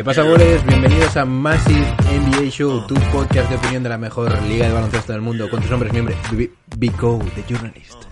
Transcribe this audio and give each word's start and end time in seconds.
¿Qué 0.00 0.04
pasa, 0.04 0.22
goles? 0.22 0.64
Bienvenidos 0.64 1.14
a 1.18 1.26
Massive 1.26 1.84
NBA 2.10 2.48
Show, 2.48 2.86
tu 2.86 2.94
podcast 3.12 3.50
de 3.50 3.56
opinión 3.56 3.82
de 3.82 3.90
la 3.90 3.98
mejor 3.98 4.32
liga 4.44 4.66
de 4.66 4.72
baloncesto 4.72 5.12
del 5.12 5.20
mundo, 5.20 5.50
con 5.50 5.60
tus 5.60 5.70
hombres 5.70 5.92
miembros, 5.92 6.16
Bico, 6.78 7.18
The 7.34 7.44
Journalist. 7.46 8.04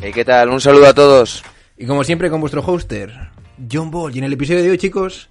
Hey, 0.00 0.10
¿Qué 0.14 0.24
tal? 0.24 0.48
Un 0.48 0.58
saludo 0.58 0.86
a 0.86 0.94
todos. 0.94 1.44
Y 1.76 1.84
como 1.84 2.02
siempre, 2.02 2.30
con 2.30 2.40
vuestro 2.40 2.62
hoster, 2.62 3.12
John 3.70 3.90
Ball. 3.90 4.14
Y 4.14 4.20
en 4.20 4.24
el 4.24 4.32
episodio 4.32 4.62
de 4.62 4.70
hoy, 4.70 4.78
chicos, 4.78 5.28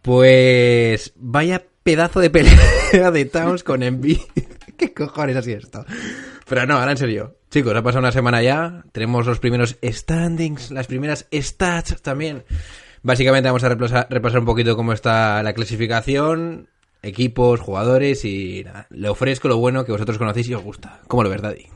pues 0.00 1.12
vaya 1.16 1.66
pedazo 1.82 2.20
de 2.20 2.30
pelea 2.30 3.10
de 3.12 3.24
Towns 3.26 3.62
con 3.62 3.82
Envy. 3.82 4.18
¿Qué 4.78 4.94
cojones 4.94 5.36
así 5.36 5.52
esto? 5.52 5.84
Pero 6.48 6.64
no, 6.64 6.78
ahora 6.78 6.92
en 6.92 6.96
serio. 6.96 7.36
Chicos, 7.50 7.76
ha 7.76 7.82
pasado 7.82 8.00
una 8.00 8.12
semana 8.12 8.40
ya. 8.40 8.84
Tenemos 8.92 9.26
los 9.26 9.38
primeros 9.38 9.76
standings, 9.84 10.70
las 10.70 10.86
primeras 10.86 11.26
stats 11.30 12.00
también. 12.00 12.42
Básicamente 13.02 13.48
vamos 13.48 13.64
a 13.64 13.68
repasar, 13.68 14.06
repasar 14.10 14.40
un 14.40 14.46
poquito 14.46 14.76
cómo 14.76 14.92
está 14.92 15.42
la 15.42 15.52
clasificación, 15.54 16.68
equipos, 17.02 17.60
jugadores 17.60 18.24
y 18.24 18.64
nada. 18.64 18.86
Le 18.90 19.08
ofrezco 19.08 19.48
lo 19.48 19.56
bueno 19.56 19.84
que 19.84 19.92
vosotros 19.92 20.18
conocéis 20.18 20.48
y 20.48 20.54
os 20.54 20.62
gusta. 20.62 21.00
¿Cómo 21.08 21.22
lo 21.22 21.30
ves, 21.30 21.42
Daddy? 21.42 21.66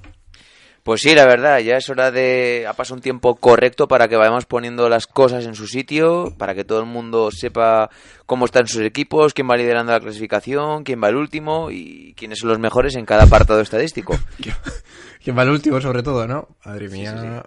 Pues 0.84 1.00
sí, 1.00 1.14
la 1.14 1.24
verdad, 1.24 1.60
ya 1.60 1.78
es 1.78 1.88
hora 1.88 2.10
de... 2.10 2.66
Ha 2.68 2.74
pasado 2.74 2.96
un 2.96 3.00
tiempo 3.00 3.36
correcto 3.36 3.88
para 3.88 4.06
que 4.06 4.16
vayamos 4.16 4.44
poniendo 4.44 4.90
las 4.90 5.06
cosas 5.06 5.46
en 5.46 5.54
su 5.54 5.66
sitio, 5.66 6.34
para 6.36 6.54
que 6.54 6.64
todo 6.64 6.80
el 6.80 6.84
mundo 6.84 7.30
sepa 7.30 7.88
cómo 8.26 8.44
están 8.44 8.68
sus 8.68 8.82
equipos, 8.82 9.32
quién 9.32 9.48
va 9.48 9.56
liderando 9.56 9.92
la 9.92 10.00
clasificación, 10.00 10.84
quién 10.84 11.02
va 11.02 11.08
el 11.08 11.16
último 11.16 11.70
y 11.70 12.12
quiénes 12.18 12.40
son 12.40 12.50
los 12.50 12.58
mejores 12.58 12.96
en 12.96 13.06
cada 13.06 13.24
apartado 13.24 13.62
estadístico. 13.62 14.14
¿Quién 15.24 15.38
va 15.38 15.44
el 15.44 15.48
último 15.48 15.80
sobre 15.80 16.02
todo, 16.02 16.26
no? 16.28 16.48
Madre 16.66 16.90
mía, 16.90 17.46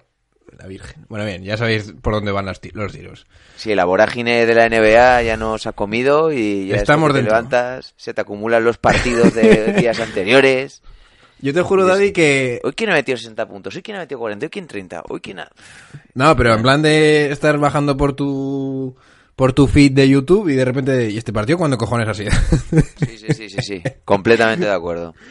la 0.57 0.67
Virgen. 0.67 1.05
Bueno, 1.09 1.25
bien, 1.25 1.43
ya 1.43 1.57
sabéis 1.57 1.93
por 2.01 2.13
dónde 2.13 2.31
van 2.31 2.45
los, 2.45 2.59
ti- 2.59 2.71
los 2.73 2.91
tiros. 2.91 3.25
Sí, 3.55 3.73
la 3.75 3.85
vorágine 3.85 4.45
de 4.45 4.55
la 4.55 4.67
NBA 4.69 5.21
ya 5.23 5.37
nos 5.37 5.67
ha 5.67 5.71
comido 5.73 6.31
y 6.31 6.67
ya 6.67 6.75
Estamos 6.77 7.13
te 7.13 7.21
levantas, 7.21 7.93
se 7.97 8.13
te 8.13 8.21
acumulan 8.21 8.63
los 8.63 8.77
partidos 8.77 9.33
de 9.33 9.73
días 9.79 9.99
anteriores. 9.99 10.81
Yo 11.39 11.53
te 11.53 11.61
juro, 11.61 11.85
Daddy, 11.85 12.11
que... 12.13 12.59
Hoy 12.63 12.73
quién 12.73 12.89
ha 12.89 12.93
metido 12.93 13.15
60 13.17 13.47
puntos, 13.47 13.75
hoy 13.75 13.83
quién 13.83 13.97
ha 13.97 13.99
metido 13.99 14.19
40, 14.19 14.47
hoy 14.47 14.49
quién 14.49 14.65
30, 14.67 15.03
hoy 15.07 15.19
quién 15.21 15.39
ha... 15.39 15.49
No, 16.15 16.35
pero 16.35 16.55
en 16.55 16.61
plan 16.63 16.81
de 16.81 17.31
estar 17.31 17.57
bajando 17.59 17.95
por 17.95 18.13
tu... 18.13 18.95
Por 19.35 19.53
tu 19.53 19.67
feed 19.67 19.91
de 19.91 20.09
YouTube 20.09 20.49
y 20.49 20.55
de 20.55 20.65
repente... 20.65 21.11
¿Y 21.11 21.17
este 21.19 21.31
partido 21.31 21.59
cuándo 21.59 21.77
cojones 21.77 22.07
ha 22.07 22.15
sido? 22.15 22.31
Sí, 23.05 23.19
sí, 23.19 23.33
sí, 23.35 23.49
sí, 23.49 23.57
sí, 23.61 23.83
completamente 24.03 24.65
de 24.65 24.71
acuerdo. 24.73 25.13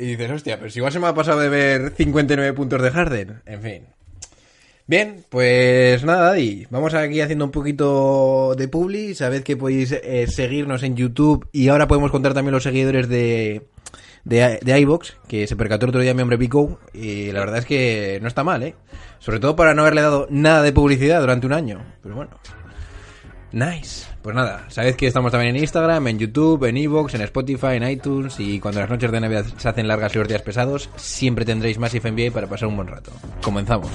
Y 0.00 0.14
dices, 0.14 0.30
hostia, 0.30 0.58
pero 0.58 0.70
si 0.70 0.78
igual 0.78 0.92
se 0.92 1.00
me 1.00 1.08
ha 1.08 1.12
pasado 1.14 1.40
de 1.40 1.48
ver 1.48 1.92
59 1.96 2.52
puntos 2.52 2.80
de 2.80 2.92
Harden. 2.92 3.42
En 3.46 3.60
fin. 3.60 3.82
Bien, 4.88 5.22
pues 5.28 6.02
nada, 6.02 6.38
y 6.38 6.66
vamos 6.70 6.94
aquí 6.94 7.20
haciendo 7.20 7.44
un 7.44 7.50
poquito 7.50 8.54
de 8.56 8.68
publi. 8.68 9.14
Sabed 9.14 9.42
que 9.42 9.54
podéis 9.54 9.92
eh, 9.92 10.26
seguirnos 10.28 10.82
en 10.82 10.96
YouTube 10.96 11.46
y 11.52 11.68
ahora 11.68 11.86
podemos 11.86 12.10
contar 12.10 12.32
también 12.32 12.54
los 12.54 12.62
seguidores 12.62 13.06
de, 13.06 13.66
de, 14.24 14.58
de 14.62 14.80
iVox, 14.80 15.18
que 15.28 15.46
se 15.46 15.56
percató 15.56 15.84
el 15.84 15.90
otro 15.90 16.00
día 16.00 16.14
mi 16.14 16.22
hombre 16.22 16.38
Pico. 16.38 16.78
Y 16.94 17.30
la 17.32 17.40
verdad 17.40 17.58
es 17.58 17.66
que 17.66 18.18
no 18.22 18.28
está 18.28 18.44
mal, 18.44 18.62
¿eh? 18.62 18.76
Sobre 19.18 19.40
todo 19.40 19.54
para 19.56 19.74
no 19.74 19.82
haberle 19.82 20.00
dado 20.00 20.26
nada 20.30 20.62
de 20.62 20.72
publicidad 20.72 21.20
durante 21.20 21.46
un 21.46 21.52
año. 21.52 21.84
Pero 22.02 22.14
bueno. 22.14 22.30
Nice. 23.52 24.06
Pues 24.22 24.34
nada, 24.34 24.64
sabed 24.68 24.94
que 24.94 25.06
estamos 25.06 25.30
también 25.30 25.54
en 25.54 25.62
Instagram, 25.62 26.06
en 26.08 26.18
YouTube, 26.18 26.64
en 26.64 26.78
Evox, 26.78 27.12
en 27.12 27.20
Spotify, 27.20 27.74
en 27.74 27.86
iTunes 27.86 28.40
y 28.40 28.58
cuando 28.58 28.80
las 28.80 28.88
noches 28.88 29.12
de 29.12 29.20
Navidad 29.20 29.44
se 29.54 29.68
hacen 29.68 29.86
largas 29.86 30.14
y 30.14 30.18
los 30.18 30.28
días 30.28 30.40
pesados, 30.40 30.88
siempre 30.96 31.44
tendréis 31.44 31.78
Massive 31.78 32.10
NBA 32.10 32.32
para 32.32 32.46
pasar 32.46 32.68
un 32.68 32.76
buen 32.76 32.88
rato. 32.88 33.12
Comenzamos. 33.42 33.90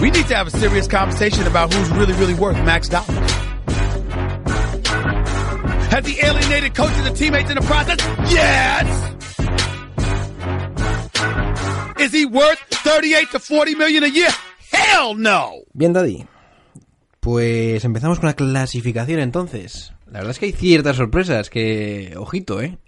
We 0.00 0.10
need 0.10 0.26
to 0.28 0.36
have 0.36 0.46
a 0.46 0.50
serious 0.50 0.86
conversation 0.86 1.46
about 1.46 1.72
who's 1.72 1.90
really, 1.90 2.12
really 2.14 2.34
worth 2.34 2.56
max 2.64 2.88
dollars. 2.88 3.08
Has 5.90 6.06
he 6.06 6.18
alienated 6.24 6.74
coaches 6.74 7.06
and 7.06 7.16
teammates 7.16 7.50
in 7.50 7.56
the 7.56 7.62
process? 7.62 7.98
Yes! 8.30 8.86
Is 11.98 12.12
he 12.12 12.26
worth 12.26 12.58
38 12.70 13.30
to 13.32 13.38
40 13.38 13.74
million 13.74 14.04
a 14.04 14.08
year? 14.08 14.30
Hell 14.70 15.14
no! 15.14 15.62
Bien, 15.72 15.92
Daddy. 15.92 16.26
Pues 17.20 17.84
empezamos 17.84 18.20
con 18.20 18.28
la 18.28 18.34
clasificación 18.34 19.20
entonces. 19.20 19.92
La 20.06 20.18
verdad 20.20 20.30
es 20.30 20.38
que 20.38 20.46
hay 20.46 20.52
ciertas 20.52 20.96
sorpresas 20.96 21.50
que... 21.50 22.14
Ojito, 22.16 22.60
¿eh? 22.60 22.78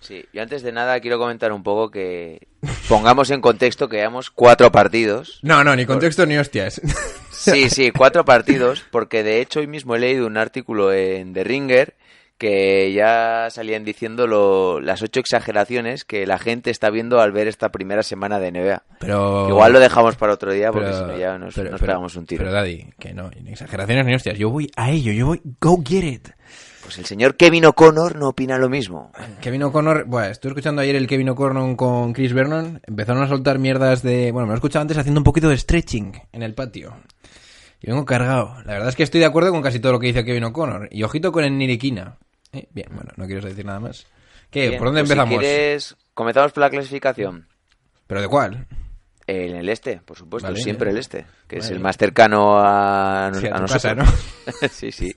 Sí, 0.00 0.24
yo 0.32 0.42
antes 0.42 0.62
de 0.62 0.72
nada 0.72 1.00
quiero 1.00 1.18
comentar 1.18 1.52
un 1.52 1.62
poco 1.62 1.90
que 1.90 2.47
pongamos 2.88 3.30
en 3.30 3.40
contexto 3.40 3.88
que 3.88 3.96
llevamos 3.98 4.30
cuatro 4.30 4.70
partidos. 4.72 5.38
No, 5.42 5.62
no, 5.64 5.74
ni 5.76 5.86
contexto 5.86 6.26
ni 6.26 6.36
hostias. 6.38 6.80
Sí, 7.30 7.70
sí, 7.70 7.92
cuatro 7.92 8.24
partidos, 8.24 8.84
porque 8.90 9.22
de 9.22 9.40
hecho 9.40 9.60
hoy 9.60 9.68
mismo 9.68 9.94
he 9.94 10.00
leído 10.00 10.26
un 10.26 10.36
artículo 10.36 10.92
en 10.92 11.32
The 11.34 11.44
Ringer 11.44 11.94
que 12.36 12.92
ya 12.92 13.46
salían 13.50 13.84
diciendo 13.84 14.26
lo- 14.26 14.80
las 14.80 15.02
ocho 15.02 15.20
exageraciones 15.20 16.04
que 16.04 16.26
la 16.26 16.38
gente 16.40 16.70
está 16.72 16.90
viendo 16.90 17.20
al 17.20 17.30
ver 17.30 17.46
esta 17.46 17.68
primera 17.70 18.02
semana 18.02 18.40
de 18.40 18.50
NBA. 18.50 18.82
Pero... 18.98 19.48
Igual 19.48 19.72
lo 19.72 19.78
dejamos 19.78 20.16
para 20.16 20.32
otro 20.32 20.52
día 20.52 20.72
porque 20.72 20.92
si 20.92 21.00
no 21.00 21.16
ya 21.16 21.38
nos, 21.38 21.54
pero- 21.54 21.70
nos 21.70 21.80
pero- 21.80 21.92
pegamos 21.92 22.16
un 22.16 22.26
tiro. 22.26 22.40
Pero, 22.42 22.52
Daddy, 22.52 22.86
que 22.98 23.14
no, 23.14 23.30
ni 23.40 23.52
exageraciones 23.52 24.04
ni 24.04 24.14
hostias. 24.16 24.36
Yo 24.36 24.50
voy 24.50 24.68
a 24.74 24.90
ello, 24.90 25.12
yo 25.12 25.26
voy... 25.26 25.40
Go 25.60 25.80
get 25.86 26.02
it. 26.04 26.28
Pues 26.88 26.96
el 26.96 27.04
señor 27.04 27.36
Kevin 27.36 27.66
O'Connor 27.66 28.16
no 28.16 28.28
opina 28.28 28.56
lo 28.56 28.70
mismo. 28.70 29.12
Kevin 29.42 29.62
O'Connor, 29.64 30.06
bueno, 30.06 30.28
estuve 30.28 30.52
escuchando 30.52 30.80
ayer 30.80 30.96
el 30.96 31.06
Kevin 31.06 31.28
O'Connor 31.28 31.76
con 31.76 32.14
Chris 32.14 32.32
Vernon, 32.32 32.80
empezaron 32.86 33.22
a 33.22 33.28
soltar 33.28 33.58
mierdas 33.58 34.02
de, 34.02 34.32
bueno, 34.32 34.46
me 34.46 34.52
lo 34.52 34.54
he 34.54 34.56
escuchado 34.56 34.80
antes 34.80 34.96
haciendo 34.96 35.20
un 35.20 35.24
poquito 35.24 35.50
de 35.50 35.58
stretching 35.58 36.18
en 36.32 36.42
el 36.42 36.54
patio. 36.54 36.96
Y 37.82 37.90
vengo 37.90 38.06
cargado. 38.06 38.54
La 38.64 38.72
verdad 38.72 38.88
es 38.88 38.96
que 38.96 39.02
estoy 39.02 39.20
de 39.20 39.26
acuerdo 39.26 39.50
con 39.50 39.60
casi 39.60 39.80
todo 39.80 39.92
lo 39.92 40.00
que 40.00 40.06
dice 40.06 40.24
Kevin 40.24 40.44
O'Connor. 40.44 40.88
Y 40.90 41.02
ojito 41.02 41.30
con 41.30 41.44
el 41.44 41.58
Niriquina. 41.58 42.16
Eh, 42.54 42.68
bien, 42.70 42.88
bueno, 42.92 43.10
no 43.16 43.26
quiero 43.26 43.46
decir 43.46 43.66
nada 43.66 43.80
más. 43.80 44.06
¿Qué? 44.50 44.68
Bien, 44.68 44.78
¿Por 44.78 44.88
dónde 44.88 45.02
pues 45.02 45.08
si 45.08 45.12
empezamos? 45.12 45.40
quieres, 45.40 45.96
comenzamos 46.14 46.52
por 46.52 46.62
la 46.62 46.70
clasificación. 46.70 47.48
¿Pero 48.06 48.22
de 48.22 48.28
cuál? 48.28 48.66
En 49.30 49.54
el 49.56 49.68
este, 49.68 50.00
por 50.02 50.16
supuesto, 50.16 50.48
Vale, 50.48 50.58
siempre 50.58 50.90
el 50.90 50.96
este, 50.96 51.26
que 51.46 51.58
es 51.58 51.70
el 51.70 51.80
más 51.80 51.98
cercano 51.98 52.58
a, 52.58 53.30
Sí, 53.34 53.46
a 53.46 53.58
nosotros. 53.60 53.82
casa, 53.82 53.94
¿no? 53.94 54.04
sí, 54.70 54.90
sí. 54.90 55.12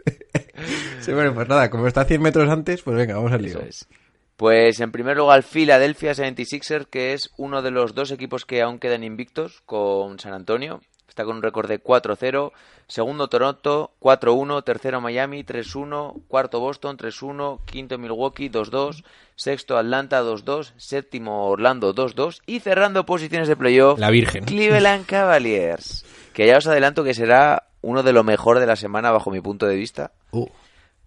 Sí, 1.00 1.14
bueno, 1.14 1.34
pues 1.34 1.48
nada, 1.48 1.70
como 1.70 1.88
está 1.88 2.02
a 2.02 2.06
100 2.06 2.22
metros 2.22 2.50
antes, 2.50 2.82
pues 2.82 2.98
venga, 2.98 3.16
vamos 3.16 3.32
al 3.32 3.42
lío. 3.42 3.62
Es. 3.62 3.88
Pues 4.36 4.82
en 4.82 4.92
primer 4.92 5.16
lugar, 5.16 5.44
Philadelphia 5.44 6.12
76ers, 6.12 6.88
que 6.88 7.14
es 7.14 7.30
uno 7.38 7.62
de 7.62 7.72
los 7.72 7.96
dos 7.96 8.12
equipos 8.12 8.44
que 8.44 8.62
aún 8.62 8.80
quedan 8.80 9.06
invictos 9.06 9.62
con 9.66 10.20
San 10.20 10.34
Antonio. 10.34 10.82
Está 11.12 11.26
con 11.26 11.36
un 11.36 11.44
récord 11.44 11.68
de 11.68 11.84
4-0. 11.84 12.54
Segundo, 12.88 13.28
Toronto, 13.28 13.92
4-1. 14.00 14.64
Tercero, 14.64 15.02
Miami, 15.02 15.44
3-1. 15.44 16.22
Cuarto, 16.30 16.62
Boston, 16.62 16.98
3-1. 16.98 17.66
Quinto, 17.66 17.98
Milwaukee, 17.98 18.50
2-2. 18.50 19.04
Sexto, 19.36 19.78
Atlanta, 19.78 20.24
2-2. 20.24 20.72
Séptimo, 20.78 21.50
Orlando, 21.50 21.94
2-2. 21.94 22.44
Y 22.46 22.62
cerrando 22.62 23.06
posiciones 23.06 23.50
de 23.50 23.58
playoff, 23.58 24.00
La 24.00 24.10
Virgen. 24.10 24.46
Cleveland 24.46 25.06
Cavaliers. 25.08 26.06
Que 26.32 26.48
ya 26.48 26.58
os 26.58 26.68
adelanto 26.68 27.04
que 27.04 27.14
será 27.14 27.68
uno 27.82 28.04
de 28.04 28.14
lo 28.14 28.24
mejor 28.24 28.60
de 28.60 28.66
la 28.66 28.78
semana 28.78 29.12
bajo 29.12 29.32
mi 29.32 29.42
punto 29.42 29.66
de 29.66 29.76
vista 29.76 30.14
Uh, 30.32 30.48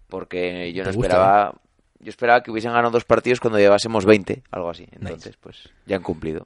porque 0.07 0.71
yo 0.71 0.83
no 0.83 0.91
gusta, 0.91 1.07
esperaba 1.07 1.55
yo 1.99 2.09
esperaba 2.11 2.43
que 2.43 2.51
hubiesen 2.51 2.73
ganado 2.73 2.91
dos 2.91 3.05
partidos 3.05 3.39
cuando 3.39 3.57
llevásemos 3.57 4.05
20, 4.05 4.43
algo 4.51 4.69
así. 4.69 4.87
Entonces, 4.91 5.35
pues 5.37 5.69
ya 5.87 5.95
han 5.95 6.03
cumplido. 6.03 6.45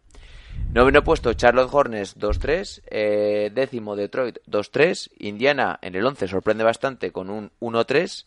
Noveno 0.74 1.04
puesto, 1.04 1.34
Charlotte 1.34 1.70
Hornets 1.72 2.16
2-3. 2.18 2.82
eh, 2.92 3.52
décimo, 3.54 3.96
Detroit 3.96 4.38
2-3. 4.48 5.10
Indiana 5.20 5.80
en 5.82 5.96
el 5.96 6.06
11 6.06 6.28
sorprende 6.28 6.64
bastante 6.64 7.12
con 7.12 7.30
un 7.30 7.52
1-3. 7.60 8.26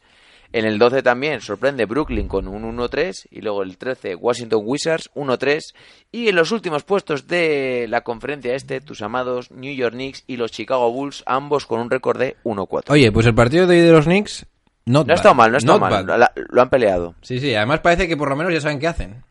En 0.55 0.67
el 0.67 0.79
12 0.79 1.03
también 1.03 1.41
sorprende 1.41 1.87
Brooklyn 1.87 2.29
con 2.29 2.47
un 2.49 2.65
1-3. 2.77 3.29
Y 3.31 3.41
luego 3.43 3.63
el 3.63 3.79
13, 3.79 4.17
Washington 4.17 4.61
Wizards 4.65 5.11
1-3. 5.15 5.73
Y 6.11 6.29
en 6.29 6.35
los 6.37 6.51
últimos 6.51 6.83
puestos 6.83 7.27
de 7.29 7.87
la 7.89 8.03
conferencia 8.03 8.55
este, 8.55 8.81
tus 8.81 9.03
amados 9.03 9.51
New 9.53 9.73
York 9.75 9.95
Knicks 9.95 10.25
y 10.27 10.37
los 10.37 10.51
Chicago 10.51 10.91
Bulls, 10.91 11.23
ambos 11.27 11.65
con 11.65 11.81
un 11.81 11.91
récord 11.91 12.19
de 12.19 12.37
1-4. 12.45 12.91
Oye, 12.91 13.13
pues 13.13 13.25
el 13.27 13.35
partido 13.37 13.67
de 13.69 13.77
hoy 13.77 13.87
de 13.87 13.93
los 13.93 14.05
Knicks, 14.05 14.45
not 14.85 15.07
No 15.07 15.13
ha 15.13 15.17
estado 15.17 15.35
mal, 15.37 15.53
no 15.53 15.57
ha 15.57 15.59
estado 15.59 15.79
mal. 15.79 16.07
La- 16.07 16.33
lo 16.35 16.61
han 16.61 16.69
peleado. 16.69 17.15
Sí, 17.23 17.39
sí, 17.39 17.55
además 17.55 17.81
parece 17.81 18.09
que 18.09 18.17
por 18.17 18.29
lo 18.29 18.35
menos 18.37 18.53
ya 18.53 18.61
saben 18.61 18.81
qué 18.81 18.89
hacen. 18.89 19.23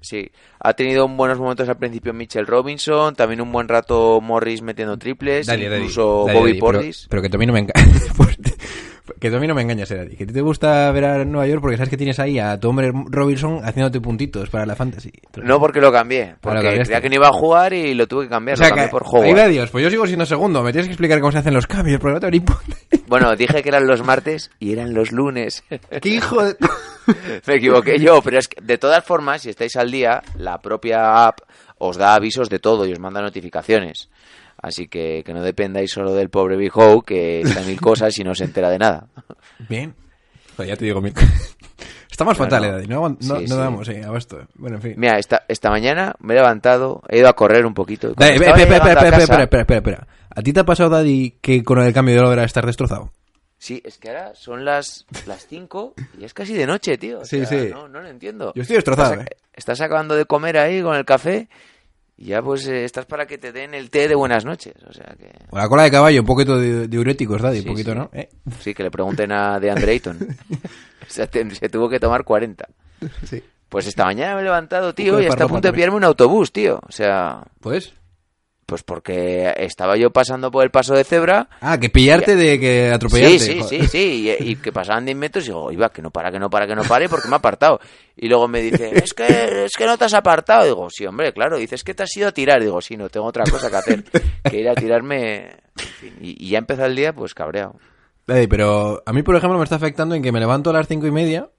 Sí, 0.00 0.30
ha 0.60 0.72
tenido 0.74 1.06
buenos 1.08 1.38
momentos 1.38 1.68
al 1.68 1.76
principio 1.76 2.12
Mitchell 2.12 2.46
Robinson, 2.46 3.14
también 3.14 3.40
un 3.40 3.50
buen 3.52 3.68
rato 3.68 4.20
Morris 4.20 4.62
metiendo 4.62 4.96
triples, 4.98 5.46
Dale, 5.46 5.64
incluso 5.64 6.24
dale, 6.26 6.38
Bobby 6.38 6.50
dale, 6.52 6.60
pero- 6.60 6.72
Portis. 6.78 7.06
Pero, 7.08 7.22
que 7.22 7.28
también 7.28 7.48
no 7.48 7.52
me 7.54 7.60
encanta. 7.60 7.90
que 9.20 9.30
tú 9.30 9.36
a 9.36 9.40
mí 9.40 9.46
no 9.46 9.54
me 9.54 9.62
engañas, 9.62 9.90
Edadi. 9.90 10.16
Que 10.16 10.24
a 10.24 10.26
ti 10.26 10.32
te 10.32 10.40
gusta 10.40 10.90
ver 10.92 11.04
a 11.04 11.24
Nueva 11.24 11.46
York 11.46 11.60
porque 11.60 11.76
sabes 11.76 11.90
que 11.90 11.96
tienes 11.96 12.18
ahí 12.18 12.38
a 12.38 12.58
tu 12.58 12.68
hombre 12.68 12.92
Robinson 12.92 13.60
haciéndote 13.64 14.00
puntitos 14.00 14.50
para 14.50 14.66
la 14.66 14.76
fantasy. 14.76 15.12
No 15.42 15.58
porque 15.58 15.80
lo 15.80 15.92
cambié, 15.92 16.36
porque 16.40 16.60
creía 16.60 17.00
que 17.00 17.08
no 17.08 17.14
iba 17.14 17.28
a 17.28 17.32
jugar 17.32 17.72
y 17.72 17.94
lo 17.94 18.06
tuve 18.06 18.24
que 18.24 18.30
cambiar, 18.30 18.54
O 18.54 18.58
sea, 18.58 18.68
lo 18.68 18.74
cambié 18.74 18.86
que, 18.86 18.90
por 18.90 19.38
va 19.38 19.48
Dios, 19.48 19.70
pues 19.70 19.84
yo 19.84 19.90
sigo 19.90 20.06
siendo 20.06 20.26
segundo. 20.26 20.62
Me 20.62 20.72
tienes 20.72 20.86
que 20.86 20.92
explicar 20.92 21.20
cómo 21.20 21.32
se 21.32 21.38
hacen 21.38 21.54
los 21.54 21.66
cambios, 21.66 22.00
porque 22.00 22.20
no 22.20 22.36
idea. 22.36 22.56
Bueno, 23.06 23.36
dije 23.36 23.62
que 23.62 23.68
eran 23.68 23.86
los 23.86 24.04
martes 24.04 24.50
y 24.58 24.72
eran 24.72 24.92
los 24.94 25.12
lunes. 25.12 25.64
¡Qué 26.00 26.08
hijo 26.08 26.44
de...! 26.44 26.56
Me 27.46 27.54
equivoqué 27.54 27.98
yo, 27.98 28.20
pero 28.22 28.38
es 28.38 28.48
que 28.48 28.60
de 28.60 28.78
todas 28.78 29.04
formas, 29.04 29.42
si 29.42 29.50
estáis 29.50 29.76
al 29.76 29.90
día, 29.90 30.22
la 30.36 30.60
propia 30.60 31.26
app 31.26 31.40
os 31.78 31.96
da 31.96 32.14
avisos 32.14 32.48
de 32.48 32.58
todo 32.58 32.86
y 32.86 32.92
os 32.92 32.98
manda 32.98 33.20
notificaciones. 33.20 34.08
Así 34.60 34.88
que, 34.88 35.22
que 35.24 35.34
no 35.34 35.42
dependáis 35.42 35.90
solo 35.90 36.14
del 36.14 36.30
pobre 36.30 36.56
Big 36.56 36.72
Ho, 36.74 37.02
que 37.02 37.42
está 37.42 37.60
mil 37.62 37.80
cosas 37.80 38.18
y 38.18 38.24
no 38.24 38.34
se 38.34 38.44
entera 38.44 38.70
de 38.70 38.78
nada. 38.78 39.06
Bien. 39.68 39.94
Joder, 40.56 40.68
ya 40.70 40.76
te 40.76 40.84
digo 40.86 41.00
mil... 41.00 41.12
Estamos 42.10 42.38
fatal. 42.38 42.88
No, 42.88 43.02
aguant- 43.02 43.18
no, 43.20 43.36
sí, 43.40 43.44
no 43.46 43.54
sí. 43.56 43.60
damos, 43.60 43.88
eh, 43.90 44.02
abasto. 44.02 44.46
Bueno, 44.54 44.76
en 44.76 44.82
fin. 44.82 44.94
Mira, 44.96 45.18
esta, 45.18 45.42
esta 45.48 45.68
mañana 45.68 46.14
me 46.20 46.32
he 46.32 46.36
levantado, 46.38 47.02
he 47.08 47.18
ido 47.18 47.28
a 47.28 47.34
correr 47.34 47.66
un 47.66 47.74
poquito. 47.74 48.14
Dale, 48.16 48.36
espera, 48.36 48.56
espera, 48.56 48.76
espera, 49.18 49.42
espera, 49.44 49.76
espera. 49.76 50.06
¿A 50.34 50.40
ti 50.42 50.52
te 50.54 50.60
ha 50.60 50.64
pasado, 50.64 50.88
Daddy, 50.88 51.32
que 51.42 51.62
con 51.62 51.78
el 51.82 51.92
cambio 51.92 52.14
de 52.14 52.20
hora 52.26 52.44
estás 52.44 52.64
destrozado? 52.64 53.12
Sí, 53.58 53.82
es 53.84 53.98
que 53.98 54.08
ahora 54.08 54.34
son 54.34 54.64
las 54.64 55.04
las 55.26 55.46
5 55.46 55.94
y 56.18 56.24
es 56.24 56.32
casi 56.32 56.54
de 56.54 56.66
noche, 56.66 56.96
tío. 56.96 57.20
O 57.20 57.24
Sí, 57.26 57.44
sea, 57.44 57.46
sí. 57.64 57.68
No, 57.70 57.86
no 57.88 58.00
lo 58.00 58.08
entiendo. 58.08 58.52
Yo 58.54 58.62
estoy 58.62 58.76
destrozado, 58.76 59.12
Estás, 59.14 59.26
eh. 59.26 59.36
estás 59.54 59.80
acabando 59.82 60.14
de 60.14 60.24
comer 60.24 60.56
ahí 60.56 60.80
con 60.82 60.96
el 60.96 61.04
café 61.04 61.48
y 62.18 62.26
ya 62.26 62.42
pues 62.42 62.66
eh, 62.68 62.84
estás 62.84 63.06
para 63.06 63.26
que 63.26 63.38
te 63.38 63.52
den 63.52 63.74
el 63.74 63.90
té 63.90 64.08
de 64.08 64.14
buenas 64.14 64.44
noches. 64.44 64.74
O 64.88 64.92
sea 64.92 65.14
que... 65.18 65.30
Con 65.50 65.58
la 65.60 65.68
cola 65.68 65.82
de 65.84 65.90
caballo, 65.90 66.20
un 66.20 66.26
poquito 66.26 66.58
de 66.58 66.88
diuréticos, 66.88 67.42
Daddy, 67.42 67.60
Sí, 67.62 67.68
un 67.68 67.74
poquito, 67.74 67.92
sí. 67.92 67.98
¿no? 67.98 68.10
¿Eh? 68.12 68.28
Sí, 68.60 68.74
que 68.74 68.82
le 68.82 68.90
pregunten 68.90 69.32
a 69.32 69.60
de 69.60 69.70
Ayton. 69.70 70.18
o 70.20 71.10
sea, 71.10 71.26
te- 71.26 71.48
se 71.54 71.68
tuvo 71.68 71.88
que 71.88 72.00
tomar 72.00 72.24
40. 72.24 72.66
Sí. 73.24 73.42
Pues 73.68 73.86
esta 73.86 74.04
mañana 74.04 74.34
me 74.36 74.40
he 74.42 74.44
levantado, 74.44 74.94
tío, 74.94 75.20
y 75.20 75.26
está 75.26 75.44
a 75.44 75.48
punto 75.48 75.68
de 75.68 75.72
pillarme 75.74 75.96
un 75.96 76.04
autobús, 76.04 76.52
tío. 76.52 76.80
O 76.88 76.92
sea, 76.92 77.42
Pues... 77.60 77.92
pues 78.66 78.82
porque 78.82 79.54
estaba 79.58 79.96
yo 79.96 80.10
pasando 80.10 80.50
por 80.50 80.64
el 80.64 80.70
paso 80.72 80.94
de 80.94 81.04
cebra. 81.04 81.48
Ah, 81.60 81.78
que 81.78 81.88
pillarte 81.88 82.34
de 82.34 82.58
que 82.58 82.90
atropellarte. 82.92 83.38
Sí, 83.38 83.52
sí, 83.52 83.60
joder. 83.60 83.80
sí, 83.82 83.88
sí, 83.88 84.36
y, 84.40 84.50
y 84.50 84.56
que 84.56 84.72
pasaban 84.72 85.04
10 85.04 85.16
metros 85.16 85.44
y 85.44 85.48
digo, 85.48 85.70
iba, 85.70 85.88
que 85.90 86.02
no 86.02 86.10
para, 86.10 86.32
que 86.32 86.40
no 86.40 86.50
para, 86.50 86.66
que 86.66 86.74
no 86.74 86.82
pare, 86.82 87.08
porque 87.08 87.28
me 87.28 87.34
ha 87.34 87.38
apartado. 87.38 87.78
Y 88.16 88.28
luego 88.28 88.48
me 88.48 88.60
dice, 88.60 88.90
es 88.98 89.14
que, 89.14 89.64
es 89.66 89.72
que 89.72 89.86
no 89.86 89.96
te 89.96 90.06
has 90.06 90.14
apartado. 90.14 90.64
Digo, 90.64 90.90
sí, 90.90 91.06
hombre, 91.06 91.32
claro. 91.32 91.58
Dice, 91.58 91.76
es 91.76 91.84
que 91.84 91.94
te 91.94 92.02
has 92.02 92.16
ido 92.16 92.26
a 92.26 92.32
tirar. 92.32 92.60
Digo, 92.60 92.80
sí, 92.80 92.96
no, 92.96 93.08
tengo 93.08 93.26
otra 93.26 93.44
cosa 93.44 93.70
que 93.70 93.76
hacer, 93.76 94.04
que 94.42 94.60
ir 94.60 94.68
a 94.68 94.74
tirarme. 94.74 95.44
En 95.78 95.88
fin, 96.00 96.14
y, 96.20 96.48
ya 96.48 96.58
empezó 96.58 96.84
el 96.84 96.96
día, 96.96 97.12
pues 97.12 97.34
cabreado. 97.34 97.78
Pero 98.24 99.02
a 99.06 99.12
mí, 99.12 99.22
por 99.22 99.36
ejemplo, 99.36 99.58
me 99.58 99.64
está 99.64 99.76
afectando 99.76 100.16
en 100.16 100.22
que 100.22 100.32
me 100.32 100.40
levanto 100.40 100.70
a 100.70 100.72
las 100.72 100.88
cinco 100.88 101.06
y 101.06 101.12
media 101.12 101.50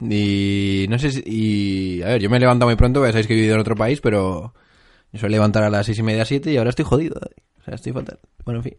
y 0.00 0.86
no 0.88 0.98
sé 0.98 1.10
si... 1.10 1.22
Y, 1.26 2.02
a 2.02 2.06
ver, 2.06 2.22
yo 2.22 2.30
me 2.30 2.38
he 2.38 2.40
levantado 2.40 2.68
muy 2.68 2.76
pronto, 2.76 3.04
ya 3.04 3.12
sabéis 3.12 3.26
que 3.26 3.34
he 3.34 3.36
vivido 3.36 3.54
en 3.54 3.60
otro 3.60 3.74
país, 3.74 4.00
pero 4.00 4.54
yo 5.12 5.20
suelo 5.20 5.32
levantar 5.32 5.64
a 5.64 5.70
las 5.70 5.86
seis 5.86 5.98
y 5.98 6.02
media, 6.02 6.24
siete 6.24 6.50
y 6.50 6.56
ahora 6.56 6.70
estoy 6.70 6.84
jodido, 6.84 7.18
Daddy. 7.20 7.42
O 7.60 7.64
sea, 7.64 7.74
estoy 7.74 7.92
fatal. 7.92 8.18
Bueno, 8.44 8.60
en 8.60 8.64
fin. 8.64 8.76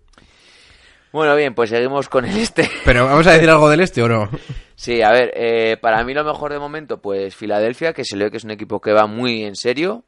Bueno, 1.12 1.36
bien, 1.36 1.56
pues 1.56 1.72
seguimos 1.72 2.08
con 2.08 2.26
el 2.26 2.38
este. 2.38 2.70
Pero 2.86 3.06
vamos 3.06 3.26
a 3.26 3.34
decir 3.34 3.50
algo 3.50 3.70
del 3.70 3.81
este 3.81 4.04
o 4.04 4.08
no. 4.08 4.30
Sí, 4.76 5.02
a 5.02 5.12
ver, 5.12 5.31
eh, 5.36 5.78
para 5.81 6.04
mí 6.04 6.14
lo 6.14 6.24
mejor 6.24 6.54
de 6.54 6.60
momento, 6.60 7.02
pues 7.02 7.36
Filadelfia, 7.36 7.94
que 7.94 8.06
se 8.06 8.16
le 8.16 8.26
ve 8.26 8.31
que 8.31 8.38
es 8.38 8.44
un 8.44 8.52
equipo 8.52 8.80
que 8.80 8.94
va 8.94 9.08
muy 9.08 9.44
en 9.44 9.56
serio. 9.56 10.06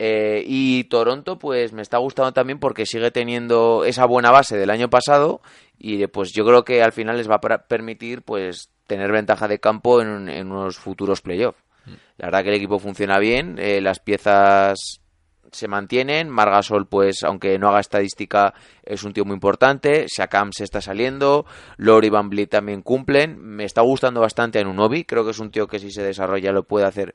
Eh, 0.00 0.42
y 0.44 0.84
Toronto, 0.84 1.38
pues 1.38 1.72
me 1.72 1.82
está 1.82 1.98
gustando 1.98 2.32
también 2.32 2.58
porque 2.58 2.84
sigue 2.84 3.12
teniendo 3.12 3.84
esa 3.84 4.06
buena 4.06 4.32
base 4.32 4.56
del 4.56 4.70
año 4.70 4.90
pasado. 4.90 5.40
Y 5.78 6.02
eh, 6.02 6.08
pues 6.08 6.32
yo 6.32 6.44
creo 6.44 6.64
que 6.64 6.82
al 6.82 6.92
final 6.92 7.16
les 7.16 7.30
va 7.30 7.36
a 7.36 7.58
permitir, 7.68 8.22
pues, 8.22 8.70
tener 8.88 9.12
ventaja 9.12 9.46
de 9.46 9.60
campo 9.60 10.02
en, 10.02 10.28
en 10.28 10.50
unos 10.50 10.78
futuros 10.78 11.20
playoffs. 11.20 11.62
La 12.16 12.26
verdad 12.26 12.42
que 12.42 12.48
el 12.48 12.56
equipo 12.56 12.78
funciona 12.78 13.18
bien, 13.18 13.58
eh, 13.58 13.80
las 13.80 13.98
piezas 14.00 15.00
se 15.54 15.68
mantienen. 15.68 16.28
Margasol, 16.28 16.86
pues, 16.86 17.22
aunque 17.24 17.58
no 17.58 17.68
haga 17.68 17.80
estadística, 17.80 18.54
es 18.82 19.04
un 19.04 19.12
tío 19.12 19.24
muy 19.24 19.34
importante. 19.34 20.06
Siakam 20.08 20.52
se 20.52 20.64
está 20.64 20.80
saliendo. 20.80 21.46
Lori 21.76 22.10
Van 22.10 22.28
Vliet 22.28 22.50
también 22.50 22.82
cumplen. 22.82 23.38
Me 23.40 23.64
está 23.64 23.80
gustando 23.82 24.20
bastante 24.20 24.58
a 24.58 24.64
Nunobi. 24.64 25.04
Creo 25.04 25.24
que 25.24 25.30
es 25.30 25.38
un 25.38 25.50
tío 25.50 25.66
que 25.66 25.78
si 25.78 25.90
se 25.90 26.02
desarrolla 26.02 26.52
lo 26.52 26.64
puede 26.64 26.86
hacer 26.86 27.14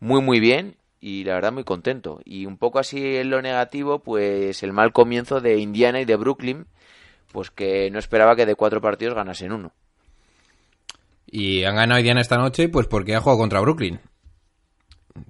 muy, 0.00 0.20
muy 0.20 0.40
bien. 0.40 0.76
Y 1.00 1.24
la 1.24 1.34
verdad, 1.34 1.52
muy 1.52 1.64
contento. 1.64 2.20
Y 2.24 2.46
un 2.46 2.56
poco 2.56 2.78
así 2.78 3.16
en 3.16 3.30
lo 3.30 3.40
negativo, 3.42 4.00
pues 4.00 4.62
el 4.62 4.72
mal 4.72 4.92
comienzo 4.92 5.40
de 5.40 5.58
Indiana 5.58 6.00
y 6.00 6.04
de 6.04 6.16
Brooklyn. 6.16 6.66
Pues 7.32 7.50
que 7.50 7.90
no 7.90 7.98
esperaba 7.98 8.34
que 8.34 8.46
de 8.46 8.54
cuatro 8.54 8.80
partidos 8.80 9.14
ganasen 9.14 9.52
uno. 9.52 9.72
Y 11.26 11.64
han 11.64 11.76
ganado 11.76 12.00
Diana 12.00 12.20
esta 12.20 12.36
noche, 12.36 12.68
pues 12.68 12.86
porque 12.86 13.14
ha 13.14 13.20
jugado 13.20 13.38
contra 13.38 13.60
Brooklyn. 13.60 14.00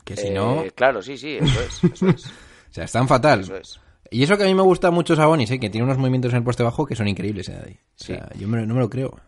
Que 0.04 0.16
si 0.16 0.28
Eh, 0.28 0.34
no... 0.34 0.64
Claro, 0.74 1.02
sí, 1.02 1.16
sí, 1.16 1.38
eso 1.40 1.60
es. 1.60 1.84
Eso 1.84 2.08
es. 2.08 2.32
O 2.76 2.78
sea, 2.78 2.84
están 2.84 3.08
fatal. 3.08 3.40
Eso 3.40 3.56
es. 3.56 3.80
Y 4.10 4.22
eso 4.22 4.36
que 4.36 4.44
a 4.44 4.46
mí 4.46 4.54
me 4.54 4.62
gusta 4.62 4.90
mucho 4.90 5.16
Sabonis, 5.16 5.50
¿eh? 5.50 5.58
que 5.58 5.70
tiene 5.70 5.84
unos 5.84 5.96
movimientos 5.98 6.30
en 6.32 6.38
el 6.38 6.44
poste 6.44 6.62
bajo 6.62 6.84
que 6.86 6.94
son 6.94 7.08
increíbles. 7.08 7.48
¿eh? 7.48 7.78
O 8.00 8.04
sea, 8.04 8.28
yo 8.38 8.46
me- 8.46 8.66
no 8.66 8.74
me 8.74 8.80
lo 8.80 8.90
creo. 8.90 9.18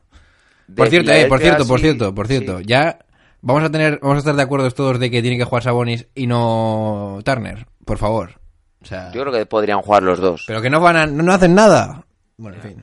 Por 0.76 0.88
cierto, 0.88 1.10
eh, 1.12 1.26
por 1.26 1.40
cierto, 1.40 1.66
por 1.66 1.78
sí, 1.80 1.86
cierto, 1.86 2.14
por 2.14 2.26
cierto. 2.28 2.58
sí. 2.58 2.64
Ya 2.66 2.98
vamos 3.40 3.62
a 3.64 3.70
tener, 3.70 3.98
vamos 4.02 4.16
a 4.16 4.18
estar 4.18 4.36
de 4.36 4.42
acuerdo 4.42 4.70
todos 4.70 4.98
de 5.00 5.10
que 5.10 5.22
tiene 5.22 5.38
que 5.38 5.44
jugar 5.44 5.62
Sabonis 5.62 6.06
y 6.14 6.26
no 6.26 7.18
Turner, 7.24 7.66
por 7.86 7.96
favor. 7.98 8.38
O 8.82 8.84
sea, 8.84 9.10
Yo 9.12 9.22
creo 9.22 9.32
que 9.32 9.46
podrían 9.46 9.80
jugar 9.80 10.02
los 10.02 10.18
dos. 10.20 10.44
pero 10.46 10.60
que 10.60 10.68
no 10.70 10.78
van 10.80 10.96
a, 10.96 11.06
no, 11.06 11.22
no 11.22 11.32
hacen 11.32 11.54
nada. 11.54 12.04
Bueno, 12.36 12.58
en 12.58 12.62
fin. 12.62 12.82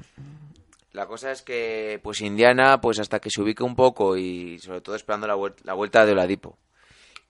La 0.93 1.05
cosa 1.07 1.31
es 1.31 1.41
que, 1.41 1.99
pues 2.03 2.21
Indiana, 2.21 2.81
pues 2.81 2.99
hasta 2.99 3.19
que 3.19 3.29
se 3.29 3.41
ubique 3.41 3.63
un 3.63 3.75
poco 3.75 4.17
y 4.17 4.57
sobre 4.59 4.81
todo 4.81 4.95
esperando 4.95 5.27
la, 5.27 5.35
la 5.63 5.73
vuelta 5.73 6.05
de 6.05 6.13
Oladipo. 6.13 6.57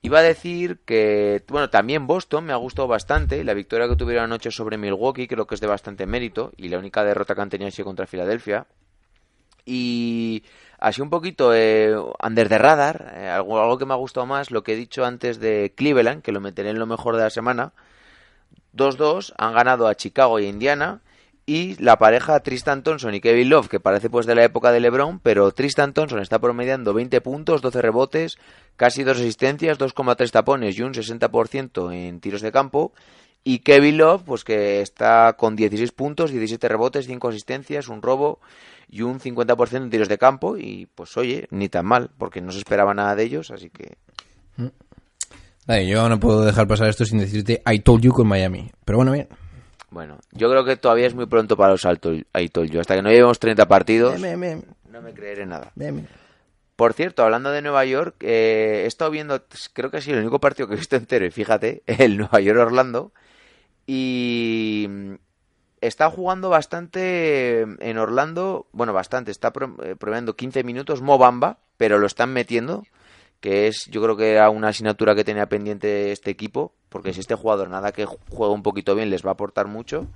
Iba 0.05 0.19
a 0.19 0.21
decir 0.21 0.81
que, 0.85 1.43
bueno, 1.47 1.71
también 1.71 2.05
Boston 2.05 2.45
me 2.45 2.53
ha 2.53 2.57
gustado 2.57 2.87
bastante. 2.87 3.43
La 3.43 3.55
victoria 3.55 3.87
que 3.87 3.95
tuvieron 3.95 4.25
anoche 4.25 4.51
sobre 4.51 4.77
Milwaukee 4.77 5.27
creo 5.27 5.47
que 5.47 5.55
es 5.55 5.61
de 5.61 5.65
bastante 5.65 6.05
mérito. 6.05 6.51
Y 6.57 6.69
la 6.69 6.77
única 6.77 7.03
derrota 7.03 7.33
que 7.33 7.41
han 7.41 7.49
tenido 7.49 7.69
ha 7.69 7.71
sido 7.71 7.85
contra 7.85 8.05
Filadelfia. 8.05 8.67
Y 9.65 10.43
así 10.77 11.01
un 11.01 11.09
poquito 11.09 11.55
eh, 11.55 11.95
under 12.23 12.49
the 12.49 12.59
radar, 12.59 13.15
eh, 13.17 13.29
algo, 13.29 13.59
algo 13.59 13.79
que 13.79 13.87
me 13.87 13.95
ha 13.95 13.97
gustado 13.97 14.27
más, 14.27 14.51
lo 14.51 14.63
que 14.63 14.73
he 14.73 14.75
dicho 14.75 15.03
antes 15.05 15.39
de 15.39 15.73
Cleveland, 15.75 16.21
que 16.21 16.31
lo 16.31 16.39
meteré 16.39 16.69
en 16.69 16.77
lo 16.77 16.85
mejor 16.85 17.15
de 17.15 17.23
la 17.23 17.31
semana. 17.31 17.73
2-2 18.75 19.33
han 19.39 19.55
ganado 19.55 19.87
a 19.87 19.95
Chicago 19.95 20.39
y 20.39 20.45
a 20.45 20.49
Indiana 20.49 21.01
y 21.45 21.81
la 21.81 21.97
pareja 21.97 22.39
Tristan 22.39 22.81
Thompson 22.81 23.13
y 23.13 23.21
Kevin 23.21 23.49
Love, 23.49 23.67
que 23.67 23.79
parece 23.79 24.09
pues 24.09 24.25
de 24.25 24.33
la 24.33 24.43
época 24.43 24.71
de 24.71 24.79
LeBron, 24.79 25.19
pero 25.19 25.51
Tristan 25.51 25.93
Thompson 25.93 26.19
está 26.19 26.39
promediando 26.39 26.93
20 26.93 27.21
puntos, 27.21 27.61
12 27.61 27.81
rebotes, 27.81 28.37
casi 28.75 29.03
dos 29.03 29.17
asistencias, 29.17 29.77
2,3 29.77 30.31
tapones 30.31 30.77
y 30.77 30.81
un 30.81 30.93
60% 30.93 31.93
en 31.93 32.19
tiros 32.19 32.41
de 32.41 32.51
campo. 32.51 32.93
Y 33.43 33.59
Kevin 33.59 33.99
Love, 33.99 34.23
pues 34.23 34.43
que 34.43 34.81
está 34.81 35.33
con 35.37 35.55
16 35.55 35.91
puntos, 35.91 36.31
17 36.31 36.67
rebotes, 36.67 37.05
5 37.05 37.27
asistencias, 37.27 37.89
un 37.89 38.01
robo 38.01 38.39
y 38.89 39.03
un 39.03 39.19
50% 39.19 39.77
en 39.77 39.89
tiros 39.91 40.09
de 40.09 40.17
campo. 40.17 40.57
Y 40.57 40.87
pues 40.95 41.15
oye, 41.15 41.47
ni 41.51 41.69
tan 41.69 41.85
mal, 41.85 42.09
porque 42.17 42.41
no 42.41 42.51
se 42.51 42.57
esperaba 42.57 42.95
nada 42.95 43.15
de 43.15 43.23
ellos, 43.23 43.51
así 43.51 43.69
que 43.69 43.97
Vale, 45.67 45.87
yo 45.87 46.07
no 46.09 46.19
puedo 46.19 46.43
dejar 46.43 46.67
pasar 46.67 46.89
esto 46.89 47.05
sin 47.05 47.19
decirte 47.19 47.61
I 47.71 47.79
told 47.79 48.01
you 48.01 48.11
con 48.11 48.27
Miami. 48.27 48.71
Pero 48.83 48.97
bueno, 48.97 49.11
bien. 49.11 49.27
Bueno, 49.95 50.19
yo 50.33 50.49
creo 50.49 50.65
que 50.65 50.75
todavía 50.75 51.07
es 51.07 51.15
muy 51.15 51.25
pronto 51.25 51.55
para 51.55 51.71
los 51.71 51.85
altos, 51.85 52.17
yo. 52.69 52.81
Hasta 52.81 52.95
que 52.95 53.01
no 53.01 53.09
llevemos 53.09 53.39
30 53.39 53.65
partidos, 53.65 54.21
Bien, 54.21 54.41
bien, 54.41 54.65
no 54.91 55.01
me 55.01 55.13
creeré 55.13 55.45
nada. 55.45 55.71
Por 56.75 56.91
cierto, 56.91 57.23
hablando 57.23 57.49
de 57.51 57.61
Nueva 57.61 57.85
York, 57.85 58.15
eh, 58.19 58.81
he 58.83 58.87
estado 58.87 59.09
viendo, 59.09 59.41
creo 59.71 59.89
que 59.89 59.95
ha 59.97 60.01
sido 60.01 60.17
el 60.17 60.23
único 60.23 60.41
partido 60.41 60.67
que 60.67 60.73
he 60.73 60.77
visto 60.77 60.97
entero, 60.97 61.25
y 61.25 61.31
fíjate, 61.31 61.81
el 61.87 62.17
Nueva 62.17 62.41
York-Orlando, 62.41 63.13
y 63.87 64.89
está 65.79 66.09
jugando 66.09 66.49
bastante 66.49 67.61
en 67.61 67.97
Orlando, 67.97 68.67
bueno, 68.73 68.91
bastante, 68.91 69.31
está 69.31 69.53
pro- 69.53 69.77
eh, 69.81 69.95
promediando 69.95 70.35
15 70.35 70.65
minutos 70.65 71.01
Mobamba, 71.01 71.59
pero 71.77 71.99
lo 71.99 72.07
están 72.07 72.33
metiendo, 72.33 72.83
que 73.39 73.67
es, 73.67 73.85
yo 73.89 74.01
creo 74.01 74.17
que 74.17 74.31
era 74.31 74.49
una 74.49 74.69
asignatura 74.69 75.15
que 75.15 75.23
tenía 75.23 75.47
pendiente 75.47 76.11
este 76.11 76.31
equipo, 76.31 76.73
porque 76.89 77.13
si 77.13 77.19
este 77.19 77.35
jugador 77.35 77.69
nada 77.69 77.91
que 77.91 78.05
juegue 78.05 78.53
un 78.53 78.63
poquito 78.63 78.95
bien 78.95 79.09
les 79.09 79.25
va 79.25 79.29
a 79.29 79.33
aportar 79.33 79.67
mucho. 79.67 80.07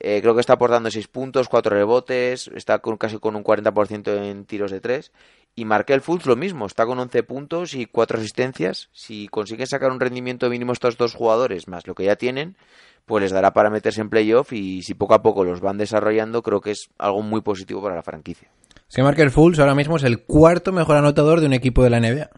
Eh, 0.00 0.20
creo 0.20 0.34
que 0.34 0.40
está 0.40 0.54
aportando 0.54 0.90
6 0.90 1.06
puntos, 1.08 1.48
4 1.48 1.76
rebotes, 1.76 2.50
está 2.56 2.80
con, 2.80 2.96
casi 2.96 3.18
con 3.18 3.36
un 3.36 3.44
40% 3.44 4.16
en 4.24 4.44
tiros 4.46 4.70
de 4.70 4.80
3. 4.80 5.12
Y 5.54 5.64
Markel 5.64 6.00
Fultz 6.00 6.26
lo 6.26 6.34
mismo, 6.34 6.66
está 6.66 6.86
con 6.86 6.98
11 6.98 7.22
puntos 7.22 7.74
y 7.74 7.86
4 7.86 8.18
asistencias. 8.18 8.88
Si 8.92 9.28
consiguen 9.28 9.66
sacar 9.66 9.92
un 9.92 10.00
rendimiento 10.00 10.50
mínimo 10.50 10.72
estos 10.72 10.96
dos 10.96 11.14
jugadores, 11.14 11.68
más 11.68 11.86
lo 11.86 11.94
que 11.94 12.04
ya 12.04 12.16
tienen, 12.16 12.56
pues 13.04 13.22
les 13.22 13.32
dará 13.32 13.52
para 13.52 13.70
meterse 13.70 14.00
en 14.00 14.10
playoff 14.10 14.52
y 14.52 14.82
si 14.82 14.94
poco 14.94 15.14
a 15.14 15.22
poco 15.22 15.44
los 15.44 15.60
van 15.60 15.78
desarrollando, 15.78 16.42
creo 16.42 16.60
que 16.60 16.72
es 16.72 16.88
algo 16.98 17.22
muy 17.22 17.40
positivo 17.40 17.82
para 17.82 17.94
la 17.94 18.02
franquicia. 18.02 18.48
Es 18.92 18.96
que 18.96 19.02
Markel 19.02 19.30
Fultz 19.30 19.58
ahora 19.58 19.74
mismo 19.74 19.96
es 19.96 20.02
el 20.02 20.18
cuarto 20.20 20.70
mejor 20.70 20.98
anotador 20.98 21.40
de 21.40 21.46
un 21.46 21.54
equipo 21.54 21.82
de 21.82 21.88
la 21.88 21.98
NBA. 21.98 22.28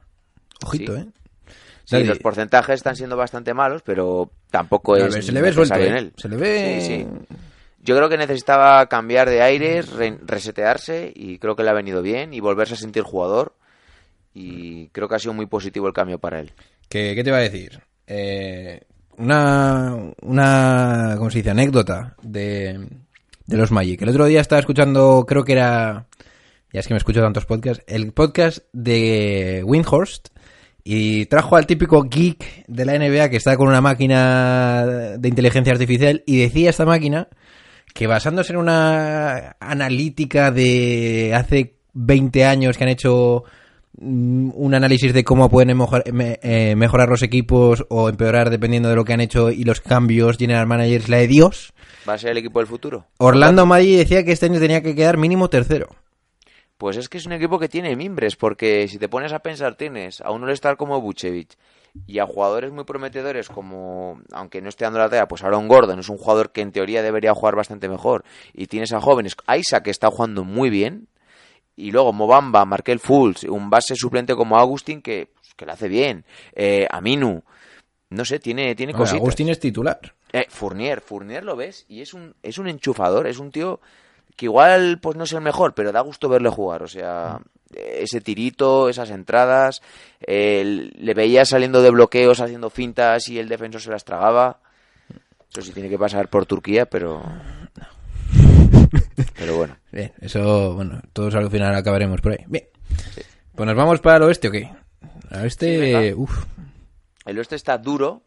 Ojito, 0.65 0.95
Sí. 0.95 1.01
¿eh? 1.01 1.07
Sí, 1.85 2.05
los 2.05 2.21
porcentajes 2.21 2.77
están 2.77 2.95
siendo 2.95 3.17
bastante 3.17 3.53
malos, 3.55 3.83
pero 3.85 4.31
tampoco 4.53 4.95
es 4.97 5.13
ver, 5.13 5.23
se 5.25 5.33
le 5.33 5.43
ve 5.43 5.53
suelto, 5.53 5.75
en 5.75 5.95
¿eh? 5.95 5.99
él. 5.99 6.13
Se 6.17 6.29
le 6.29 6.37
ve... 6.37 6.79
Sí, 6.81 6.87
sí. 6.87 7.37
Yo 7.83 7.97
creo 7.97 8.09
que 8.09 8.17
necesitaba 8.17 8.87
cambiar 8.87 9.29
de 9.29 9.43
aires, 9.43 9.91
re- 9.95 10.17
resetearse 10.25 11.13
y 11.13 11.39
creo 11.39 11.57
que 11.57 11.65
le 11.65 11.71
ha 11.71 11.75
venido 11.75 12.03
bien 12.03 12.33
y 12.33 12.39
volverse 12.39 12.75
a 12.75 12.77
sentir 12.77 13.03
jugador. 13.03 13.55
Y 14.33 14.91
creo 14.91 15.09
que 15.09 15.17
ha 15.17 15.19
sido 15.19 15.35
muy 15.35 15.47
positivo 15.47 15.89
el 15.89 15.93
cambio 15.93 16.21
para 16.21 16.39
él. 16.39 16.53
¿Qué, 16.89 17.15
qué 17.17 17.25
te 17.25 17.31
iba 17.31 17.39
a 17.39 17.43
decir? 17.43 17.81
Eh, 18.07 18.81
una, 19.19 19.97
una, 20.23 21.15
¿cómo 21.19 21.31
se 21.31 21.39
dice? 21.39 21.51
Anécdota 21.51 22.15
de, 22.23 22.79
de 23.45 23.57
los 23.57 23.73
Magic. 23.73 24.01
El 24.03 24.11
otro 24.11 24.27
día 24.27 24.41
estaba 24.41 24.61
escuchando, 24.61 25.25
creo 25.27 25.45
que 25.45 25.53
era, 25.53 26.07
ya 26.75 26.81
es 26.81 26.89
que 26.89 26.95
me 26.95 26.99
escucho 26.99 27.21
tantos 27.21 27.47
podcasts, 27.47 27.85
el 27.87 28.13
podcast 28.13 28.59
de 28.73 29.63
Windhorst 29.65 30.31
y 30.83 31.27
trajo 31.27 31.55
al 31.55 31.69
típico 31.69 32.03
geek 32.03 32.67
de 32.67 32.85
la 32.85 32.99
NBA 32.99 33.29
que 33.29 33.37
está 33.37 33.57
con 33.57 33.69
una 33.69 33.81
máquina 33.81 34.85
de 35.17 35.29
inteligencia 35.29 35.73
artificial 35.73 36.25
y 36.27 36.39
decía 36.39 36.71
esta 36.71 36.85
máquina 36.85 37.29
que 37.95 38.09
basándose 38.09 38.55
en 38.55 38.59
una 38.59 39.55
analítica 39.61 40.51
de 40.51 41.33
hace 41.33 41.77
20 41.93 42.45
años 42.45 42.77
que 42.77 42.83
han 42.83 42.91
hecho 42.91 43.45
mm, 44.01 44.51
un 44.53 44.75
análisis 44.75 45.15
de 45.15 45.23
cómo 45.23 45.49
pueden 45.49 45.79
eh, 45.79 46.75
mejorar 46.77 47.09
los 47.09 47.23
equipos 47.23 47.87
o 47.89 48.09
empeorar 48.09 48.51
dependiendo 48.51 48.89
de 48.89 48.97
lo 48.97 49.05
que 49.05 49.13
han 49.13 49.21
hecho 49.21 49.53
y 49.53 49.63
los 49.63 49.81
cambios 49.81 50.39
general 50.39 50.67
managers, 50.67 51.09
la 51.09 51.19
de 51.19 51.29
Dios. 51.29 51.73
¿Va 52.09 52.15
a 52.15 52.19
ser 52.19 52.33
el 52.33 52.39
equipo 52.39 52.59
del 52.59 52.67
futuro? 52.67 53.07
Orlando 53.19 53.65
Magic 53.65 53.97
decía 53.97 54.25
que 54.25 54.33
este 54.33 54.47
año 54.47 54.59
tenía 54.59 54.83
que 54.83 54.97
quedar 54.97 55.19
mínimo 55.19 55.49
tercero. 55.49 55.89
Pues 56.79 56.97
es 56.97 57.09
que 57.09 57.19
es 57.19 57.27
un 57.27 57.33
equipo 57.33 57.59
que 57.59 57.69
tiene 57.69 57.95
mimbres, 57.97 58.37
porque 58.37 58.89
si 58.89 58.99
te 58.99 59.09
pones 59.09 59.33
a 59.33 59.39
pensar, 59.39 59.77
tienes 59.77 60.21
a 60.21 60.31
un 60.33 60.45
all 60.45 60.77
como 60.77 61.01
Vucevic 61.01 61.57
y 62.07 62.19
a 62.19 62.27
jugadores 62.27 62.73
muy 62.73 62.85
prometedores 62.85 63.49
como, 63.49 64.21
aunque 64.33 64.61
no 64.61 64.69
esté 64.69 64.85
dando 64.85 64.99
la 64.99 65.09
talla, 65.09 65.29
pues 65.29 65.45
Aaron 65.45 65.69
Gordon 65.69 66.01
es 66.01 66.09
un 66.09 66.19
jugador 66.19 66.51
que 66.51 66.61
en 66.61 66.73
teoría 66.73 67.03
debería 67.03 67.35
jugar 67.35 67.55
bastante 67.55 67.89
mejor. 67.89 68.25
Y 68.53 68.67
tienes 68.67 68.93
a 68.93 69.01
jóvenes, 69.01 69.37
Isaac 69.57 69.85
que 69.85 69.91
está 69.91 70.11
jugando 70.11 70.43
muy 70.43 70.71
bien, 70.71 71.07
y 71.77 71.93
luego 71.93 72.13
Mobamba, 72.13 72.65
Markel 72.65 72.99
Fultz, 72.99 73.45
un 73.45 73.71
base 73.71 73.95
suplente 73.97 74.35
como 74.35 74.59
Agustín 74.59 75.03
que, 75.03 75.31
pues, 75.33 75.55
que 75.55 75.67
lo 75.67 75.73
hace 75.73 75.89
bien, 75.89 76.25
eh, 76.55 76.87
Aminu, 76.91 77.43
no 78.11 78.25
sé, 78.25 78.39
tiene, 78.39 78.75
tiene 78.75 78.93
cositas. 78.93 79.21
Agustín 79.21 79.49
es 79.49 79.61
titular. 79.61 80.01
Eh, 80.33 80.47
Fournier, 80.49 81.01
Fournier 81.01 81.45
lo 81.45 81.55
ves 81.57 81.85
y 81.89 82.01
es 82.01 82.15
un, 82.15 82.35
es 82.43 82.59
un 82.59 82.69
enchufador, 82.69 83.27
es 83.27 83.39
un 83.39 83.51
tío 83.51 83.81
que 84.37 84.47
igual 84.47 84.99
pues 85.01 85.17
no 85.17 85.25
es 85.25 85.33
el 85.33 85.41
mejor, 85.41 85.75
pero 85.75 85.93
da 85.93 86.01
gusto 86.01 86.29
verle 86.29 86.49
jugar, 86.49 86.83
o 86.83 86.89
sea, 86.89 87.41
ese 87.75 88.21
tirito, 88.21 88.89
esas 88.89 89.11
entradas, 89.11 89.83
eh, 90.21 90.91
le 90.95 91.15
veía 91.15 91.45
saliendo 91.45 91.83
de 91.83 91.91
bloqueos, 91.91 92.41
haciendo 92.41 92.71
fintas 92.71 93.29
y 93.29 93.39
el 93.39 93.49
defensor 93.49 93.81
se 93.81 93.91
las 93.91 94.05
tragaba. 94.05 94.61
Eso 95.51 95.63
sí 95.63 95.73
tiene 95.73 95.89
que 95.89 95.99
pasar 95.99 96.29
por 96.29 96.47
Turquía, 96.47 96.87
pero... 96.87 97.23
Pero 99.37 99.57
bueno. 99.57 99.77
Bien, 99.93 100.13
eso, 100.21 100.75
bueno, 100.75 101.01
todos 101.13 101.35
al 101.35 101.51
final 101.51 101.75
acabaremos 101.75 102.21
por 102.21 102.33
ahí. 102.33 102.45
Bien. 102.47 102.65
Pues 103.55 103.67
nos 103.67 103.77
vamos 103.77 104.01
para 104.01 104.17
el 104.17 104.23
oeste, 104.25 104.49
¿o 104.49 104.51
qué? 104.51 104.71
Al 105.31 105.43
oeste, 105.43 106.15
uff. 106.15 106.45
El 107.25 107.39
oeste 107.39 107.55
está 107.55 107.79
duro. 107.79 108.23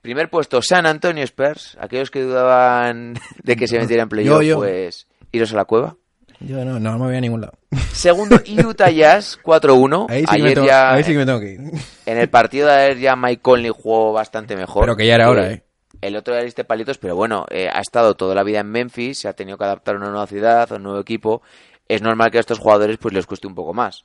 Primer 0.00 0.30
puesto, 0.30 0.62
San 0.62 0.86
Antonio 0.86 1.24
Spurs. 1.24 1.76
Aquellos 1.80 2.10
que 2.10 2.22
dudaban 2.22 3.14
de 3.42 3.56
que 3.56 3.66
se 3.66 3.78
metiera 3.78 4.04
en 4.04 4.08
playoff, 4.08 4.42
yo. 4.42 4.58
pues 4.58 5.08
iros 5.32 5.52
a 5.52 5.56
la 5.56 5.64
cueva. 5.64 5.96
Yo 6.40 6.64
no, 6.64 6.78
no 6.78 6.98
me 6.98 7.06
voy 7.06 7.16
a 7.16 7.20
ningún 7.20 7.40
lado. 7.40 7.54
Segundo, 7.92 8.36
Utah 8.68 8.90
Jazz 8.90 9.38
4-1. 9.42 10.06
Ahí 10.08 10.20
sí, 10.20 10.26
Ayer 10.28 10.54
tengo, 10.54 10.66
ya, 10.66 10.92
ahí 10.92 11.02
sí 11.02 11.12
que 11.12 11.18
me 11.18 11.26
tengo 11.26 11.40
que 11.40 11.52
ir. 11.52 11.60
en 12.06 12.18
el 12.18 12.28
partido 12.28 12.68
de 12.68 12.74
ayer 12.74 12.98
ya 12.98 13.16
Mike 13.16 13.42
Conley 13.42 13.72
jugó 13.74 14.12
bastante 14.12 14.54
mejor. 14.56 14.82
Pero 14.84 14.96
que 14.96 15.06
ya 15.06 15.16
era 15.16 15.30
hora, 15.30 15.50
¿eh? 15.50 15.64
El 16.00 16.14
otro 16.14 16.34
día 16.34 16.44
diste 16.44 16.62
palitos, 16.62 16.96
pero 16.98 17.16
bueno, 17.16 17.44
eh, 17.50 17.68
ha 17.72 17.80
estado 17.80 18.14
toda 18.14 18.32
la 18.36 18.44
vida 18.44 18.60
en 18.60 18.70
Memphis, 18.70 19.18
se 19.18 19.28
ha 19.28 19.32
tenido 19.32 19.58
que 19.58 19.64
adaptar 19.64 19.96
a 19.96 19.98
una 19.98 20.10
nueva 20.10 20.28
ciudad, 20.28 20.70
a 20.70 20.76
un 20.76 20.84
nuevo 20.84 21.00
equipo. 21.00 21.42
Es 21.88 22.02
normal 22.02 22.30
que 22.30 22.36
a 22.36 22.40
estos 22.40 22.60
jugadores 22.60 22.98
pues 22.98 23.12
les 23.14 23.26
cueste 23.26 23.48
un 23.48 23.56
poco 23.56 23.74
más. 23.74 24.04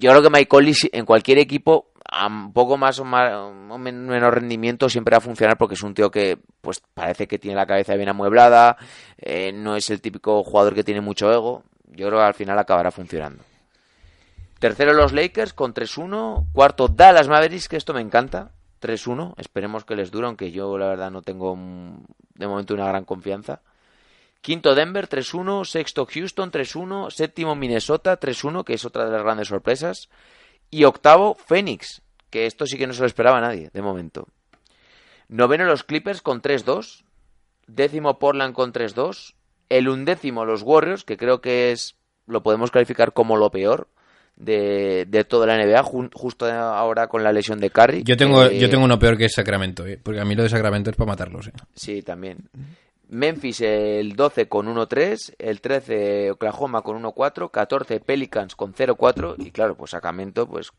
Yo 0.00 0.10
creo 0.10 0.22
que 0.22 0.30
Mike 0.30 0.48
Conley 0.48 0.74
si- 0.74 0.90
en 0.92 1.04
cualquier 1.04 1.38
equipo 1.38 1.90
a 2.12 2.26
un 2.26 2.52
poco 2.52 2.76
más 2.76 2.98
o, 2.98 3.04
más, 3.04 3.32
o 3.32 3.78
men- 3.78 4.06
menor 4.08 4.34
rendimiento 4.34 4.88
siempre 4.88 5.12
va 5.14 5.18
a 5.18 5.20
funcionar 5.20 5.56
porque 5.56 5.74
es 5.74 5.82
un 5.82 5.94
tío 5.94 6.10
que 6.10 6.38
pues 6.60 6.82
parece 6.94 7.28
que 7.28 7.38
tiene 7.38 7.56
la 7.56 7.66
cabeza 7.66 7.94
bien 7.94 8.08
amueblada, 8.08 8.76
eh, 9.18 9.52
no 9.52 9.76
es 9.76 9.88
el 9.90 10.00
típico 10.00 10.42
jugador 10.42 10.74
que 10.74 10.82
tiene 10.84 11.00
mucho 11.00 11.30
ego. 11.32 11.62
Yo 11.92 12.06
creo 12.08 12.18
que 12.18 12.24
al 12.24 12.34
final 12.34 12.58
acabará 12.58 12.90
funcionando. 12.90 13.44
Tercero 14.58 14.92
los 14.92 15.12
Lakers 15.12 15.52
con 15.54 15.72
3-1. 15.72 16.46
Cuarto 16.52 16.88
Dallas 16.88 17.28
Mavericks, 17.28 17.68
que 17.68 17.76
esto 17.76 17.94
me 17.94 18.00
encanta. 18.00 18.50
3-1. 18.80 19.34
Esperemos 19.38 19.84
que 19.84 19.96
les 19.96 20.10
dure, 20.10 20.26
aunque 20.26 20.50
yo 20.52 20.76
la 20.78 20.88
verdad 20.88 21.10
no 21.10 21.22
tengo 21.22 21.56
mm, 21.56 22.04
de 22.34 22.46
momento 22.46 22.74
una 22.74 22.86
gran 22.86 23.04
confianza. 23.04 23.60
Quinto 24.40 24.74
Denver 24.74 25.08
3-1. 25.08 25.64
Sexto 25.64 26.06
Houston 26.06 26.50
3-1. 26.50 27.10
Séptimo 27.10 27.54
Minnesota 27.54 28.18
3-1, 28.18 28.64
que 28.64 28.74
es 28.74 28.84
otra 28.84 29.04
de 29.04 29.12
las 29.12 29.22
grandes 29.22 29.48
sorpresas. 29.48 30.08
Y 30.70 30.84
octavo 30.84 31.34
Phoenix, 31.34 32.02
que 32.30 32.46
esto 32.46 32.64
sí 32.66 32.78
que 32.78 32.86
no 32.86 32.92
se 32.92 33.00
lo 33.00 33.06
esperaba 33.06 33.38
a 33.38 33.42
nadie, 33.42 33.70
de 33.72 33.82
momento. 33.82 34.28
Noveno 35.28 35.64
los 35.64 35.84
Clippers 35.84 36.22
con 36.22 36.42
3-2. 36.42 37.04
Décimo 37.66 38.18
Portland 38.18 38.54
con 38.54 38.72
3-2. 38.72 39.34
El 39.68 39.88
undécimo 39.88 40.44
los 40.44 40.62
Warriors, 40.62 41.04
que 41.04 41.16
creo 41.16 41.40
que 41.40 41.70
es 41.72 41.96
lo 42.26 42.42
podemos 42.42 42.70
calificar 42.70 43.12
como 43.12 43.36
lo 43.36 43.50
peor 43.50 43.88
de, 44.36 45.04
de 45.08 45.24
toda 45.24 45.46
la 45.46 45.56
NBA, 45.56 45.82
jun- 45.82 46.10
justo 46.12 46.46
ahora 46.46 47.08
con 47.08 47.22
la 47.24 47.32
lesión 47.32 47.60
de 47.60 47.70
Curry. 47.70 48.02
Yo 48.04 48.16
tengo, 48.16 48.48
yo 48.50 48.70
tengo 48.70 48.84
uno 48.84 48.98
peor 48.98 49.16
que 49.16 49.24
es 49.26 49.32
Sacramento, 49.34 49.84
¿eh? 49.86 49.98
porque 50.02 50.20
a 50.20 50.24
mí 50.24 50.34
lo 50.34 50.42
de 50.44 50.48
Sacramento 50.48 50.90
es 50.90 50.96
para 50.96 51.08
matarlos. 51.08 51.48
¿eh? 51.48 51.52
Sí, 51.74 52.02
también. 52.02 52.48
Memphis 53.10 53.60
el 53.60 54.14
12 54.14 54.48
con 54.48 54.66
1-3, 54.74 55.34
el 55.38 55.60
13 55.60 56.30
Oklahoma 56.30 56.82
con 56.82 57.02
1-4, 57.02 57.50
14 57.50 58.00
Pelicans 58.00 58.54
con 58.56 58.72
0-4 58.74 59.34
y 59.38 59.50
claro, 59.50 59.74
pues 59.76 59.90
Sacramento 59.90 60.46
pues 60.48 60.70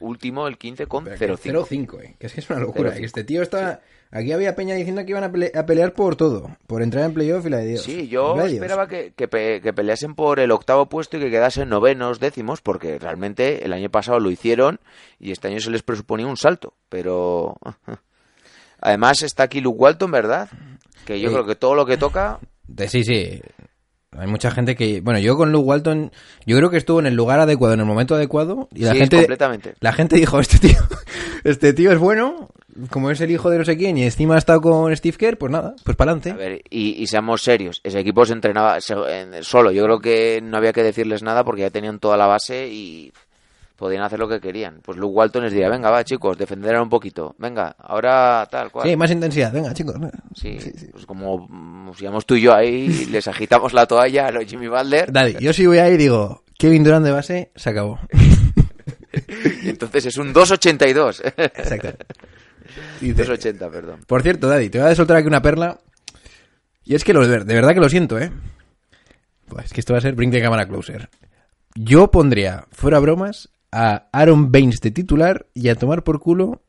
último 0.00 0.46
el 0.48 0.56
15 0.56 0.86
con 0.86 1.04
0-5. 1.06 1.38
0-5, 1.38 2.02
¿eh? 2.02 2.16
que 2.18 2.26
es 2.28 2.32
que 2.32 2.40
es 2.40 2.48
una 2.50 2.60
locura. 2.60 2.92
0-5. 2.92 2.96
que 3.00 3.04
este 3.06 3.24
tío 3.24 3.42
está. 3.42 3.82
Aquí 4.10 4.30
había 4.30 4.54
Peña 4.54 4.76
diciendo 4.76 5.02
que 5.04 5.10
iban 5.10 5.24
a, 5.24 5.32
pele- 5.32 5.50
a 5.58 5.66
pelear 5.66 5.92
por 5.92 6.14
todo, 6.14 6.56
por 6.68 6.82
entrar 6.82 7.04
en 7.04 7.14
playoff 7.14 7.44
y 7.46 7.50
la 7.50 7.56
de 7.56 7.66
Dios. 7.70 7.82
Sí, 7.82 8.06
yo 8.06 8.36
esperaba 8.54 8.86
que, 8.86 9.12
que, 9.16 9.26
pe- 9.26 9.60
que 9.60 9.72
peleasen 9.72 10.14
por 10.14 10.38
el 10.38 10.52
octavo 10.52 10.86
puesto 10.88 11.16
y 11.16 11.20
que 11.20 11.30
quedasen 11.30 11.68
novenos, 11.68 12.20
décimos, 12.20 12.60
porque 12.60 12.96
realmente 13.00 13.64
el 13.64 13.72
año 13.72 13.90
pasado 13.90 14.20
lo 14.20 14.30
hicieron 14.30 14.78
y 15.18 15.32
este 15.32 15.48
año 15.48 15.58
se 15.58 15.70
les 15.72 15.82
presuponía 15.82 16.28
un 16.28 16.36
salto. 16.36 16.74
Pero 16.88 17.56
además 18.80 19.22
está 19.22 19.44
aquí 19.44 19.60
Luke 19.60 19.78
Walton, 19.80 20.10
¿verdad? 20.10 20.48
Que 21.04 21.20
yo 21.20 21.28
Sí. 21.28 21.34
creo 21.34 21.46
que 21.46 21.54
todo 21.56 21.74
lo 21.74 21.86
que 21.86 21.96
toca 21.96 22.38
sí, 22.88 23.04
sí. 23.04 23.40
Hay 24.16 24.28
mucha 24.28 24.50
gente 24.52 24.76
que. 24.76 25.00
Bueno, 25.00 25.18
yo 25.18 25.36
con 25.36 25.50
Luke 25.50 25.66
Walton, 25.66 26.12
yo 26.46 26.56
creo 26.56 26.70
que 26.70 26.76
estuvo 26.76 27.00
en 27.00 27.06
el 27.06 27.14
lugar 27.14 27.40
adecuado, 27.40 27.74
en 27.74 27.80
el 27.80 27.86
momento 27.86 28.14
adecuado. 28.14 28.68
Y 28.72 28.84
la 28.84 28.92
Sí, 28.92 28.98
gente. 28.98 29.16
completamente. 29.16 29.74
La 29.80 29.92
gente 29.92 30.16
dijo: 30.16 30.38
Este 30.40 30.58
tío, 30.60 30.78
este 31.42 31.72
tío 31.72 31.90
es 31.90 31.98
bueno, 31.98 32.48
como 32.90 33.10
es 33.10 33.20
el 33.20 33.32
hijo 33.32 33.50
de 33.50 33.58
no 33.58 33.64
sé 33.64 33.76
quién, 33.76 33.98
y 33.98 34.04
encima 34.04 34.36
ha 34.36 34.38
estado 34.38 34.60
con 34.60 34.94
Steve 34.96 35.16
Kerr, 35.16 35.36
pues 35.36 35.50
nada, 35.50 35.74
pues 35.84 35.96
para 35.96 36.12
A 36.12 36.14
adelante. 36.14 36.32
ver, 36.40 36.62
y, 36.70 37.02
y 37.02 37.06
seamos 37.08 37.42
serios, 37.42 37.80
ese 37.82 37.98
equipo 37.98 38.24
se 38.24 38.34
entrenaba 38.34 38.78
solo. 38.80 39.72
Yo 39.72 39.82
creo 39.84 39.98
que 39.98 40.40
no 40.40 40.56
había 40.58 40.72
que 40.72 40.84
decirles 40.84 41.24
nada 41.24 41.42
porque 41.42 41.62
ya 41.62 41.70
tenían 41.70 41.98
toda 41.98 42.16
la 42.16 42.26
base 42.26 42.68
y 42.68 43.12
podían 43.84 44.02
hacer 44.02 44.18
lo 44.18 44.26
que 44.26 44.40
querían. 44.40 44.80
Pues 44.82 44.96
Luke 44.96 45.14
Walton 45.14 45.42
les 45.42 45.52
diría, 45.52 45.68
venga, 45.68 45.90
va 45.90 46.02
chicos, 46.02 46.38
defender 46.38 46.74
un 46.80 46.88
poquito. 46.88 47.34
Venga, 47.36 47.76
ahora 47.78 48.48
tal 48.50 48.70
cual. 48.72 48.88
Sí, 48.88 48.96
más 48.96 49.10
intensidad, 49.10 49.52
venga, 49.52 49.74
chicos. 49.74 49.96
Sí, 50.34 50.56
pues 50.90 51.04
como 51.04 51.46
mm, 51.46 51.92
si 51.94 52.04
íbamos 52.04 52.24
tú 52.24 52.34
y 52.34 52.40
yo 52.40 52.54
ahí 52.54 52.88
les 53.10 53.28
agitamos 53.28 53.74
la 53.74 53.84
toalla 53.84 54.28
a 54.28 54.30
los 54.30 54.46
Jimmy 54.46 54.68
Butler. 54.68 55.12
Daddy, 55.12 55.36
yo 55.38 55.52
si 55.52 55.66
voy 55.66 55.76
ahí 55.76 55.92
y 55.92 55.96
digo: 55.98 56.44
Kevin 56.56 56.82
Durant 56.82 57.04
de 57.04 57.12
base, 57.12 57.50
se 57.54 57.68
acabó. 57.68 58.00
Y 59.62 59.68
entonces 59.68 60.06
es 60.06 60.16
un 60.16 60.34
2.82. 60.34 61.20
Exacto. 61.36 61.92
Dice, 63.00 63.24
2.80, 63.24 63.70
perdón. 63.70 64.00
Por 64.08 64.22
cierto, 64.22 64.48
Daddy, 64.48 64.70
te 64.70 64.80
voy 64.80 64.90
a 64.90 64.94
soltar 64.96 65.18
aquí 65.18 65.28
una 65.28 65.40
perla. 65.40 65.78
Y 66.84 66.96
es 66.96 67.04
que 67.04 67.12
lo, 67.12 67.24
de 67.24 67.54
verdad 67.54 67.74
que 67.74 67.80
lo 67.80 67.88
siento, 67.88 68.18
¿eh? 68.18 68.32
Pues 69.46 69.66
es 69.66 69.72
que 69.72 69.78
esto 69.78 69.92
va 69.92 69.98
a 69.98 70.02
ser 70.02 70.16
Bring 70.16 70.32
the 70.32 70.42
Camera 70.42 70.66
Closer. 70.66 71.08
Yo 71.76 72.10
pondría, 72.10 72.66
fuera 72.72 72.98
bromas, 72.98 73.48
a 73.74 74.08
Aaron 74.12 74.52
Baines 74.52 74.80
de 74.80 74.90
titular 74.90 75.46
y 75.54 75.68
a 75.68 75.74
tomar 75.74 76.04
por 76.04 76.20
culo 76.20 76.62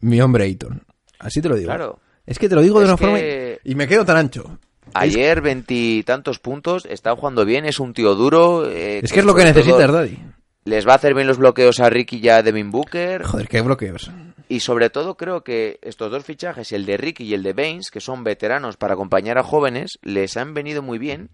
mi 0.00 0.20
hombre 0.20 0.44
Ayton. 0.44 0.82
Así 1.18 1.40
te 1.40 1.48
lo 1.48 1.56
digo. 1.56 1.68
Claro. 1.68 1.98
Es 2.26 2.38
que 2.38 2.48
te 2.48 2.54
lo 2.54 2.60
digo 2.60 2.78
de 2.80 2.84
Es 2.86 2.88
una 2.90 2.96
que- 2.98 3.04
forma 3.04 3.18
y, 3.64 3.74
me 3.74 3.88
quedo 3.88 4.04
tan 4.04 4.16
ancho. 4.16 4.58
Ayer 4.94 5.40
veintitantos 5.40 6.38
puntos, 6.38 6.84
está 6.86 7.14
jugando 7.16 7.44
bien, 7.44 7.64
es 7.64 7.80
un 7.80 7.94
tío 7.94 8.14
duro. 8.14 8.68
eh, 8.68 9.00
Es 9.02 9.12
que 9.12 9.20
es 9.20 9.24
lo 9.24 9.34
que 9.34 9.42
todo 9.42 9.54
necesitas, 9.54 9.90
Daddy. 9.92 10.18
Les 10.64 10.86
va 10.86 10.92
a 10.92 10.96
hacer 10.96 11.14
bien 11.14 11.26
los 11.26 11.38
bloqueos 11.38 11.80
a 11.80 11.88
Ricky 11.90 12.18
y 12.18 12.28
a 12.28 12.42
Devin 12.42 12.70
Booker. 12.70 13.22
Joder, 13.24 13.48
qué 13.48 13.60
bloqueos. 13.62 14.10
Y 14.48 14.60
sobre 14.60 14.90
todo 14.90 15.16
creo 15.16 15.42
que 15.42 15.78
estos 15.82 16.10
dos 16.10 16.24
fichajes, 16.24 16.72
el 16.72 16.84
de 16.84 16.98
Ricky 16.98 17.24
y 17.24 17.34
el 17.34 17.42
de 17.42 17.52
Baines, 17.54 17.90
que 17.90 18.00
son 18.00 18.22
veteranos 18.22 18.76
para 18.76 18.94
acompañar 18.94 19.38
a 19.38 19.42
jóvenes, 19.42 19.98
les 20.02 20.36
han 20.36 20.52
venido 20.52 20.82
muy 20.82 20.98
bien. 20.98 21.30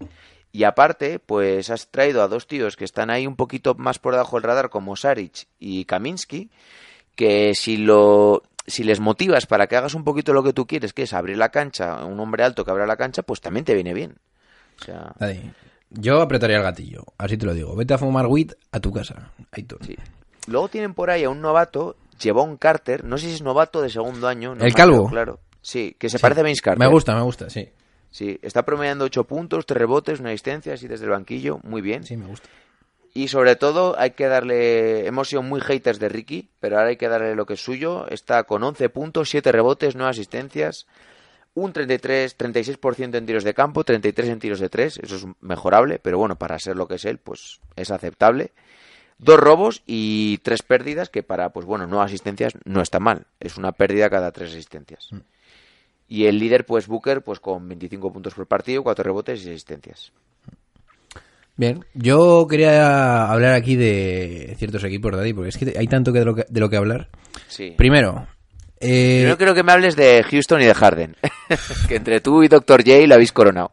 Y 0.51 0.63
aparte, 0.63 1.19
pues 1.19 1.69
has 1.69 1.87
traído 1.89 2.23
a 2.23 2.27
dos 2.27 2.47
tíos 2.47 2.75
que 2.75 2.85
están 2.85 3.09
ahí 3.09 3.27
un 3.27 3.35
poquito 3.35 3.75
más 3.75 3.99
por 3.99 4.13
debajo 4.13 4.35
del 4.37 4.43
radar, 4.43 4.69
como 4.69 4.95
Saric 4.95 5.47
y 5.59 5.85
Kaminsky, 5.85 6.49
que 7.15 7.53
si 7.55 7.77
lo 7.77 8.41
si 8.65 8.83
les 8.83 8.99
motivas 8.99 9.45
para 9.47 9.67
que 9.67 9.75
hagas 9.77 9.93
un 9.95 10.03
poquito 10.03 10.31
lo 10.33 10.43
que 10.43 10.53
tú 10.53 10.67
quieres, 10.67 10.93
que 10.93 11.03
es 11.03 11.13
abrir 11.13 11.37
la 11.37 11.49
cancha, 11.49 12.05
un 12.05 12.19
hombre 12.19 12.43
alto 12.43 12.63
que 12.65 12.71
abra 12.71 12.85
la 12.85 12.97
cancha, 12.97 13.23
pues 13.23 13.41
también 13.41 13.65
te 13.65 13.73
viene 13.73 13.93
bien. 13.93 14.15
O 14.79 14.83
sea, 14.85 15.13
yo 15.89 16.21
apretaría 16.21 16.57
el 16.57 16.63
gatillo, 16.63 17.03
así 17.17 17.35
te 17.37 17.45
lo 17.47 17.53
digo. 17.53 17.75
Vete 17.75 17.95
a 17.95 17.97
fumar 17.97 18.27
weed 18.27 18.51
a 18.71 18.79
tu 18.79 18.91
casa. 18.93 19.31
Aitor. 19.51 19.83
sí. 19.85 19.95
Luego 20.47 20.67
tienen 20.69 20.93
por 20.95 21.09
ahí 21.11 21.23
a 21.25 21.29
un 21.29 21.41
novato, 21.41 21.95
Jevon 22.19 22.57
Carter, 22.57 23.03
no 23.03 23.17
sé 23.19 23.27
si 23.27 23.33
es 23.35 23.41
novato 23.43 23.81
de 23.81 23.89
segundo 23.89 24.27
año. 24.27 24.55
no 24.55 24.63
¿El 24.65 24.73
calvo? 24.73 25.07
Claro. 25.09 25.39
Sí, 25.61 25.95
que 25.99 26.09
se 26.09 26.17
Sí. 26.17 26.21
parece 26.21 26.41
a 26.41 26.43
Vince 26.43 26.61
Carter. 26.61 26.79
Me 26.79 26.91
gusta, 26.91 27.13
me 27.15 27.21
gusta, 27.21 27.49
sí. 27.49 27.67
Sí, 28.11 28.39
está 28.41 28.65
promediando 28.65 29.05
8 29.05 29.23
puntos, 29.25 29.65
3 29.65 29.77
rebotes, 29.77 30.19
una 30.19 30.29
asistencia, 30.29 30.73
así 30.73 30.87
desde 30.87 31.05
el 31.05 31.11
banquillo, 31.11 31.59
muy 31.63 31.81
bien. 31.81 32.03
Sí, 32.03 32.17
me 32.17 32.25
gusta. 32.25 32.49
Y 33.13 33.27
sobre 33.27 33.55
todo 33.55 33.95
hay 33.97 34.11
que 34.11 34.27
darle, 34.27 35.07
hemos 35.07 35.29
sido 35.29 35.41
muy 35.41 35.61
haters 35.61 35.99
de 35.99 36.09
Ricky, 36.09 36.49
pero 36.59 36.77
ahora 36.77 36.89
hay 36.89 36.97
que 36.97 37.07
darle 37.07 37.35
lo 37.35 37.45
que 37.45 37.53
es 37.53 37.61
suyo. 37.61 38.07
Está 38.07 38.43
con 38.43 38.63
11 38.63 38.89
puntos, 38.89 39.29
7 39.29 39.51
rebotes, 39.51 39.95
9 39.95 40.09
asistencias, 40.11 40.85
un 41.55 41.73
33, 41.73 42.37
36% 42.37 43.15
en 43.15 43.25
tiros 43.25 43.43
de 43.43 43.53
campo, 43.53 43.83
33 43.83 44.29
en 44.29 44.39
tiros 44.39 44.59
de 44.59 44.69
3, 44.69 44.99
eso 45.03 45.15
es 45.15 45.25
mejorable, 45.41 45.99
pero 45.99 46.17
bueno, 46.17 46.35
para 46.37 46.59
ser 46.59 46.75
lo 46.75 46.87
que 46.87 46.95
es 46.95 47.05
él, 47.05 47.17
pues 47.17 47.59
es 47.75 47.91
aceptable. 47.91 48.51
Dos 49.17 49.37
robos 49.37 49.83
y 49.85 50.37
tres 50.37 50.61
pérdidas, 50.61 51.09
que 51.09 51.23
para, 51.23 51.49
pues 51.49 51.65
bueno, 51.65 51.85
nueve 51.87 52.05
asistencias 52.05 52.53
no 52.63 52.81
está 52.81 53.01
mal. 53.01 53.27
Es 53.41 53.57
una 53.57 53.73
pérdida 53.73 54.09
cada 54.09 54.31
tres 54.31 54.51
asistencias. 54.51 55.09
Y 56.09 56.25
el 56.25 56.39
líder, 56.39 56.65
pues 56.65 56.87
Booker, 56.87 57.21
pues 57.21 57.39
con 57.39 57.67
25 57.69 58.11
puntos 58.11 58.33
por 58.33 58.47
partido, 58.47 58.81
cuatro 58.83 59.03
rebotes 59.03 59.45
y 59.45 59.49
asistencias. 59.51 60.11
Bien, 61.55 61.83
yo 61.93 62.47
quería 62.49 63.29
hablar 63.29 63.53
aquí 63.53 63.75
de 63.75 64.55
ciertos 64.57 64.83
equipos, 64.85 65.11
Daddy, 65.15 65.33
porque 65.33 65.49
es 65.49 65.57
que 65.57 65.73
hay 65.77 65.87
tanto 65.87 66.11
que 66.13 66.19
de, 66.19 66.25
lo 66.25 66.33
que, 66.35 66.45
de 66.49 66.59
lo 66.59 66.69
que 66.69 66.77
hablar. 66.77 67.09
Sí. 67.47 67.75
Primero, 67.77 68.27
eh, 68.79 69.25
Yo 69.27 69.37
creo 69.37 69.53
que 69.53 69.61
me 69.63 69.71
hables 69.73 69.95
de 69.97 70.23
Houston 70.23 70.61
y 70.61 70.65
de 70.65 70.73
Harden. 70.73 71.15
que 71.89 71.95
entre 71.97 72.21
tú 72.21 72.43
y 72.43 72.47
Dr. 72.47 72.81
J 72.85 73.05
lo 73.07 73.15
habéis 73.15 73.33
coronado. 73.33 73.71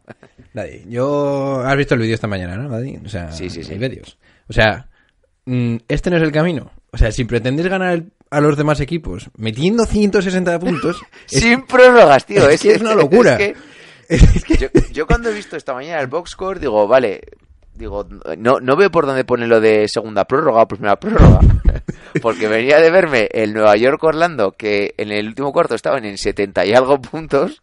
Daddy, 0.53 0.83
yo... 0.89 1.61
Has 1.65 1.77
visto 1.77 1.95
el 1.95 2.01
vídeo 2.01 2.15
esta 2.15 2.27
mañana, 2.27 2.57
¿no, 2.57 2.67
Daddy? 2.69 2.97
O 3.05 3.09
sea, 3.09 3.31
Sí, 3.31 3.49
sí, 3.49 3.63
sí. 3.63 3.71
hay 3.73 3.79
vídeos. 3.79 4.17
O 4.49 4.53
sea, 4.53 4.89
mm, 5.45 5.77
este 5.87 6.09
no 6.09 6.17
es 6.17 6.23
el 6.23 6.31
camino. 6.33 6.71
O 6.91 6.97
sea, 6.97 7.11
si 7.11 7.23
pretendés 7.23 7.67
ganar 7.67 7.93
el- 7.93 8.11
a 8.29 8.41
los 8.41 8.57
demás 8.57 8.79
equipos 8.79 9.29
metiendo 9.37 9.85
160 9.85 10.59
puntos... 10.59 11.01
Sin 11.25 11.65
prórrogas, 11.65 12.25
tío. 12.25 12.47
es 12.49 12.61
que 12.61 12.73
es 12.73 12.81
una 12.81 12.95
locura. 12.95 13.37
es 14.09 14.43
que 14.45 14.57
yo, 14.57 14.67
yo 14.91 15.07
cuando 15.07 15.29
he 15.29 15.33
visto 15.33 15.55
esta 15.55 15.73
mañana 15.73 16.01
el 16.01 16.07
box 16.07 16.31
score, 16.31 16.59
digo, 16.59 16.87
vale, 16.87 17.21
digo, 17.77 18.05
no, 18.37 18.59
no 18.59 18.75
veo 18.75 18.89
por 18.89 19.05
dónde 19.05 19.23
pone 19.23 19.47
lo 19.47 19.59
de 19.59 19.87
segunda 19.87 20.25
prórroga 20.25 20.63
o 20.63 20.67
primera 20.67 20.95
prórroga. 20.97 21.39
Porque 22.21 22.47
venía 22.47 22.79
de 22.79 22.89
verme 22.89 23.29
el 23.31 23.53
Nueva 23.53 23.75
York 23.75 24.03
Orlando, 24.03 24.53
que 24.53 24.93
en 24.97 25.11
el 25.11 25.27
último 25.27 25.51
cuarto 25.53 25.75
estaban 25.75 26.05
en 26.05 26.17
70 26.17 26.65
y 26.65 26.73
algo 26.73 26.99
puntos. 26.99 27.61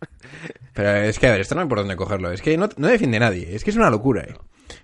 Pero 0.72 0.96
es 0.96 1.18
que, 1.18 1.26
a 1.26 1.32
ver, 1.32 1.40
esto 1.40 1.54
no 1.54 1.62
hay 1.62 1.68
por 1.68 1.78
dónde 1.78 1.96
cogerlo. 1.96 2.30
Es 2.30 2.40
que 2.40 2.56
no, 2.56 2.68
no 2.76 2.88
defiende 2.88 3.18
nadie. 3.18 3.54
Es 3.54 3.64
que 3.64 3.70
es 3.70 3.76
una 3.76 3.90
locura, 3.90 4.22
eh. 4.22 4.34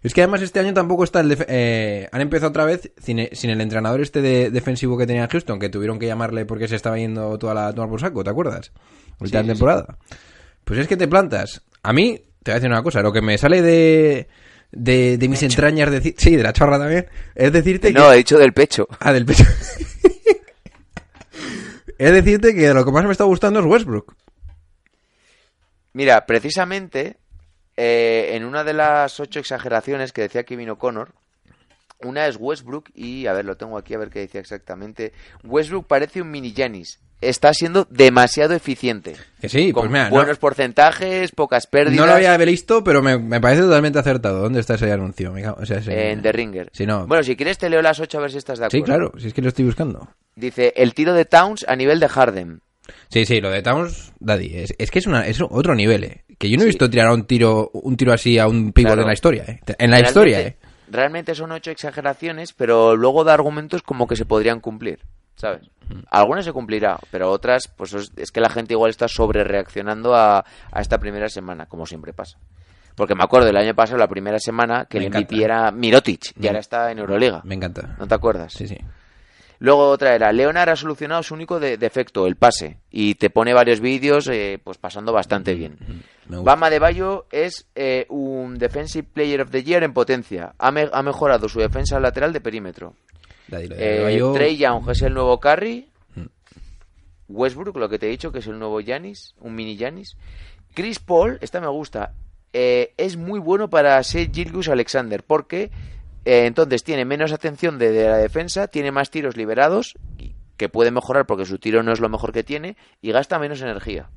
Es 0.02 0.14
que 0.14 0.22
además 0.22 0.40
este 0.42 0.60
año 0.60 0.72
tampoco 0.72 1.04
está 1.04 1.20
el... 1.20 1.28
def- 1.28 1.44
eh, 1.48 2.08
han 2.10 2.20
empezado 2.22 2.48
otra 2.50 2.64
vez 2.64 2.90
sin, 3.02 3.28
sin 3.32 3.50
el 3.50 3.60
entrenador 3.60 4.00
este 4.00 4.22
de 4.22 4.50
defensivo 4.50 4.96
que 4.96 5.06
tenía 5.06 5.24
en 5.24 5.28
Houston, 5.28 5.58
que 5.58 5.68
tuvieron 5.68 5.98
que 5.98 6.06
llamarle 6.06 6.46
porque 6.46 6.68
se 6.68 6.76
estaba 6.76 6.96
yendo 6.98 7.38
toda 7.38 7.52
la 7.54 7.72
tomar 7.74 7.90
por 7.90 8.00
saco, 8.00 8.24
¿te 8.24 8.30
acuerdas? 8.30 8.72
Última 9.18 9.42
Sí, 9.42 9.46
sí, 9.48 9.52
temporada. 9.52 9.98
Pues 10.64 10.80
es 10.80 10.88
que 10.88 10.96
te 10.96 11.06
plantas. 11.06 11.62
A 11.82 11.92
mí, 11.92 12.18
te 12.42 12.50
voy 12.50 12.52
a 12.52 12.54
decir 12.54 12.70
una 12.70 12.82
cosa, 12.82 13.02
lo 13.02 13.12
que 13.12 13.20
me 13.22 13.36
sale 13.38 13.62
de... 13.62 14.28
De, 14.72 15.18
de 15.18 15.28
mis 15.28 15.42
entrañas, 15.42 15.90
decir, 15.90 16.14
sí, 16.16 16.36
de 16.36 16.44
la 16.44 16.52
chorra 16.52 16.78
también, 16.78 17.08
es 17.34 17.52
decirte 17.52 17.92
No, 17.92 18.06
que... 18.08 18.14
he 18.14 18.18
dicho 18.18 18.38
del 18.38 18.52
pecho. 18.52 18.86
Ah, 19.00 19.12
del 19.12 19.26
pecho. 19.26 19.42
es 21.98 22.12
decirte 22.12 22.54
que 22.54 22.72
lo 22.72 22.84
que 22.84 22.92
más 22.92 23.04
me 23.04 23.12
está 23.12 23.24
gustando 23.24 23.60
es 23.60 23.66
Westbrook. 23.66 24.14
Mira, 25.92 26.24
precisamente 26.24 27.16
eh, 27.82 28.36
en 28.36 28.44
una 28.44 28.62
de 28.62 28.74
las 28.74 29.18
ocho 29.20 29.40
exageraciones 29.40 30.12
que 30.12 30.20
decía 30.22 30.44
Kevin 30.44 30.68
O'Connor, 30.70 31.12
una 32.02 32.26
es 32.26 32.36
Westbrook 32.38 32.90
y, 32.94 33.26
a 33.26 33.32
ver, 33.32 33.44
lo 33.46 33.56
tengo 33.56 33.78
aquí 33.78 33.94
a 33.94 33.98
ver 33.98 34.10
qué 34.10 34.20
decía 34.20 34.40
exactamente. 34.40 35.12
Westbrook 35.44 35.86
parece 35.86 36.20
un 36.20 36.30
mini 36.30 36.52
Giannis. 36.52 36.98
Está 37.22 37.52
siendo 37.52 37.86
demasiado 37.90 38.54
eficiente. 38.54 39.14
Que 39.42 39.50
sí, 39.50 39.72
con 39.72 39.82
pues 39.82 39.92
mira, 39.92 40.04
no- 40.08 40.16
buenos 40.16 40.38
porcentajes, 40.38 41.32
pocas 41.32 41.66
pérdidas. 41.66 41.98
No 42.00 42.06
lo 42.06 42.12
había 42.14 42.34
visto, 42.38 42.82
pero 42.82 43.02
me, 43.02 43.18
me 43.18 43.40
parece 43.42 43.60
totalmente 43.62 43.98
acertado. 43.98 44.40
¿Dónde 44.40 44.60
está 44.60 44.74
ese 44.76 44.90
anuncio? 44.90 45.30
Me 45.30 45.42
cago- 45.42 45.58
o 45.60 45.66
sea, 45.66 45.78
ese- 45.78 46.12
En 46.12 46.22
The 46.22 46.32
Ringer. 46.32 46.70
Sí, 46.72 46.86
no. 46.86 47.06
Bueno, 47.06 47.22
si 47.22 47.36
quieres 47.36 47.58
te 47.58 47.68
leo 47.68 47.82
las 47.82 48.00
ocho 48.00 48.16
a 48.16 48.22
ver 48.22 48.30
si 48.30 48.38
estás 48.38 48.58
de 48.58 48.64
acuerdo. 48.66 48.84
sí, 48.84 48.86
claro, 48.90 49.12
si 49.18 49.26
es 49.28 49.34
que 49.34 49.42
lo 49.42 49.48
estoy 49.48 49.66
buscando. 49.66 50.08
Dice, 50.34 50.72
el 50.76 50.94
tiro 50.94 51.12
de 51.12 51.26
Towns 51.26 51.66
a 51.68 51.76
nivel 51.76 52.00
de 52.00 52.08
Harden. 52.08 52.62
Sí, 53.08 53.24
sí, 53.26 53.40
lo 53.40 53.50
de 53.50 53.62
Towns, 53.62 54.12
Daddy, 54.20 54.56
es, 54.58 54.74
es 54.78 54.90
que 54.90 54.98
es, 55.00 55.06
una, 55.06 55.26
es 55.26 55.40
otro 55.40 55.74
nivel, 55.74 56.04
eh. 56.04 56.24
Que 56.38 56.48
yo 56.48 56.56
no 56.56 56.62
he 56.62 56.66
Sí. 56.66 56.70
visto 56.70 56.88
tirar 56.88 57.08
a 57.08 57.14
un 57.14 57.24
tiro, 57.26 57.70
un 57.74 57.96
tiro 57.96 58.12
así 58.12 58.38
a 58.38 58.46
un 58.48 58.72
pívot 58.72 58.90
Claro. 58.90 59.02
en 59.02 59.06
la 59.08 59.12
historia, 59.14 59.44
eh. 59.46 59.60
En 59.78 59.90
la 59.90 59.96
Realmente- 59.96 60.08
historia, 60.08 60.40
eh. 60.40 60.56
Realmente 60.88 61.34
son 61.34 61.52
ocho 61.52 61.70
exageraciones, 61.70 62.52
pero 62.52 62.96
luego 62.96 63.22
da 63.22 63.34
argumentos 63.34 63.82
como 63.82 64.06
que 64.08 64.16
se 64.16 64.24
podrían 64.24 64.58
cumplir, 64.60 65.00
¿sabes? 65.36 65.70
Algunas 66.10 66.44
se 66.44 66.52
cumplirá, 66.52 66.98
pero 67.12 67.30
otras, 67.30 67.68
pues 67.68 67.94
es, 67.94 68.30
que 68.32 68.40
la 68.40 68.48
gente 68.50 68.74
igual 68.74 68.90
está 68.90 69.06
sobre 69.08 69.44
reaccionando 69.44 70.14
a, 70.14 70.38
a 70.72 70.80
esta 70.80 70.98
primera 70.98 71.28
semana, 71.28 71.66
como 71.66 71.86
siempre 71.86 72.12
pasa. 72.12 72.38
Porque 72.96 73.14
me 73.14 73.22
acuerdo 73.22 73.46
del 73.46 73.56
año 73.56 73.74
pasado, 73.74 73.98
la 73.98 74.08
primera 74.08 74.38
semana, 74.40 74.86
que 74.90 74.98
Me 74.98 75.04
el 75.04 75.08
encanta. 75.10 75.28
MVP 75.34 75.44
era 75.44 75.70
Mirotic, 75.70 76.32
y 76.40 76.46
ahora 76.48 76.58
está 76.58 76.90
en 76.90 76.98
Euroliga. 76.98 77.40
Me 77.44 77.54
encanta. 77.54 77.94
¿No 77.98 78.06
te 78.08 78.14
acuerdas? 78.14 78.52
Sí, 78.52 78.66
sí. 78.66 78.76
Luego 79.60 79.88
otra 79.90 80.14
era, 80.14 80.32
Leonard 80.32 80.70
ha 80.70 80.76
solucionado 80.76 81.22
su 81.22 81.34
único 81.34 81.60
de- 81.60 81.76
defecto, 81.76 82.26
el 82.26 82.34
pase, 82.36 82.78
y 82.90 83.14
te 83.16 83.30
pone 83.30 83.52
varios 83.54 83.80
vídeos 83.80 84.26
eh, 84.28 84.58
pues 84.64 84.78
pasando 84.78 85.12
bastante 85.12 85.54
bien. 85.54 85.76
Bama 86.44 86.70
de 86.70 86.78
Bayo 86.78 87.26
es 87.30 87.66
eh, 87.74 88.06
un 88.08 88.56
Defensive 88.58 89.06
Player 89.12 89.42
of 89.42 89.50
the 89.50 89.62
Year 89.62 89.82
en 89.82 89.92
potencia. 89.92 90.54
Ha, 90.58 90.70
me- 90.70 90.88
ha 90.92 91.02
mejorado 91.02 91.48
su 91.48 91.60
defensa 91.60 92.00
lateral 92.00 92.32
de 92.32 92.40
perímetro. 92.40 92.94
Eh, 93.52 94.00
Bayo- 94.02 94.32
Trey 94.32 94.56
Young 94.56 94.88
es 94.90 95.02
el 95.02 95.12
nuevo 95.14 95.38
Curry. 95.38 95.86
Westbrook, 97.28 97.76
lo 97.76 97.88
que 97.88 97.98
te 97.98 98.06
he 98.06 98.10
dicho, 98.10 98.32
que 98.32 98.40
es 98.40 98.46
el 98.46 98.58
nuevo 98.58 98.80
Yanis, 98.80 99.34
un 99.40 99.54
mini 99.54 99.76
Yanis. 99.76 100.16
Chris 100.74 100.98
Paul, 100.98 101.38
esta 101.42 101.60
me 101.60 101.68
gusta, 101.68 102.12
eh, 102.52 102.92
es 102.96 103.16
muy 103.16 103.38
bueno 103.38 103.70
para 103.70 104.02
ser 104.02 104.30
Gilgus 104.32 104.68
Alexander, 104.68 105.22
porque 105.22 105.70
eh, 106.24 106.46
entonces 106.46 106.82
tiene 106.84 107.04
menos 107.04 107.32
atención 107.32 107.78
de, 107.78 107.90
de 107.90 108.08
la 108.08 108.16
defensa, 108.18 108.68
tiene 108.68 108.92
más 108.92 109.10
tiros 109.10 109.36
liberados, 109.36 109.94
y- 110.18 110.34
que 110.56 110.68
puede 110.68 110.90
mejorar 110.90 111.24
porque 111.26 111.46
su 111.46 111.58
tiro 111.58 111.82
no 111.82 111.90
es 111.92 112.00
lo 112.00 112.08
mejor 112.10 112.32
que 112.32 112.44
tiene, 112.44 112.76
y 113.00 113.12
gasta 113.12 113.38
menos 113.38 113.62
energía. 113.62 114.10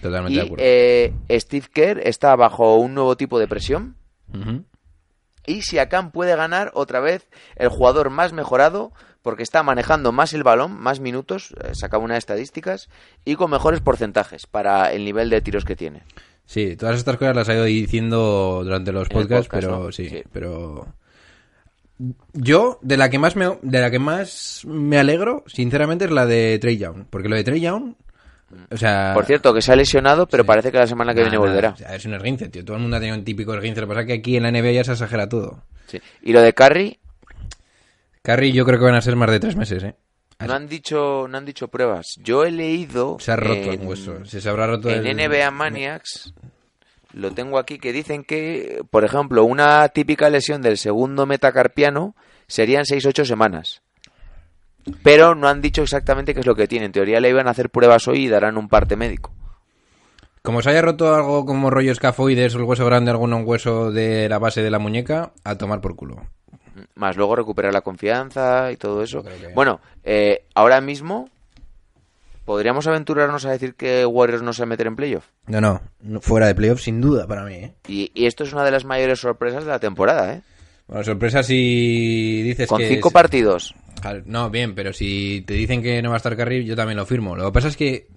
Totalmente 0.00 0.32
Y 0.32 0.36
de 0.36 0.42
acuerdo. 0.42 0.64
eh, 0.66 1.14
Steve 1.40 1.66
Kerr 1.72 2.00
está 2.06 2.34
bajo 2.36 2.76
un 2.76 2.94
nuevo 2.94 3.16
tipo 3.16 3.38
de 3.38 3.46
presión. 3.46 3.96
Ujú. 4.34 4.64
Y 5.46 5.62
Siakam 5.62 6.10
puede 6.10 6.36
ganar 6.36 6.70
otra 6.74 7.00
vez 7.00 7.28
el 7.56 7.68
jugador 7.68 8.10
más 8.10 8.32
mejorado 8.32 8.92
porque 9.22 9.42
está 9.42 9.62
manejando 9.62 10.12
más 10.12 10.32
el 10.32 10.42
balón, 10.42 10.78
más 10.80 11.00
minutos, 11.00 11.54
eh, 11.62 11.70
sacaba 11.74 12.02
unas 12.04 12.18
estadísticas 12.18 12.88
y 13.24 13.36
con 13.36 13.50
mejores 13.50 13.80
porcentajes 13.80 14.46
para 14.46 14.92
el 14.92 15.04
nivel 15.04 15.28
de 15.30 15.40
tiros 15.42 15.64
que 15.64 15.76
tiene. 15.76 16.02
Sí, 16.50 16.74
todas 16.74 16.96
estas 16.96 17.16
cosas 17.16 17.36
las 17.36 17.48
he 17.48 17.54
ido 17.54 17.62
diciendo 17.64 18.62
durante 18.64 18.90
los 18.90 19.08
En 19.08 19.16
podcasts, 19.18 19.46
podcast, 19.46 19.66
pero 19.68 19.84
¿no? 19.84 19.92
sí, 19.92 20.08
Sí. 20.08 20.22
pero 20.32 20.88
yo 22.32 22.80
de 22.82 22.96
la 22.96 23.08
que 23.08 23.20
más 23.20 23.36
me 23.36 23.56
de 23.62 23.80
la 23.80 23.88
que 23.88 24.00
más 24.00 24.62
me 24.66 24.98
alegro, 24.98 25.44
sinceramente, 25.46 26.06
es 26.06 26.10
la 26.10 26.26
de 26.26 26.58
Trey 26.60 26.76
Young, 26.76 27.04
porque 27.08 27.28
lo 27.28 27.36
de 27.36 27.44
Trey 27.44 27.60
Young, 27.60 27.94
o 28.68 28.76
sea, 28.76 29.12
Por 29.14 29.26
cierto, 29.26 29.54
que 29.54 29.62
se 29.62 29.70
ha 29.72 29.76
lesionado, 29.76 30.26
pero 30.26 30.42
Sí. 30.42 30.46
parece 30.48 30.72
que 30.72 30.78
la 30.78 30.88
semana 30.88 31.14
que 31.14 31.20
viene 31.20 31.38
volverá. 31.38 31.68
o 31.70 31.76
sea, 31.76 31.94
es 31.94 32.04
un 32.04 32.14
esguince, 32.14 32.48
tío. 32.48 32.64
Todo 32.64 32.74
el 32.78 32.82
mundo 32.82 32.96
ha 32.96 33.00
tenido 33.00 33.16
un 33.16 33.22
típico 33.24 33.54
esguince. 33.54 33.80
Lo 33.80 33.86
que 33.86 33.90
pasa 33.90 34.00
es 34.00 34.06
que 34.08 34.12
aquí 34.14 34.36
en 34.36 34.42
la 34.42 34.48
NBA 34.50 34.72
ya 34.72 34.82
se 34.82 34.90
exagera 34.90 35.28
todo. 35.28 35.62
Sí. 35.86 36.00
Y 36.22 36.32
lo 36.32 36.40
de 36.42 36.52
Curry, 36.52 36.98
Curry 38.22 38.50
yo 38.50 38.64
creo 38.64 38.80
que 38.80 38.86
van 38.86 38.96
a 38.96 39.00
ser 39.02 39.14
más 39.14 39.30
de 39.30 39.38
tres 39.38 39.54
meses, 39.54 39.84
¿eh? 39.84 39.94
No 40.46 40.52
han 40.54 40.68
dicho, 40.68 41.26
no 41.28 41.38
han 41.38 41.44
dicho 41.44 41.68
pruebas. 41.68 42.06
Yo 42.22 42.44
he 42.44 42.50
leído 42.50 43.16
Se 43.20 43.32
ha 43.32 43.36
roto 43.36 43.72
en- 43.72 43.80
un 43.82 43.86
hueso. 43.88 44.24
Se, 44.24 44.40
se 44.40 44.48
habrá 44.48 44.66
roto 44.66 44.88
En 44.90 45.06
el- 45.06 45.16
NBA 45.16 45.50
Maniacs 45.50 46.32
lo 47.12 47.32
tengo 47.32 47.58
aquí 47.58 47.78
que 47.78 47.92
dicen 47.92 48.22
que, 48.24 48.82
por 48.90 49.04
ejemplo, 49.04 49.44
una 49.44 49.88
típica 49.88 50.30
lesión 50.30 50.62
del 50.62 50.78
segundo 50.78 51.26
metacarpiano 51.26 52.14
serían 52.46 52.84
6-8 52.84 53.24
semanas. 53.24 53.82
Pero 55.02 55.34
no 55.34 55.48
han 55.48 55.60
dicho 55.60 55.82
exactamente 55.82 56.32
qué 56.34 56.40
es 56.40 56.46
lo 56.46 56.54
que 56.54 56.66
tiene. 56.68 56.86
En 56.86 56.92
teoría 56.92 57.20
le 57.20 57.28
iban 57.28 57.46
a 57.48 57.50
hacer 57.50 57.68
pruebas 57.70 58.08
hoy 58.08 58.24
y 58.24 58.28
darán 58.28 58.56
un 58.56 58.68
parte 58.68 58.96
médico. 58.96 59.32
Como 60.42 60.62
se 60.62 60.70
haya 60.70 60.80
roto 60.80 61.14
algo 61.14 61.44
como 61.44 61.68
rollo 61.68 61.92
escafoides 61.92 62.54
o 62.54 62.58
el 62.58 62.64
hueso 62.64 62.86
grande, 62.86 63.10
algún 63.10 63.32
hueso 63.44 63.92
de 63.92 64.26
la 64.28 64.38
base 64.38 64.62
de 64.62 64.70
la 64.70 64.78
muñeca, 64.78 65.32
a 65.44 65.58
tomar 65.58 65.82
por 65.82 65.96
culo. 65.96 66.26
Más 66.94 67.16
luego 67.16 67.36
recuperar 67.36 67.72
la 67.72 67.80
confianza 67.82 68.70
y 68.72 68.76
todo 68.76 69.02
eso. 69.02 69.22
Que- 69.22 69.52
Bueno, 69.54 69.80
eh, 70.04 70.44
ahora 70.54 70.80
mismo 70.80 71.28
podríamos 72.44 72.86
aventurarnos 72.86 73.44
a 73.46 73.50
decir 73.52 73.74
que 73.74 74.04
Warriors 74.06 74.42
no 74.42 74.52
se 74.52 74.62
va 74.62 74.66
a 74.66 74.68
meter 74.70 74.86
en 74.86 74.96
playoff. 74.96 75.26
No, 75.46 75.60
no, 75.60 75.80
no, 76.02 76.20
fuera 76.20 76.46
de 76.46 76.54
playoff 76.54 76.80
sin 76.80 77.00
duda 77.00 77.26
para 77.26 77.44
mí, 77.44 77.54
¿eh? 77.54 77.74
Y, 77.86 78.10
y 78.14 78.26
esto 78.26 78.44
es 78.44 78.52
una 78.52 78.64
de 78.64 78.70
las 78.72 78.84
mayores 78.84 79.20
sorpresas 79.20 79.64
de 79.64 79.70
la 79.70 79.78
temporada, 79.78 80.34
¿eh? 80.34 80.42
Bueno, 80.88 81.04
sorpresa 81.04 81.42
si 81.44 82.42
dices 82.42 82.68
Con 82.68 82.78
que 82.78 82.88
cinco 82.88 83.08
es- 83.08 83.14
partidos 83.14 83.74
No, 84.24 84.50
bien, 84.50 84.74
pero 84.74 84.92
si 84.92 85.42
te 85.46 85.54
dicen 85.54 85.82
que 85.82 86.02
no 86.02 86.08
va 86.10 86.16
a 86.16 86.18
estar 86.18 86.36
Carril, 86.36 86.64
yo 86.66 86.74
también 86.74 86.96
lo 86.96 87.06
firmo. 87.06 87.36
Lo 87.36 87.46
que 87.46 87.52
pasa 87.52 87.68
es 87.68 87.76
que. 87.76 88.08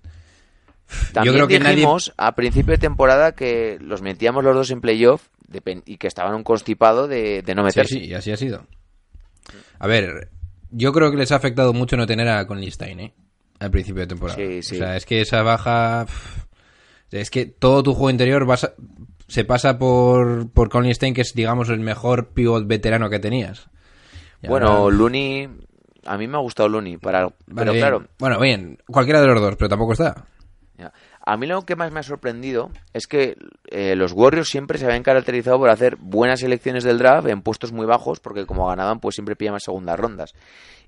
También 1.13 1.34
yo 1.36 1.45
creo 1.45 1.47
que 1.47 1.60
nadie. 1.60 1.86
a 2.17 2.36
principio 2.36 2.71
de 2.71 2.78
temporada 2.78 3.34
que 3.34 3.78
los 3.80 4.02
metíamos 4.02 4.43
los 4.43 4.56
dos 4.56 4.71
en 4.71 4.82
playoff 4.82 5.28
y 5.86 5.97
que 5.97 6.08
estaban 6.08 6.34
un 6.36 6.43
constipado 6.43 7.08
de, 7.08 7.41
de 7.41 7.56
no 7.56 7.62
Sí, 7.63 7.65
meterse. 7.79 7.95
sí, 7.99 8.06
y 8.06 8.13
así 8.13 8.32
ha 8.32 8.38
sido. 8.38 8.65
A 9.79 9.88
ver, 9.88 10.29
yo 10.71 10.91
creo 10.93 11.12
que 11.12 11.17
les 11.17 11.32
ha 11.32 11.36
afectado 11.36 11.73
mucho 11.73 11.97
no 11.97 12.08
tener 12.08 12.27
a 12.29 12.45
Conley 12.47 12.71
Stein, 12.71 12.99
¿eh? 12.99 13.13
Al 13.60 13.71
principio 13.71 14.01
de 14.01 14.08
temporada. 14.08 14.38
Sí, 14.38 14.62
sí. 14.63 14.75
O 14.75 14.77
sea, 14.79 14.95
es 14.97 15.06
que 15.06 15.21
esa 15.21 15.41
baja. 15.43 16.06
Es 17.12 17.29
que 17.29 17.45
todo 17.45 17.84
tu 17.84 17.93
juego 17.93 18.10
interior 18.10 18.45
vas 18.45 18.63
a- 18.63 18.73
se 19.27 19.45
pasa 19.45 19.77
por, 19.77 20.49
por 20.51 20.69
Conley 20.69 20.93
Stein, 20.95 21.13
que 21.13 21.21
es, 21.21 21.34
digamos, 21.34 21.69
el 21.69 21.79
mejor 21.79 22.29
pivot 22.29 22.65
veterano 22.65 23.10
que 23.10 23.19
tenías. 23.19 23.67
Y 24.41 24.47
Bueno, 24.47 24.67
ahora- 24.69 24.95
Looney, 24.97 25.47
a 26.06 26.17
mí 26.17 26.27
me 26.27 26.38
ha 26.38 26.41
gustado 26.41 26.69
Looney, 26.69 26.97
para, 26.97 27.21
Vale, 27.27 27.36
pero 27.56 27.71
bien. 27.71 27.82
claro, 27.82 28.08
Bueno, 28.19 28.39
bien, 28.39 28.77
cualquiera 28.88 29.21
de 29.21 29.27
los 29.27 29.39
dos, 29.39 29.56
pero 29.56 29.69
tampoco 29.69 29.93
está. 29.93 30.25
Ya. 30.77 30.91
A 31.25 31.38
mí 31.38 31.47
lo 31.47 31.62
que 31.63 31.75
más 31.75 31.91
me 31.91 32.01
ha 32.01 32.03
sorprendido 32.03 32.69
es 32.93 33.07
que 33.07 33.38
eh, 33.67 33.95
los 33.95 34.12
Warriors 34.12 34.49
siempre 34.49 34.77
se 34.77 34.86
habían 34.86 35.03
caracterizado 35.03 35.57
por 35.57 35.69
hacer 35.69 35.95
buenas 35.95 36.41
selecciones 36.41 36.83
del 36.83 36.97
draft 36.97 37.27
en 37.29 37.41
puestos 37.41 37.71
muy 37.71 37.86
bajos, 37.86 38.19
porque 38.19 38.45
como 38.45 38.67
ganaban, 38.67 38.99
pues 38.99 39.15
siempre 39.15 39.36
pillaban 39.36 39.62
segundas 39.62 39.97
rondas. 39.97 40.33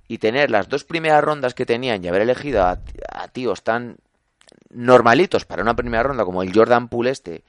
Y 0.07 0.17
tener 0.17 0.51
las 0.51 0.67
dos 0.67 0.83
primeras 0.83 1.23
rondas 1.23 1.53
que 1.53 1.65
tenían 1.65 2.03
y 2.03 2.07
haber 2.09 2.23
elegido 2.23 2.63
a, 2.63 2.79
a 3.11 3.27
tíos 3.29 3.63
tan 3.63 3.97
normalitos 4.69 5.45
para 5.45 5.61
una 5.61 5.75
primera 5.75 6.03
ronda 6.03 6.25
como 6.25 6.43
el 6.43 6.53
Jordan 6.53 6.89
Poole 6.89 7.11
este, 7.11 7.43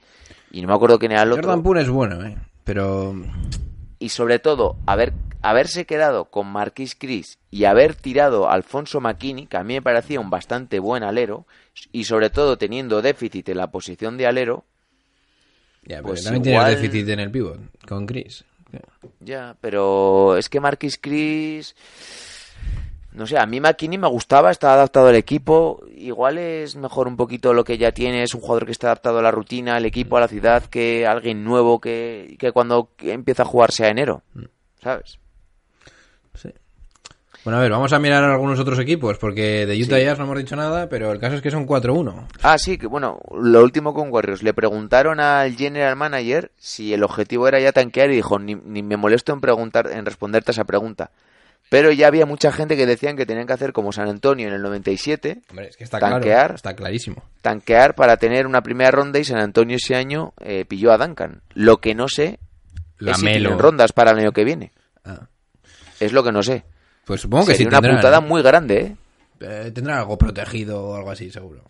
y 0.51 0.61
no 0.61 0.67
me 0.67 0.73
acuerdo 0.73 0.99
quién 0.99 1.11
era 1.11 1.23
el 1.23 1.31
otro, 1.31 1.43
Jordan 1.43 1.63
Poole 1.63 1.81
es 1.81 1.89
bueno, 1.89 2.23
¿eh? 2.25 2.37
Pero. 2.63 3.15
y 3.99 4.09
sobre 4.09 4.39
todo 4.39 4.77
haber, 4.85 5.13
haberse 5.41 5.85
quedado 5.85 6.25
con 6.25 6.47
Marquis 6.47 6.95
Chris 6.95 7.39
y 7.51 7.65
haber 7.65 7.95
tirado 7.95 8.49
a 8.49 8.53
Alfonso 8.53 8.99
McKinney, 8.99 9.47
que 9.47 9.57
a 9.57 9.63
mí 9.63 9.75
me 9.75 9.81
parecía 9.81 10.19
un 10.19 10.29
bastante 10.29 10.79
buen 10.79 11.03
alero, 11.03 11.45
y 11.91 12.03
sobre 12.05 12.29
todo 12.29 12.57
teniendo 12.57 13.01
déficit 13.01 13.49
en 13.49 13.57
la 13.57 13.67
posición 13.71 14.17
de 14.17 14.27
alero, 14.27 14.65
Ya, 15.83 15.97
pero 15.97 16.03
Pues 16.09 16.23
también 16.25 16.45
igual- 16.45 16.65
tienes 16.65 16.81
déficit 16.81 17.09
en 17.09 17.19
el 17.21 17.31
pivot, 17.31 17.59
con 17.87 18.05
Chris. 18.05 18.43
ya, 19.21 19.55
pero 19.61 20.35
es 20.35 20.49
que 20.49 20.59
Marquis 20.59 20.97
Chris, 21.01 21.75
no 23.13 23.25
sé, 23.25 23.37
a 23.37 23.45
mí 23.45 23.61
McKinney 23.61 23.97
me 23.97 24.09
gustaba, 24.09 24.51
está 24.51 24.73
adaptado 24.73 25.07
al 25.07 25.15
equipo, 25.15 25.81
igual 25.95 26.37
es 26.39 26.75
mejor 26.75 27.07
un 27.07 27.15
poquito 27.15 27.53
lo 27.53 27.63
que 27.63 27.77
ya 27.77 27.93
tiene, 27.93 28.23
es 28.23 28.33
un 28.35 28.41
jugador 28.41 28.65
que 28.65 28.73
está 28.73 28.87
adaptado 28.87 29.19
a 29.19 29.21
la 29.21 29.31
rutina, 29.31 29.77
al 29.77 29.85
equipo, 29.85 30.17
a 30.17 30.19
la 30.19 30.27
ciudad, 30.27 30.65
que 30.65 31.07
alguien 31.07 31.43
nuevo 31.45 31.79
que, 31.79 32.35
que 32.37 32.51
cuando 32.51 32.89
empieza 32.99 33.43
a 33.43 33.45
jugarse 33.45 33.85
a 33.85 33.89
enero, 33.89 34.23
¿sabes? 34.83 35.19
Sí. 36.35 36.49
Bueno, 37.47 37.59
a 37.59 37.61
ver, 37.61 37.71
vamos 37.71 37.93
a 37.93 37.99
mirar 37.99 38.25
algunos 38.25 38.59
otros 38.59 38.77
equipos, 38.77 39.17
porque 39.19 39.65
de 39.65 39.81
Utah 39.81 39.95
Sí. 39.95 40.03
Jazz 40.03 40.17
no 40.19 40.25
hemos 40.25 40.37
dicho 40.37 40.57
nada, 40.57 40.89
pero 40.89 41.13
el 41.13 41.19
caso 41.21 41.37
es 41.37 41.41
que 41.41 41.49
son 41.49 41.65
4-1. 41.65 42.27
Ah, 42.43 42.57
sí, 42.57 42.77
que 42.77 42.87
bueno, 42.87 43.21
lo 43.41 43.63
último 43.63 43.93
con 43.93 44.11
Warriors. 44.11 44.43
Le 44.43 44.53
preguntaron 44.53 45.21
al 45.21 45.55
general 45.55 45.95
manager 45.95 46.51
si 46.57 46.93
el 46.93 47.05
objetivo 47.05 47.47
era 47.47 47.61
ya 47.61 47.71
tanquear 47.71 48.11
y 48.11 48.15
dijo, 48.15 48.37
ni, 48.37 48.55
ni 48.55 48.83
me 48.83 48.97
molesto 48.97 49.31
en 49.31 49.39
preguntar, 49.39 49.87
en 49.93 50.05
responderte 50.05 50.51
a 50.51 50.55
esa 50.55 50.65
pregunta. 50.65 51.11
Pero 51.69 51.89
ya 51.93 52.07
había 52.07 52.25
mucha 52.25 52.51
gente 52.51 52.75
que 52.75 52.85
decían 52.85 53.15
que 53.15 53.25
tenían 53.25 53.47
que 53.47 53.53
hacer 53.53 53.71
como 53.71 53.93
San 53.93 54.09
Antonio 54.09 54.49
en 54.49 54.53
el 54.53 54.61
97, 54.61 55.43
Hombre, 55.49 55.69
es 55.69 55.77
que 55.77 55.85
está 55.85 55.99
Tanquear. 55.99 56.21
claro, 56.47 56.55
está 56.55 56.75
clarísimo. 56.75 57.23
tanquear 57.41 57.95
para 57.95 58.17
tener 58.17 58.45
una 58.45 58.61
primera 58.61 58.91
ronda 58.91 59.19
y 59.19 59.23
San 59.23 59.39
Antonio 59.39 59.77
ese 59.77 59.95
año 59.95 60.33
eh, 60.41 60.65
pilló 60.65 60.91
a 60.91 60.97
Duncan. 60.97 61.43
Lo 61.53 61.77
que 61.77 61.95
no 61.95 62.09
sé 62.09 62.39
La 62.97 63.11
es 63.13 63.19
si 63.19 63.25
tienen 63.25 63.57
rondas 63.57 63.93
para 63.93 64.11
el 64.11 64.19
año 64.19 64.33
que 64.33 64.43
viene. 64.43 64.73
Ah, 65.05 65.27
Es 66.01 66.11
lo 66.11 66.25
que 66.25 66.33
no 66.33 66.43
sé. 66.43 66.65
Pues 67.07 67.21
supongo 67.21 67.45
que 67.47 67.53
Sería 67.53 67.57
sí 67.57 67.67
una 67.69 67.77
tendrán. 67.81 67.95
puntada 67.95 68.17
¿eh? 68.19 68.21
muy 68.29 68.41
grande, 68.43 68.79
¿eh? 68.81 68.95
Eh, 69.39 69.71
tendrán 69.73 69.97
algo 69.99 70.17
protegido 70.17 70.83
o 70.83 70.95
algo 70.95 71.09
así, 71.09 71.31
seguro. 71.31 71.63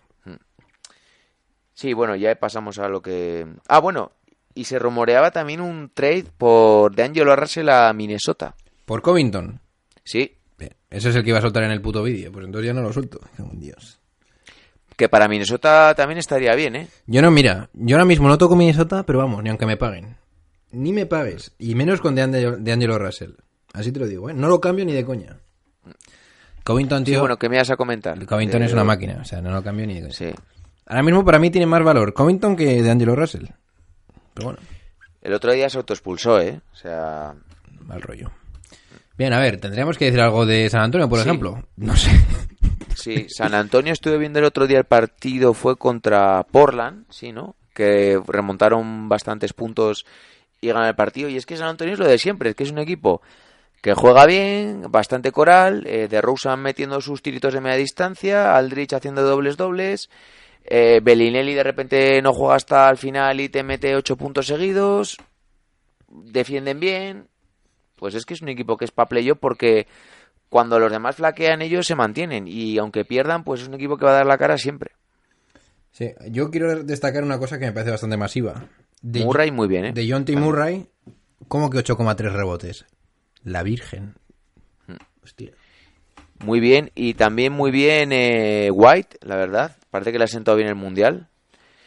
Sí, 1.74 1.94
bueno, 1.94 2.16
ya 2.16 2.34
pasamos 2.36 2.80
a 2.80 2.88
lo 2.90 3.02
que... 3.04 3.46
Ah, 3.68 3.78
bueno, 3.80 4.12
y 4.56 4.64
se 4.64 4.80
rumoreaba 4.80 5.30
también 5.30 5.62
un 5.62 5.92
trade 5.94 6.26
por 6.36 6.96
de 6.96 7.04
Angelo 7.04 7.36
Russell 7.36 7.70
a 7.70 7.94
Minnesota. 7.94 8.56
Por 8.86 9.04
Covington. 9.04 9.60
Sí, 10.04 10.34
Bien, 10.58 10.74
Ese 10.90 11.10
es 11.10 11.16
el 11.16 11.24
que 11.24 11.30
iba 11.30 11.38
a 11.38 11.42
soltar 11.44 11.62
en 11.66 11.70
el 11.72 11.82
puto 11.82 12.02
vídeo, 12.02 12.32
pues 12.32 12.46
entonces 12.48 12.66
ya 12.66 12.74
no 12.74 12.82
lo 12.82 12.92
suelto. 12.92 13.20
En 13.38 13.60
Dios. 13.60 14.00
que 14.96 15.08
para 15.08 15.28
Minnesota 15.28 15.94
también 15.96 16.18
estaría 16.18 16.56
bien, 16.56 16.76
¿eh? 16.76 16.88
Yo 17.06 17.22
no, 17.22 17.30
mira, 17.30 17.70
yo 17.74 17.96
ahora 17.96 18.06
mismo 18.06 18.28
no 18.28 18.40
toco 18.40 18.56
Minnesota, 18.56 19.04
pero 19.06 19.20
vamos, 19.20 19.44
ni 19.44 19.50
aunque 19.50 19.68
me 19.68 19.78
paguen. 19.78 20.16
Ni 20.72 20.92
me 20.92 21.06
pagues. 21.06 21.52
Y 21.60 21.76
menos 21.76 22.02
con 22.02 22.16
de 22.16 22.24
Angelo, 22.24 22.58
de 22.58 22.72
Angelo 22.72 22.98
Russell. 22.98 23.34
Así 23.74 23.92
te 23.92 24.00
lo 24.00 24.08
digo, 24.08 24.30
¿eh? 24.30 24.34
No 24.34 24.48
lo 24.48 24.60
cambio 24.60 24.86
ni 24.86 24.94
de 24.94 25.06
coña. 25.06 25.38
Covington, 26.64 27.00
Sí, 27.06 27.12
tío. 27.12 27.20
bueno, 27.22 27.38
¿qué 27.38 27.48
me 27.50 27.58
vas 27.58 27.70
a 27.70 27.78
comentar? 27.78 28.24
Covington 28.26 28.62
Eh, 28.62 28.66
es 28.66 28.74
una 28.74 28.84
máquina, 28.84 29.20
o 29.22 29.26
sea, 29.26 29.42
no 29.42 29.52
lo 29.52 29.64
cambio 29.64 29.88
ni 29.88 29.96
de 29.96 30.02
coña. 30.02 30.14
Sí. 30.14 30.30
Ahora 30.86 31.04
mismo 31.04 31.24
para 31.24 31.40
mí 31.40 31.50
tiene 31.50 31.66
más 31.66 31.84
valor 31.84 32.14
Covington 32.14 32.56
que 32.56 32.82
de 32.82 32.90
Angelo 32.92 33.16
Russell. 33.16 33.46
Pero 34.34 34.48
bueno, 34.48 34.60
El 35.22 35.34
otro 35.34 35.52
día 35.52 35.70
se 35.70 35.78
autoexpulsó, 35.78 36.40
¿eh? 36.40 36.62
O 36.72 36.76
sea, 36.76 37.34
mal 37.82 38.02
rollo. 38.02 38.32
Bien, 39.18 39.34
a 39.34 39.40
ver, 39.40 39.60
tendríamos 39.60 39.98
que 39.98 40.06
decir 40.06 40.22
algo 40.22 40.46
de 40.46 40.70
San 40.70 40.82
Antonio, 40.82 41.10
por 41.10 41.20
Sí. 41.20 41.28
ejemplo. 41.28 41.64
No 41.76 41.96
sé. 41.98 42.12
sí, 42.96 43.28
San 43.30 43.54
Antonio 43.54 43.92
estuve 43.94 44.18
viendo 44.18 44.40
el 44.40 44.46
otro 44.46 44.68
día 44.68 44.78
el 44.78 44.86
partido, 44.86 45.54
fue 45.54 45.76
contra 45.78 46.44
Portland, 46.44 47.06
sí, 47.10 47.32
¿no? 47.32 47.56
Que 47.74 48.20
remontaron 48.28 49.10
bastantes 49.10 49.54
puntos 49.54 50.06
y 50.62 50.68
ganan 50.68 50.88
el 50.88 50.96
partido. 50.96 51.30
Y 51.30 51.36
es 51.38 51.46
que 51.46 51.58
San 51.58 51.68
Antonio 51.70 51.94
es 51.94 52.00
lo 52.00 52.08
de 52.08 52.18
siempre, 52.20 52.52
es 52.52 52.56
que 52.56 52.64
es 52.64 52.72
un 52.72 52.80
equipo 52.80 53.22
que 53.82 53.94
juega 53.94 54.26
bien, 54.26 54.84
bastante 54.90 55.32
coral, 55.32 55.86
eh, 55.88 56.08
de 56.08 56.22
Rosen 56.22 56.60
metiendo 56.60 57.00
sus 57.02 57.22
tiritos 57.22 57.54
de 57.54 57.62
media 57.62 57.78
distancia, 57.78 58.56
Aldrich 58.56 58.94
haciendo 58.94 59.24
dobles 59.24 59.58
dobles, 59.58 60.10
eh, 60.66 61.00
Bellinelli 61.02 61.54
de 61.54 61.64
repente 61.64 62.22
no 62.22 62.34
juega 62.34 62.56
hasta 62.56 62.90
el 62.90 62.98
final 62.98 63.40
y 63.40 63.50
te 63.50 63.64
mete 63.64 63.96
ocho 63.96 64.18
puntos 64.18 64.48
seguidos, 64.48 65.18
defienden 66.10 66.80
bien, 66.80 67.28
pues 67.96 68.16
es 68.16 68.26
que 68.26 68.34
es 68.34 68.42
un 68.42 68.50
equipo 68.50 68.78
que 68.78 68.86
es 68.86 68.92
para 68.92 69.10
playoff 69.10 69.38
porque 69.40 69.88
cuando 70.50 70.80
los 70.80 70.92
demás 70.92 71.16
flaquean 71.16 71.62
ellos 71.62 71.86
se 71.86 71.96
mantienen 71.96 72.48
y 72.48 72.78
aunque 72.78 73.06
pierdan 73.06 73.44
pues 73.44 73.62
es 73.62 73.68
un 73.68 73.76
equipo 73.76 73.98
que 73.98 74.06
va 74.06 74.12
a 74.12 74.16
dar 74.16 74.26
la 74.26 74.38
cara 74.38 74.58
siempre. 74.58 74.92
Sí, 75.92 76.12
yo 76.30 76.52
quiero 76.52 76.84
destacar 76.84 77.24
una 77.24 77.40
cosa 77.40 77.58
que 77.58 77.66
me 77.66 77.72
parece 77.72 77.92
bastante 77.92 78.18
masiva. 78.18 78.68
De, 79.02 79.24
Murray 79.24 79.52
muy 79.52 79.68
bien, 79.68 79.86
¿eh? 79.86 79.94
De 79.94 80.08
John 80.10 80.26
T. 80.26 80.36
Murray, 80.36 80.88
¿cómo 81.48 81.70
que 81.70 81.78
8,3 81.80 82.34
rebotes? 82.34 82.86
La 83.48 83.64
Virgen. 83.64 84.16
Hmm. 84.88 84.98
Hostia. 85.24 85.52
Muy 86.44 86.60
bien 86.60 86.92
y 86.96 87.14
también 87.14 87.54
muy 87.54 87.72
bien 87.72 88.12
eh, 88.12 88.70
White, 88.72 89.20
la 89.22 89.38
verdad. 89.38 89.78
Parece 89.90 90.12
que 90.12 90.18
le 90.18 90.26
ha 90.26 90.28
sentado 90.28 90.58
bien 90.58 90.68
el 90.68 90.76
Mundial. 90.76 91.30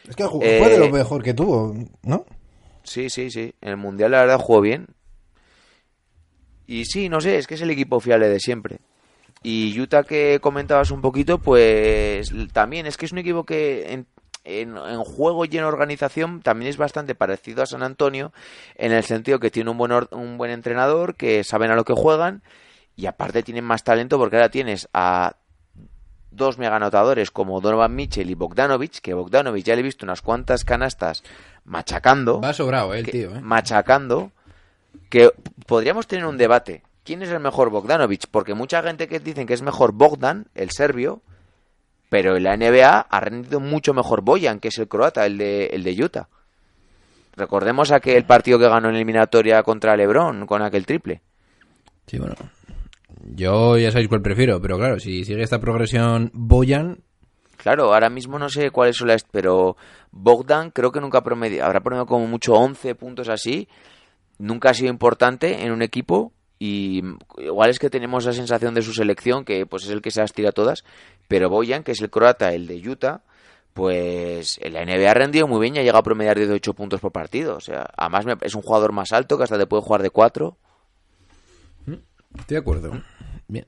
Es 0.09 0.15
que 0.15 0.23
Eh, 0.23 0.27
fue 0.59 0.69
de 0.69 0.79
lo 0.79 0.89
mejor 0.89 1.23
que 1.23 1.35
tuvo, 1.35 1.75
¿no? 2.01 2.25
Sí, 2.83 3.09
sí, 3.11 3.29
sí. 3.29 3.53
En 3.61 3.69
el 3.69 3.77
Mundial 3.77 4.11
la 4.11 4.21
verdad 4.21 4.39
jugó 4.39 4.59
bien. 4.59 4.87
Y 6.65 6.85
sí, 6.85 7.09
no 7.09 7.21
sé, 7.21 7.37
es 7.37 7.45
que 7.45 7.53
es 7.53 7.61
el 7.61 7.69
equipo 7.69 7.99
fiable 7.99 8.27
de 8.27 8.39
siempre. 8.39 8.79
Y 9.43 9.79
Utah 9.79 10.03
que 10.03 10.39
comentabas 10.41 10.89
un 10.89 11.01
poquito, 11.01 11.37
pues 11.37 12.33
también 12.53 12.87
es 12.87 12.97
que 12.97 13.05
es 13.05 13.11
un 13.11 13.19
equipo 13.19 13.43
que 13.43 13.93
en, 13.93 14.07
en- 14.43 14.77
en 14.77 15.03
juego 15.03 15.45
y 15.45 15.57
en 15.57 15.63
organización 15.63 16.41
también 16.41 16.69
es 16.69 16.77
bastante 16.77 17.15
parecido 17.15 17.61
a 17.63 17.65
San 17.67 17.83
Antonio, 17.83 18.31
en 18.75 18.91
el 18.91 19.03
sentido 19.03 19.39
que 19.39 19.51
tiene 19.51 19.69
un 19.69 19.77
buen, 19.77 19.91
or- 19.91 20.09
un 20.11 20.37
buen 20.37 20.51
entrenador, 20.51 21.15
que 21.15 21.43
saben 21.43 21.71
a 21.71 21.75
lo 21.75 21.83
que 21.85 21.93
juegan, 21.93 22.41
y 22.95 23.05
aparte 23.05 23.43
tienen 23.43 23.63
más 23.63 23.83
talento 23.83 24.17
porque 24.17 24.35
ahora 24.37 24.49
tienes 24.49 24.89
a 24.93 25.35
dos 26.31 26.57
mega 26.57 26.77
anotadores 26.77 27.29
como 27.29 27.59
Donovan 27.61 27.93
Mitchell 27.93 28.29
y 28.29 28.35
Bogdanovich, 28.35 28.99
que 29.01 29.13
Bogdanovich 29.13 29.65
ya 29.65 29.75
le 29.75 29.81
he 29.81 29.83
visto 29.83 30.05
unas 30.05 30.21
cuantas 30.21 30.63
canastas 30.63 31.23
machacando 31.65 32.39
Va 32.41 32.53
sobrado, 32.53 32.93
el 32.93 33.05
que- 33.05 33.11
tío, 33.11 33.35
¿eh? 33.35 33.41
machacando, 33.41 34.31
que 35.09 35.31
podríamos 35.67 36.07
tener 36.07 36.25
un 36.25 36.37
debate. 36.37 36.83
¿Quién 37.03 37.21
es 37.21 37.29
el 37.29 37.39
mejor 37.39 37.69
Bogdanovich? 37.69 38.27
Porque 38.31 38.53
mucha 38.53 38.81
gente 38.83 39.07
que 39.07 39.19
dicen 39.19 39.45
que 39.47 39.53
es 39.53 39.61
mejor 39.61 39.91
Bogdan, 39.91 40.47
el 40.55 40.69
serbio, 40.71 41.21
pero 42.11 42.35
en 42.35 42.43
la 42.43 42.57
NBA 42.57 43.07
ha 43.09 43.19
rendido 43.21 43.61
mucho 43.61 43.93
mejor 43.93 44.21
Boyan, 44.21 44.59
que 44.59 44.67
es 44.67 44.77
el 44.79 44.89
croata, 44.89 45.25
el 45.25 45.37
de, 45.37 45.67
el 45.67 45.81
de 45.81 46.03
Utah. 46.03 46.27
Recordemos 47.37 47.93
aquel 47.93 48.25
partido 48.25 48.59
que 48.59 48.67
ganó 48.67 48.89
en 48.89 48.95
eliminatoria 48.95 49.63
contra 49.63 49.95
LeBron 49.95 50.45
con 50.45 50.61
aquel 50.61 50.85
triple. 50.85 51.21
Sí, 52.07 52.17
bueno. 52.17 52.35
Yo 53.33 53.77
ya 53.77 53.91
sabéis 53.91 54.09
cuál 54.09 54.21
prefiero, 54.21 54.61
pero 54.61 54.77
claro, 54.77 54.99
si 54.99 55.23
sigue 55.23 55.41
esta 55.41 55.61
progresión 55.61 56.31
Boyan, 56.33 56.97
Claro, 57.55 57.93
ahora 57.93 58.09
mismo 58.09 58.37
no 58.37 58.49
sé 58.49 58.71
cuáles 58.71 58.97
son 58.97 59.07
las, 59.07 59.23
pero 59.23 59.77
Bogdan 60.11 60.71
creo 60.71 60.91
que 60.91 60.99
nunca 60.99 61.19
ha 61.19 61.23
promediado, 61.23 61.65
habrá 61.67 61.79
promediado 61.79 62.07
como 62.07 62.27
mucho 62.27 62.55
11 62.55 62.93
puntos 62.95 63.29
así. 63.29 63.69
Nunca 64.37 64.71
ha 64.71 64.73
sido 64.73 64.89
importante 64.89 65.63
en 65.63 65.71
un 65.71 65.81
equipo 65.81 66.33
y 66.63 67.01
igual 67.39 67.71
es 67.71 67.79
que 67.79 67.89
tenemos 67.89 68.23
la 68.23 68.33
sensación 68.33 68.75
de 68.75 68.83
su 68.83 68.93
selección 68.93 69.43
que 69.45 69.65
pues 69.65 69.85
es 69.85 69.89
el 69.89 70.03
que 70.03 70.11
se 70.11 70.21
las 70.21 70.31
tira 70.31 70.51
todas, 70.51 70.83
pero 71.31 71.49
Boyan, 71.49 71.81
que 71.83 71.93
es 71.93 72.01
el 72.01 72.09
croata, 72.09 72.53
el 72.53 72.67
de 72.67 72.75
Utah, 72.89 73.21
pues 73.73 74.59
en 74.61 74.73
la 74.73 74.83
NBA 74.83 75.09
ha 75.09 75.13
rendido 75.13 75.47
muy 75.47 75.61
bien 75.61 75.73
y 75.73 75.79
ha 75.79 75.81
llegado 75.81 75.99
a 75.99 76.03
promediar 76.03 76.37
18 76.37 76.73
puntos 76.73 76.99
por 76.99 77.13
partido. 77.13 77.55
O 77.55 77.61
sea, 77.61 77.89
además 77.95 78.25
es 78.41 78.53
un 78.53 78.61
jugador 78.61 78.91
más 78.91 79.13
alto 79.13 79.37
que 79.37 79.45
hasta 79.45 79.57
te 79.57 79.65
puede 79.65 79.81
jugar 79.81 80.01
de 80.01 80.09
4. 80.09 80.57
estoy 81.87 82.55
de 82.55 82.57
acuerdo. 82.57 83.01
Bien. 83.47 83.65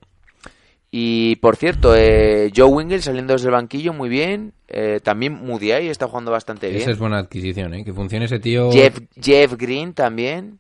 Y 0.92 1.38
por 1.38 1.56
cierto, 1.56 1.96
eh, 1.96 2.52
Joe 2.54 2.66
Wingle 2.66 3.02
saliendo 3.02 3.32
desde 3.32 3.48
el 3.48 3.54
banquillo 3.54 3.94
muy 3.94 4.10
bien. 4.10 4.52
Eh, 4.68 5.00
también 5.02 5.36
Mudiay 5.36 5.88
está 5.88 6.08
jugando 6.10 6.32
bastante 6.32 6.68
bien. 6.68 6.82
Esa 6.82 6.92
es 6.92 7.00
buena 7.00 7.20
adquisición, 7.20 7.74
¿eh? 7.76 7.86
Que 7.86 7.94
funcione 7.94 8.26
ese 8.26 8.40
tío. 8.40 8.74
Jeff, 8.74 9.00
Jeff 9.16 9.54
Green 9.54 9.94
también. 9.94 10.60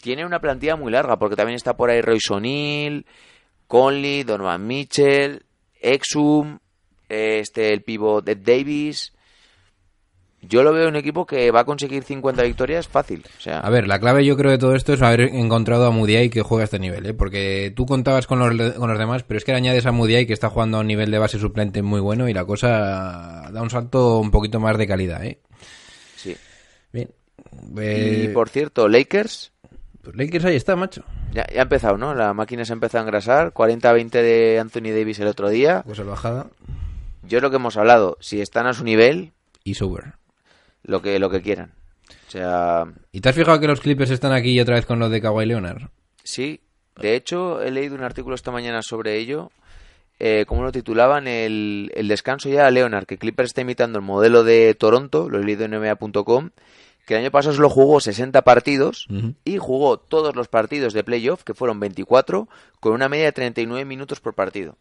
Tiene 0.00 0.24
una 0.24 0.40
plantilla 0.40 0.76
muy 0.76 0.90
larga 0.90 1.18
porque 1.18 1.36
también 1.36 1.56
está 1.56 1.76
por 1.76 1.90
ahí 1.90 2.00
Royce 2.00 2.32
O'Neill, 2.32 3.04
Conley, 3.66 4.22
Donovan 4.22 4.66
Mitchell, 4.66 5.42
Exum, 5.80 6.58
este 7.08 7.72
el 7.72 7.82
pivot 7.82 8.28
Ed 8.28 8.38
Davis. 8.38 9.12
Yo 10.40 10.62
lo 10.62 10.72
veo 10.72 10.88
un 10.88 10.94
equipo 10.94 11.26
que 11.26 11.50
va 11.50 11.60
a 11.60 11.64
conseguir 11.64 12.04
50 12.04 12.44
victorias 12.44 12.86
fácil. 12.86 13.24
O 13.38 13.40
sea, 13.40 13.58
A 13.58 13.70
ver, 13.70 13.88
la 13.88 13.98
clave 13.98 14.24
yo 14.24 14.36
creo 14.36 14.52
de 14.52 14.58
todo 14.58 14.76
esto 14.76 14.92
es 14.92 15.02
haber 15.02 15.22
encontrado 15.22 15.86
a 15.86 15.90
Mudiay 15.90 16.30
que 16.30 16.42
juega 16.42 16.62
a 16.62 16.66
este 16.66 16.78
nivel, 16.78 17.06
¿eh? 17.06 17.14
Porque 17.14 17.72
tú 17.74 17.86
contabas 17.86 18.28
con 18.28 18.38
los, 18.38 18.74
con 18.74 18.88
los 18.88 18.98
demás, 18.98 19.24
pero 19.24 19.38
es 19.38 19.44
que 19.44 19.50
le 19.50 19.58
añades 19.58 19.86
a 19.86 19.92
Mudiay 19.92 20.26
que 20.26 20.32
está 20.32 20.48
jugando 20.48 20.76
a 20.76 20.80
un 20.80 20.86
nivel 20.86 21.10
de 21.10 21.18
base 21.18 21.40
suplente 21.40 21.82
muy 21.82 22.00
bueno 22.00 22.28
y 22.28 22.34
la 22.34 22.44
cosa 22.44 23.50
da 23.52 23.60
un 23.60 23.70
salto 23.70 24.20
un 24.20 24.30
poquito 24.30 24.60
más 24.60 24.78
de 24.78 24.86
calidad, 24.86 25.24
¿eh? 25.24 25.40
sí. 26.14 26.36
Bien. 26.92 27.10
Y 27.74 28.26
Eh, 28.26 28.30
por 28.32 28.48
cierto, 28.48 28.88
Lakers 28.88 29.52
pues 30.08 30.16
Lakers 30.26 30.44
ahí 30.46 30.56
está, 30.56 30.74
macho. 30.74 31.02
ya, 31.32 31.46
ya 31.52 31.60
ha 31.60 31.62
empezado, 31.64 31.98
¿no? 31.98 32.14
La 32.14 32.32
máquina 32.32 32.64
se 32.64 32.72
ha 32.72 32.74
empezado 32.74 33.04
a 33.04 33.06
engrasar. 33.06 33.52
40-20 33.52 34.10
de 34.10 34.58
Anthony 34.58 34.90
Davis 34.96 35.18
el 35.20 35.26
otro 35.28 35.50
día. 35.50 35.82
Cosa 35.86 36.02
bajada 36.04 36.46
Yo 37.24 37.38
es 37.38 37.42
lo 37.42 37.50
que 37.50 37.56
hemos 37.56 37.76
hablado. 37.76 38.16
Si 38.20 38.40
están 38.40 38.66
a 38.66 38.72
su 38.72 38.84
nivel, 38.84 39.32
y 39.64 39.74
sober. 39.74 40.14
lo 40.82 41.02
que, 41.02 41.18
lo 41.18 41.28
que 41.28 41.42
quieran. 41.42 41.72
O 42.26 42.30
sea, 42.30 42.84
¿Y 43.12 43.20
te 43.20 43.28
has 43.28 43.34
fijado 43.34 43.60
que 43.60 43.66
los 43.66 43.80
Clippers 43.80 44.10
están 44.10 44.32
aquí 44.32 44.58
otra 44.60 44.76
vez 44.76 44.86
con 44.86 44.98
los 44.98 45.10
de 45.10 45.20
Kawhi 45.20 45.44
Leonard? 45.44 45.90
Sí, 46.24 46.60
de 46.98 47.14
hecho 47.14 47.60
he 47.62 47.70
leído 47.70 47.94
un 47.94 48.02
artículo 48.02 48.34
esta 48.34 48.50
mañana 48.50 48.80
sobre 48.82 49.16
ello, 49.18 49.50
eh, 50.18 50.44
como 50.46 50.62
lo 50.62 50.72
titulaban, 50.72 51.26
el, 51.28 51.92
el 51.94 52.08
descanso 52.08 52.48
ya 52.48 52.66
a 52.66 52.70
Leonard, 52.70 53.04
que 53.06 53.18
Clippers 53.18 53.50
está 53.50 53.60
imitando 53.60 53.98
el 53.98 54.04
modelo 54.04 54.42
de 54.42 54.74
Toronto, 54.74 55.28
lo 55.28 55.38
he 55.38 55.44
leído 55.44 55.64
en 55.66 55.72
NBA.com, 55.72 56.50
que 57.08 57.14
el 57.14 57.20
año 57.22 57.30
pasado 57.32 57.54
solo 57.56 57.70
jugó 57.70 57.98
60 58.00 58.42
partidos 58.42 59.08
y 59.44 59.56
jugó 59.58 59.98
todos 59.98 60.36
los 60.36 60.46
partidos 60.48 60.92
de 60.92 61.02
playoff, 61.02 61.42
que 61.42 61.54
fueron 61.54 61.80
24, 61.80 62.48
con 62.78 62.92
una 62.92 63.08
media 63.08 63.24
de 63.24 63.32
39 63.32 63.84
minutos 63.84 64.20
por 64.20 64.34
partido. 64.34 64.76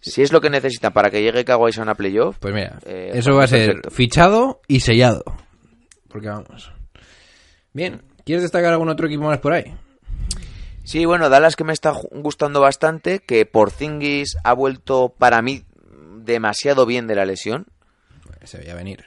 Si 0.00 0.22
es 0.22 0.32
lo 0.32 0.40
que 0.40 0.48
necesitan 0.50 0.92
para 0.92 1.10
que 1.10 1.22
llegue 1.22 1.44
Kawhi 1.44 1.72
a 1.76 1.82
una 1.82 1.94
playoff, 1.94 2.36
Pues 2.38 2.54
mira, 2.54 2.78
Eh, 2.86 3.10
eso 3.14 3.34
va 3.34 3.44
a 3.44 3.46
ser 3.48 3.66
perfecto. 3.66 3.90
fichado 3.90 4.60
y 4.68 4.80
sellado. 4.80 5.24
Porque 6.08 6.28
vamos. 6.28 6.70
Bien, 7.72 8.02
¿quieres 8.24 8.42
destacar 8.42 8.72
algún 8.72 8.88
otro 8.90 9.06
equipo 9.06 9.24
más 9.24 9.38
por 9.40 9.52
ahí? 9.54 9.74
Sí, 10.84 11.06
bueno, 11.06 11.30
Dallas 11.30 11.56
que 11.56 11.64
me 11.64 11.72
está 11.72 11.92
gustando 12.12 12.60
bastante, 12.60 13.20
que 13.20 13.46
Porzingis 13.46 14.36
ha 14.44 14.52
vuelto 14.52 15.14
para 15.18 15.40
mí 15.42 15.64
demasiado 16.18 16.84
bien 16.86 17.06
de 17.06 17.14
la 17.16 17.24
lesión. 17.24 17.66
Se 18.44 18.58
veía 18.58 18.74
venir. 18.74 19.06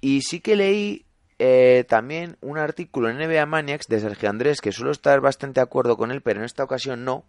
Y 0.00 0.22
sí 0.22 0.38
que 0.40 0.54
leí 0.54 1.04
eh, 1.38 1.84
también 1.88 2.36
un 2.40 2.58
artículo 2.58 3.08
en 3.08 3.18
NBA 3.18 3.46
Maniacs 3.46 3.86
de 3.86 4.00
Sergio 4.00 4.28
Andrés, 4.28 4.60
que 4.60 4.72
suelo 4.72 4.90
estar 4.90 5.20
bastante 5.20 5.60
de 5.60 5.64
acuerdo 5.64 5.96
con 5.96 6.10
él, 6.10 6.20
pero 6.20 6.40
en 6.40 6.44
esta 6.44 6.64
ocasión 6.64 7.04
no. 7.04 7.24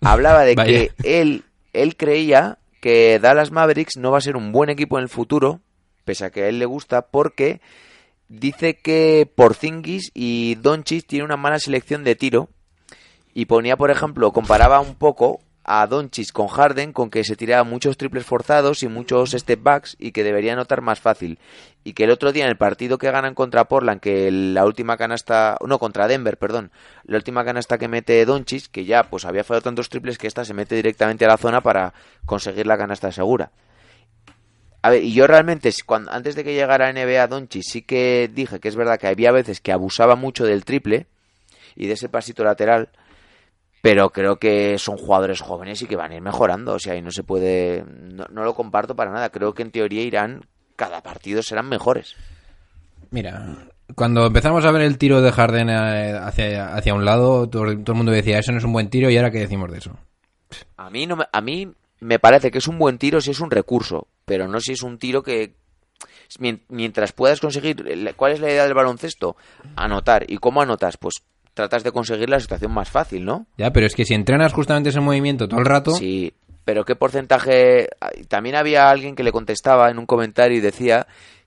Hablaba 0.00 0.42
de 0.44 0.56
que 0.56 0.92
él, 1.02 1.44
él 1.72 1.96
creía 1.96 2.58
que 2.80 3.18
Dallas 3.20 3.52
Mavericks 3.52 3.96
no 3.96 4.10
va 4.10 4.18
a 4.18 4.22
ser 4.22 4.36
un 4.36 4.52
buen 4.52 4.70
equipo 4.70 4.98
en 4.98 5.04
el 5.04 5.08
futuro, 5.08 5.60
pese 6.04 6.24
a 6.24 6.30
que 6.30 6.42
a 6.44 6.48
él 6.48 6.58
le 6.58 6.66
gusta, 6.66 7.02
porque 7.08 7.60
dice 8.28 8.78
que 8.78 9.30
Porzingis 9.34 10.10
y 10.14 10.56
Doncic 10.56 11.06
tienen 11.06 11.26
una 11.26 11.36
mala 11.36 11.58
selección 11.58 12.02
de 12.02 12.16
tiro 12.16 12.48
y 13.34 13.46
ponía, 13.46 13.76
por 13.76 13.90
ejemplo, 13.90 14.32
comparaba 14.32 14.80
un 14.80 14.94
poco 14.94 15.40
a 15.64 15.86
Doncic 15.86 16.32
con 16.32 16.48
Harden 16.48 16.92
con 16.92 17.10
que 17.10 17.24
se 17.24 17.36
tiraba 17.36 17.64
muchos 17.64 17.96
triples 17.96 18.24
forzados 18.24 18.82
y 18.82 18.88
muchos 18.88 19.30
step 19.30 19.62
backs 19.62 19.96
y 19.98 20.12
que 20.12 20.24
debería 20.24 20.54
anotar 20.54 20.80
más 20.80 21.00
fácil. 21.00 21.38
Y 21.84 21.94
que 21.94 22.04
el 22.04 22.10
otro 22.10 22.32
día 22.32 22.44
en 22.44 22.50
el 22.50 22.56
partido 22.56 22.98
que 22.98 23.10
ganan 23.10 23.34
contra 23.34 23.64
Portland, 23.64 24.00
que 24.00 24.30
la 24.30 24.64
última 24.64 24.96
canasta, 24.96 25.56
no, 25.66 25.78
contra 25.78 26.08
Denver, 26.08 26.36
perdón, 26.36 26.70
la 27.04 27.16
última 27.16 27.44
canasta 27.44 27.78
que 27.78 27.88
mete 27.88 28.24
Doncic, 28.24 28.70
que 28.70 28.84
ya 28.84 29.04
pues 29.04 29.24
había 29.24 29.44
fallado 29.44 29.62
tantos 29.62 29.88
triples 29.88 30.18
que 30.18 30.26
esta 30.26 30.44
se 30.44 30.54
mete 30.54 30.74
directamente 30.74 31.24
a 31.24 31.28
la 31.28 31.36
zona 31.36 31.60
para 31.60 31.94
conseguir 32.26 32.66
la 32.66 32.78
canasta 32.78 33.12
segura. 33.12 33.50
A 34.82 34.90
ver, 34.90 35.04
y 35.04 35.12
yo 35.12 35.28
realmente, 35.28 35.70
cuando, 35.86 36.10
antes 36.10 36.34
de 36.34 36.42
que 36.42 36.54
llegara 36.54 36.88
a 36.88 36.92
NBA 36.92 37.28
Doncic, 37.28 37.62
sí 37.62 37.82
que 37.82 38.28
dije 38.32 38.58
que 38.58 38.68
es 38.68 38.74
verdad 38.74 38.98
que 38.98 39.06
había 39.06 39.30
veces 39.30 39.60
que 39.60 39.72
abusaba 39.72 40.16
mucho 40.16 40.44
del 40.44 40.64
triple 40.64 41.06
y 41.76 41.86
de 41.86 41.92
ese 41.94 42.08
pasito 42.08 42.42
lateral, 42.44 42.90
pero 43.82 44.08
creo 44.10 44.36
que 44.36 44.78
son 44.78 44.96
jugadores 44.96 45.42
jóvenes 45.42 45.82
y 45.82 45.86
que 45.86 45.96
van 45.96 46.12
a 46.12 46.14
ir 46.16 46.22
mejorando. 46.22 46.72
O 46.74 46.78
sea, 46.78 46.96
y 46.96 47.02
no 47.02 47.10
se 47.10 47.22
puede. 47.24 47.84
No, 47.84 48.24
no 48.30 48.44
lo 48.44 48.54
comparto 48.54 48.96
para 48.96 49.10
nada. 49.12 49.28
Creo 49.28 49.52
que 49.52 49.62
en 49.62 49.70
teoría 49.72 50.02
irán. 50.02 50.46
Cada 50.76 51.02
partido 51.02 51.42
serán 51.42 51.68
mejores. 51.68 52.16
Mira, 53.10 53.56
cuando 53.94 54.26
empezamos 54.26 54.64
a 54.64 54.70
ver 54.70 54.82
el 54.82 54.96
tiro 54.98 55.20
de 55.20 55.30
Harden 55.30 55.68
eh, 55.68 56.18
hacia, 56.18 56.74
hacia 56.74 56.94
un 56.94 57.04
lado, 57.04 57.48
todo, 57.48 57.64
todo 57.78 57.92
el 57.92 57.96
mundo 57.96 58.10
decía, 58.12 58.38
eso 58.38 58.52
no 58.52 58.58
es 58.58 58.64
un 58.64 58.72
buen 58.72 58.88
tiro, 58.88 59.10
y 59.10 59.16
ahora 59.16 59.30
qué 59.30 59.38
decimos 59.40 59.70
de 59.70 59.78
eso. 59.78 59.96
A 60.78 60.88
mí, 60.90 61.06
no 61.06 61.16
me, 61.16 61.24
a 61.30 61.40
mí 61.42 61.70
me 62.00 62.18
parece 62.18 62.50
que 62.50 62.58
es 62.58 62.68
un 62.68 62.78
buen 62.78 62.98
tiro 62.98 63.20
si 63.20 63.30
es 63.32 63.40
un 63.40 63.50
recurso, 63.50 64.06
pero 64.24 64.48
no 64.48 64.60
si 64.60 64.72
es 64.72 64.82
un 64.82 64.98
tiro 64.98 65.22
que. 65.22 65.54
mien- 66.38 66.62
Mientras 66.68 67.12
puedas 67.12 67.38
conseguir. 67.40 67.84
¿Cuál 68.16 68.32
es 68.32 68.40
la 68.40 68.48
idea 68.50 68.64
del 68.64 68.74
baloncesto? 68.74 69.36
Anotar. 69.76 70.24
¿Y 70.30 70.38
cómo 70.38 70.62
anotas? 70.62 70.96
Pues 70.96 71.16
tratas 71.54 71.84
de 71.84 71.92
conseguir 71.92 72.30
la 72.30 72.40
situación 72.40 72.72
más 72.72 72.90
fácil, 72.90 73.24
¿no? 73.24 73.46
Ya, 73.58 73.72
pero 73.72 73.86
es 73.86 73.94
que 73.94 74.04
si 74.04 74.14
entrenas 74.14 74.52
justamente 74.52 74.90
ese 74.90 75.00
movimiento 75.00 75.48
todo 75.48 75.60
el 75.60 75.66
rato, 75.66 75.92
Sí, 75.92 76.32
pero 76.64 76.84
¿qué 76.84 76.94
porcentaje? 76.96 77.88
También 78.28 78.56
había 78.56 78.88
alguien 78.88 79.16
que 79.16 79.24
le 79.24 79.32
contestaba 79.32 79.90
en 79.90 79.98
un 79.98 80.06
comentario 80.06 80.58
y 80.58 80.60
decía 80.60 81.06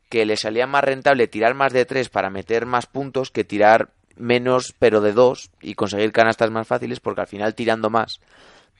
que 0.09 0.25
le 0.25 0.37
salía 0.37 0.67
más 0.67 0.83
rentable 0.83 1.27
tirar 1.27 1.55
más 1.55 1.73
de 1.73 1.85
tres 1.85 2.09
para 2.09 2.29
meter 2.29 2.65
más 2.65 2.85
puntos 2.85 3.31
que 3.31 3.43
tirar 3.43 3.89
menos 4.17 4.73
pero 4.79 5.01
de 5.01 5.11
dos 5.11 5.49
y 5.61 5.73
conseguir 5.75 6.11
canastas 6.11 6.51
más 6.51 6.67
fáciles 6.67 6.99
porque 6.99 7.21
al 7.21 7.27
final 7.27 7.55
tirando 7.55 7.89
más. 7.89 8.19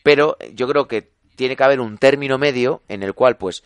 Pero 0.03 0.37
yo 0.53 0.67
creo 0.67 0.87
que 0.87 1.09
tiene 1.35 1.55
que 1.55 1.63
haber 1.63 1.79
un 1.79 1.97
término 1.97 2.37
medio 2.37 2.81
en 2.87 3.03
el 3.03 3.13
cual 3.13 3.37
pues 3.37 3.63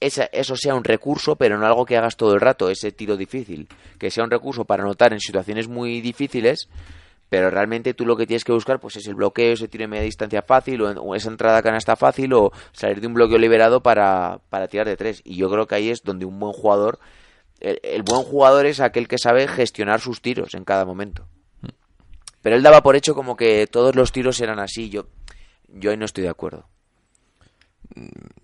esa- 0.00 0.28
eso 0.32 0.56
sea 0.56 0.74
un 0.74 0.84
recurso, 0.84 1.36
pero 1.36 1.58
no 1.58 1.66
algo 1.66 1.84
que 1.86 1.96
hagas 1.96 2.16
todo 2.16 2.34
el 2.34 2.40
rato, 2.40 2.70
ese 2.70 2.90
tiro 2.92 3.16
difícil. 3.16 3.68
Que 3.98 4.10
sea 4.10 4.24
un 4.24 4.30
recurso 4.30 4.64
para 4.64 4.82
anotar 4.82 5.12
en 5.12 5.20
situaciones 5.20 5.68
muy 5.68 6.00
difíciles, 6.00 6.68
pero 7.28 7.48
realmente 7.50 7.94
tú 7.94 8.04
lo 8.06 8.16
que 8.16 8.26
tienes 8.26 8.42
que 8.44 8.52
buscar 8.52 8.80
pues 8.80 8.96
es 8.96 9.06
el 9.06 9.14
bloqueo, 9.14 9.52
ese 9.52 9.68
tiro 9.68 9.82
de 9.82 9.88
media 9.88 10.02
distancia 10.04 10.42
fácil, 10.42 10.82
o, 10.82 10.90
o 11.02 11.14
esa 11.14 11.28
entrada 11.28 11.58
a 11.58 11.62
canasta 11.62 11.94
fácil, 11.96 12.32
o 12.32 12.50
salir 12.72 13.00
de 13.00 13.06
un 13.06 13.14
bloqueo 13.14 13.38
liberado 13.38 13.82
para, 13.82 14.40
para 14.50 14.66
tirar 14.68 14.86
de 14.88 14.96
tres. 14.96 15.20
Y 15.24 15.36
yo 15.36 15.48
creo 15.50 15.66
que 15.66 15.76
ahí 15.76 15.90
es 15.90 16.02
donde 16.02 16.24
un 16.24 16.38
buen 16.40 16.52
jugador, 16.52 16.98
el, 17.60 17.78
el 17.82 18.02
buen 18.02 18.22
jugador 18.22 18.66
es 18.66 18.80
aquel 18.80 19.06
que 19.06 19.18
sabe 19.18 19.46
gestionar 19.46 20.00
sus 20.00 20.20
tiros 20.22 20.54
en 20.54 20.64
cada 20.64 20.84
momento. 20.84 21.26
Pero 22.42 22.56
él 22.56 22.62
daba 22.62 22.82
por 22.82 22.96
hecho 22.96 23.14
como 23.14 23.36
que 23.36 23.66
todos 23.66 23.94
los 23.94 24.12
tiros 24.12 24.40
eran 24.40 24.58
así, 24.60 24.88
yo, 24.88 25.06
yo 25.68 25.90
ahí 25.90 25.96
no 25.98 26.06
estoy 26.06 26.24
de 26.24 26.30
acuerdo. 26.30 26.64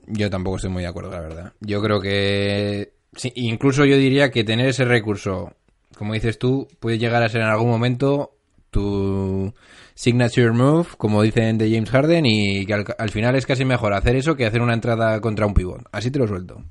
Yo 0.06 0.30
tampoco 0.30 0.56
estoy 0.56 0.70
muy 0.70 0.82
de 0.82 0.88
acuerdo, 0.88 1.10
la 1.10 1.20
verdad. 1.20 1.52
Yo 1.60 1.82
creo 1.82 2.00
que... 2.00 2.92
sí, 3.14 3.32
incluso 3.36 3.84
yo 3.84 3.96
diría 3.96 4.30
que 4.30 4.44
tener 4.44 4.68
ese 4.68 4.84
recurso, 4.84 5.52
como 5.96 6.14
dices 6.14 6.38
tú, 6.38 6.68
puede 6.80 6.98
llegar 6.98 7.22
a 7.22 7.28
ser 7.28 7.40
en 7.42 7.48
algún 7.48 7.68
momento 7.70 8.32
tu 8.70 9.54
signature 9.94 10.50
move, 10.52 10.86
como 10.98 11.22
dicen 11.22 11.56
de 11.58 11.70
James 11.70 11.90
Harden, 11.90 12.26
y 12.26 12.66
que 12.66 12.74
al, 12.74 12.84
al 12.98 13.10
final 13.10 13.34
es 13.36 13.46
casi 13.46 13.64
mejor 13.64 13.94
hacer 13.94 14.16
eso 14.16 14.36
que 14.36 14.44
hacer 14.46 14.60
una 14.60 14.74
entrada 14.74 15.20
contra 15.20 15.46
un 15.46 15.54
pivot. 15.54 15.82
Así 15.92 16.10
te 16.10 16.18
lo 16.18 16.26
suelto. 16.26 16.62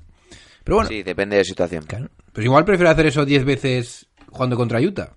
Pero 0.62 0.76
bueno, 0.76 0.88
Sí, 0.88 1.02
depende 1.02 1.36
de 1.36 1.40
la 1.42 1.44
situación. 1.44 1.84
claro. 1.86 2.08
Pues 2.32 2.44
igual 2.44 2.64
prefiero 2.64 2.90
hacer 2.90 3.06
eso 3.06 3.24
10 3.24 3.44
veces 3.44 4.06
jugando 4.30 4.56
contra 4.56 4.80
Utah, 4.80 5.16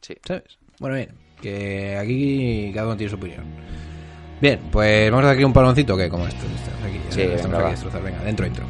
Sí. 0.00 0.14
¿sabes? 0.26 0.44
Bueno, 0.80 0.96
bien, 0.96 1.10
que 1.40 1.96
aquí 1.96 2.70
cada 2.74 2.86
uno 2.88 2.96
tiene 2.96 3.10
su 3.10 3.16
opinión. 3.16 3.44
Bien, 4.44 4.60
pues 4.70 5.10
vamos 5.10 5.24
a 5.24 5.28
hacer 5.28 5.36
aquí 5.38 5.44
un 5.44 5.54
paloncito, 5.54 5.96
que 5.96 6.10
como 6.10 6.26
esto, 6.26 6.44
estamos 6.54 6.84
aquí, 6.84 7.00
Sí, 7.08 7.22
estamos 7.22 7.44
venga, 7.44 7.56
aquí 7.56 7.62
va. 7.62 7.68
a 7.68 7.70
destrozar. 7.70 8.02
Venga, 8.02 8.18
dentro, 8.24 8.44
D.R.E. 8.44 8.64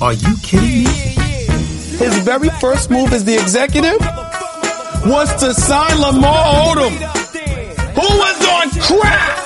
Are 0.00 0.12
you 0.14 0.36
kidding 0.42 0.84
me? 0.84 1.14
His 1.98 2.18
very 2.24 2.48
first 2.60 2.90
move 2.90 3.12
as 3.12 3.24
the 3.24 3.34
executive 3.34 3.98
was 5.06 5.32
to 5.40 5.54
sign 5.54 6.00
Lamar 6.00 6.44
Odom, 6.66 6.92
who 7.94 8.18
was 8.18 8.46
on 8.48 8.70
crack. 8.80 9.40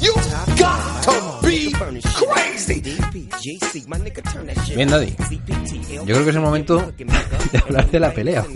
You 0.00 0.14
got 0.56 0.85
Bien, 4.74 4.88
Daddy. 4.88 5.14
Yo 5.90 6.04
creo 6.04 6.24
que 6.24 6.30
es 6.30 6.36
el 6.36 6.42
momento 6.42 6.92
de 7.52 7.58
hablar 7.58 7.90
de 7.90 8.00
la 8.00 8.12
pelea. 8.12 8.44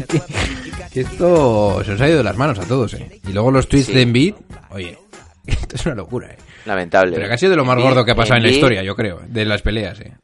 Que, 0.93 1.03
esto 1.03 1.85
se 1.85 1.93
os 1.93 2.01
ha 2.01 2.09
ido 2.09 2.19
de 2.19 2.25
las 2.25 2.37
manos 2.37 2.59
a 2.59 2.65
todos, 2.67 2.95
¿eh? 2.95 3.21
Y 3.29 3.33
luego 3.33 3.53
los 3.53 3.69
tweets 3.69 3.87
Sí. 3.87 3.93
de 3.95 4.03
Embiid, 4.03 4.35
oye, 4.71 4.99
esto 5.47 5.77
es 5.77 5.87
una 5.87 5.95
locura, 5.95 6.33
¿eh? 6.33 6.37
Lamentable. 6.67 7.15
Pero 7.15 7.29
que 7.29 7.35
ha 7.35 7.39
sido 7.39 7.51
de 7.51 7.57
lo 7.59 7.65
más 7.65 7.77
Embiid- 7.79 7.83
gordo 7.85 8.05
que 8.05 8.11
ha 8.11 8.15
pasado 8.17 8.39
en 8.39 8.43
la 8.43 8.51
historia, 8.51 8.83
yo 8.83 8.97
creo, 8.97 9.21
de 9.25 9.45
las 9.45 9.63
peleas, 9.63 10.01
¿eh? 10.01 10.17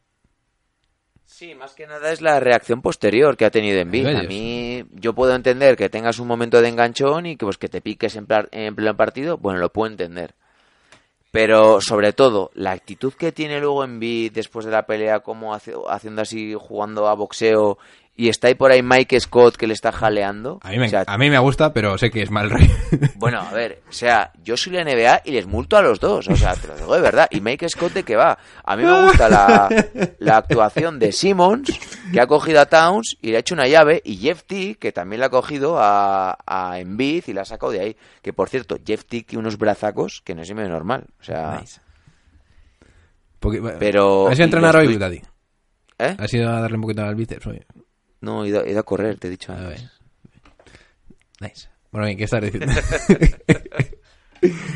Sí, 1.24 1.54
más 1.54 1.72
que 1.74 1.86
nada 1.86 2.10
es 2.10 2.20
la 2.20 2.40
reacción 2.40 2.82
posterior 2.82 3.36
que 3.36 3.44
ha 3.44 3.50
tenido 3.52 3.78
Embiid. 3.78 4.06
Ellos. 4.08 4.20
A 4.24 4.24
mí, 4.24 4.84
yo 4.94 5.12
puedo 5.14 5.36
entender 5.36 5.76
que 5.76 5.88
tengas 5.88 6.18
un 6.18 6.26
momento 6.26 6.60
de 6.60 6.68
enganchón 6.68 7.26
y 7.26 7.36
que 7.36 7.46
pues 7.46 7.58
que 7.58 7.68
te 7.68 7.80
piques 7.80 8.16
en 8.16 8.26
pleno 8.26 8.96
partido, 8.96 9.38
bueno, 9.38 9.60
lo 9.60 9.72
puedo 9.72 9.88
entender. 9.92 10.34
Pero 11.36 11.82
sobre 11.82 12.14
todo, 12.14 12.50
la 12.54 12.70
actitud 12.70 13.12
que 13.12 13.30
tiene 13.30 13.60
luego 13.60 13.84
Embiid 13.84 14.32
después 14.32 14.64
de 14.64 14.72
la 14.72 14.86
pelea, 14.86 15.20
como 15.20 15.52
hace- 15.52 15.74
haciendo 15.86 16.22
así, 16.22 16.54
jugando 16.58 17.08
a 17.08 17.14
boxeo, 17.14 17.76
y 18.18 18.28
está 18.30 18.48
ahí 18.48 18.54
por 18.54 18.72
ahí 18.72 18.82
Mike 18.82 19.20
Scott 19.20 19.56
que 19.56 19.66
le 19.66 19.74
está 19.74 19.92
jaleando. 19.92 20.58
A 20.62 20.70
mí, 20.70 20.78
me, 20.78 20.86
O 20.86 20.88
sea, 20.88 21.04
a 21.06 21.18
mí 21.18 21.28
me 21.28 21.38
gusta, 21.38 21.72
pero 21.74 21.98
sé 21.98 22.10
que 22.10 22.22
es 22.22 22.30
mal 22.30 22.48
rey. 22.50 22.70
bueno, 23.16 23.40
a 23.40 23.52
ver, 23.52 23.82
o 23.88 23.92
sea, 23.92 24.32
yo 24.42 24.56
soy 24.56 24.72
la 24.72 24.84
NBA 24.84 25.22
y 25.26 25.32
les 25.32 25.46
multo 25.46 25.76
a 25.76 25.82
los 25.82 26.00
dos, 26.00 26.26
o 26.28 26.34
sea, 26.36 26.54
te 26.54 26.66
lo 26.68 26.76
digo 26.76 26.94
de 26.94 27.00
verdad. 27.02 27.28
Y 27.30 27.40
Mike 27.40 27.68
Scott 27.68 27.92
de 27.92 28.04
qué 28.04 28.16
va. 28.16 28.38
A 28.64 28.76
mí 28.76 28.84
me 28.84 29.04
gusta 29.06 29.28
la, 29.28 29.68
la 30.18 30.36
actuación 30.38 30.98
de 30.98 31.12
Simmons, 31.12 31.78
que 32.12 32.20
ha 32.20 32.26
cogido 32.26 32.60
a 32.60 32.66
Towns 32.66 33.16
y 33.20 33.30
le 33.30 33.36
ha 33.36 33.40
hecho 33.40 33.54
una 33.54 33.68
llave, 33.68 34.00
y 34.04 34.16
Jeff 34.16 34.44
T, 34.44 34.76
que 34.76 34.92
también 34.92 35.20
le 35.20 35.26
ha 35.26 35.30
cogido 35.30 35.78
a, 35.78 36.38
a 36.46 36.80
Embiid 36.80 37.24
y 37.26 37.32
la 37.34 37.42
ha 37.42 37.44
sacado 37.44 37.72
de 37.72 37.80
ahí. 37.80 37.96
Que 38.22 38.32
por 38.32 38.48
cierto, 38.48 38.78
Jeff 38.84 39.04
T 39.04 39.26
unos 39.36 39.58
brazacos 39.58 40.22
que 40.24 40.34
no 40.34 40.40
es 40.42 40.54
medio 40.54 40.70
normal. 40.70 41.04
O 41.20 41.24
sea, 41.24 41.58
Nice. 41.60 41.80
Porque- 43.40 43.60
bueno, 43.60 43.76
Pero- 43.78 44.28
¿Has 44.28 44.38
ido 44.38 44.44
a 44.44 44.46
entrenar 44.46 44.76
hoy, 44.76 44.96
Daddy? 44.96 45.22
¿eh? 45.98 46.16
¿Has 46.18 46.32
ido 46.32 46.48
a 46.50 46.60
darle 46.60 46.76
un 46.76 46.82
poquito 46.82 47.02
al 47.04 47.14
bíceps 47.14 47.46
hoy? 47.46 47.62
No, 48.20 48.44
he 48.44 48.48
ido, 48.48 48.64
he 48.64 48.70
ido 48.70 48.80
a 48.80 48.84
correr, 48.84 49.18
te 49.18 49.26
he 49.28 49.30
dicho 49.30 49.52
A 49.52 49.56
antes. 49.58 49.82
ver. 49.82 49.90
Nice. 51.50 51.68
Bueno, 51.92 52.06
bien, 52.06 52.18
¿qué 52.18 52.24
estás 52.24 52.42
diciendo? 52.42 52.72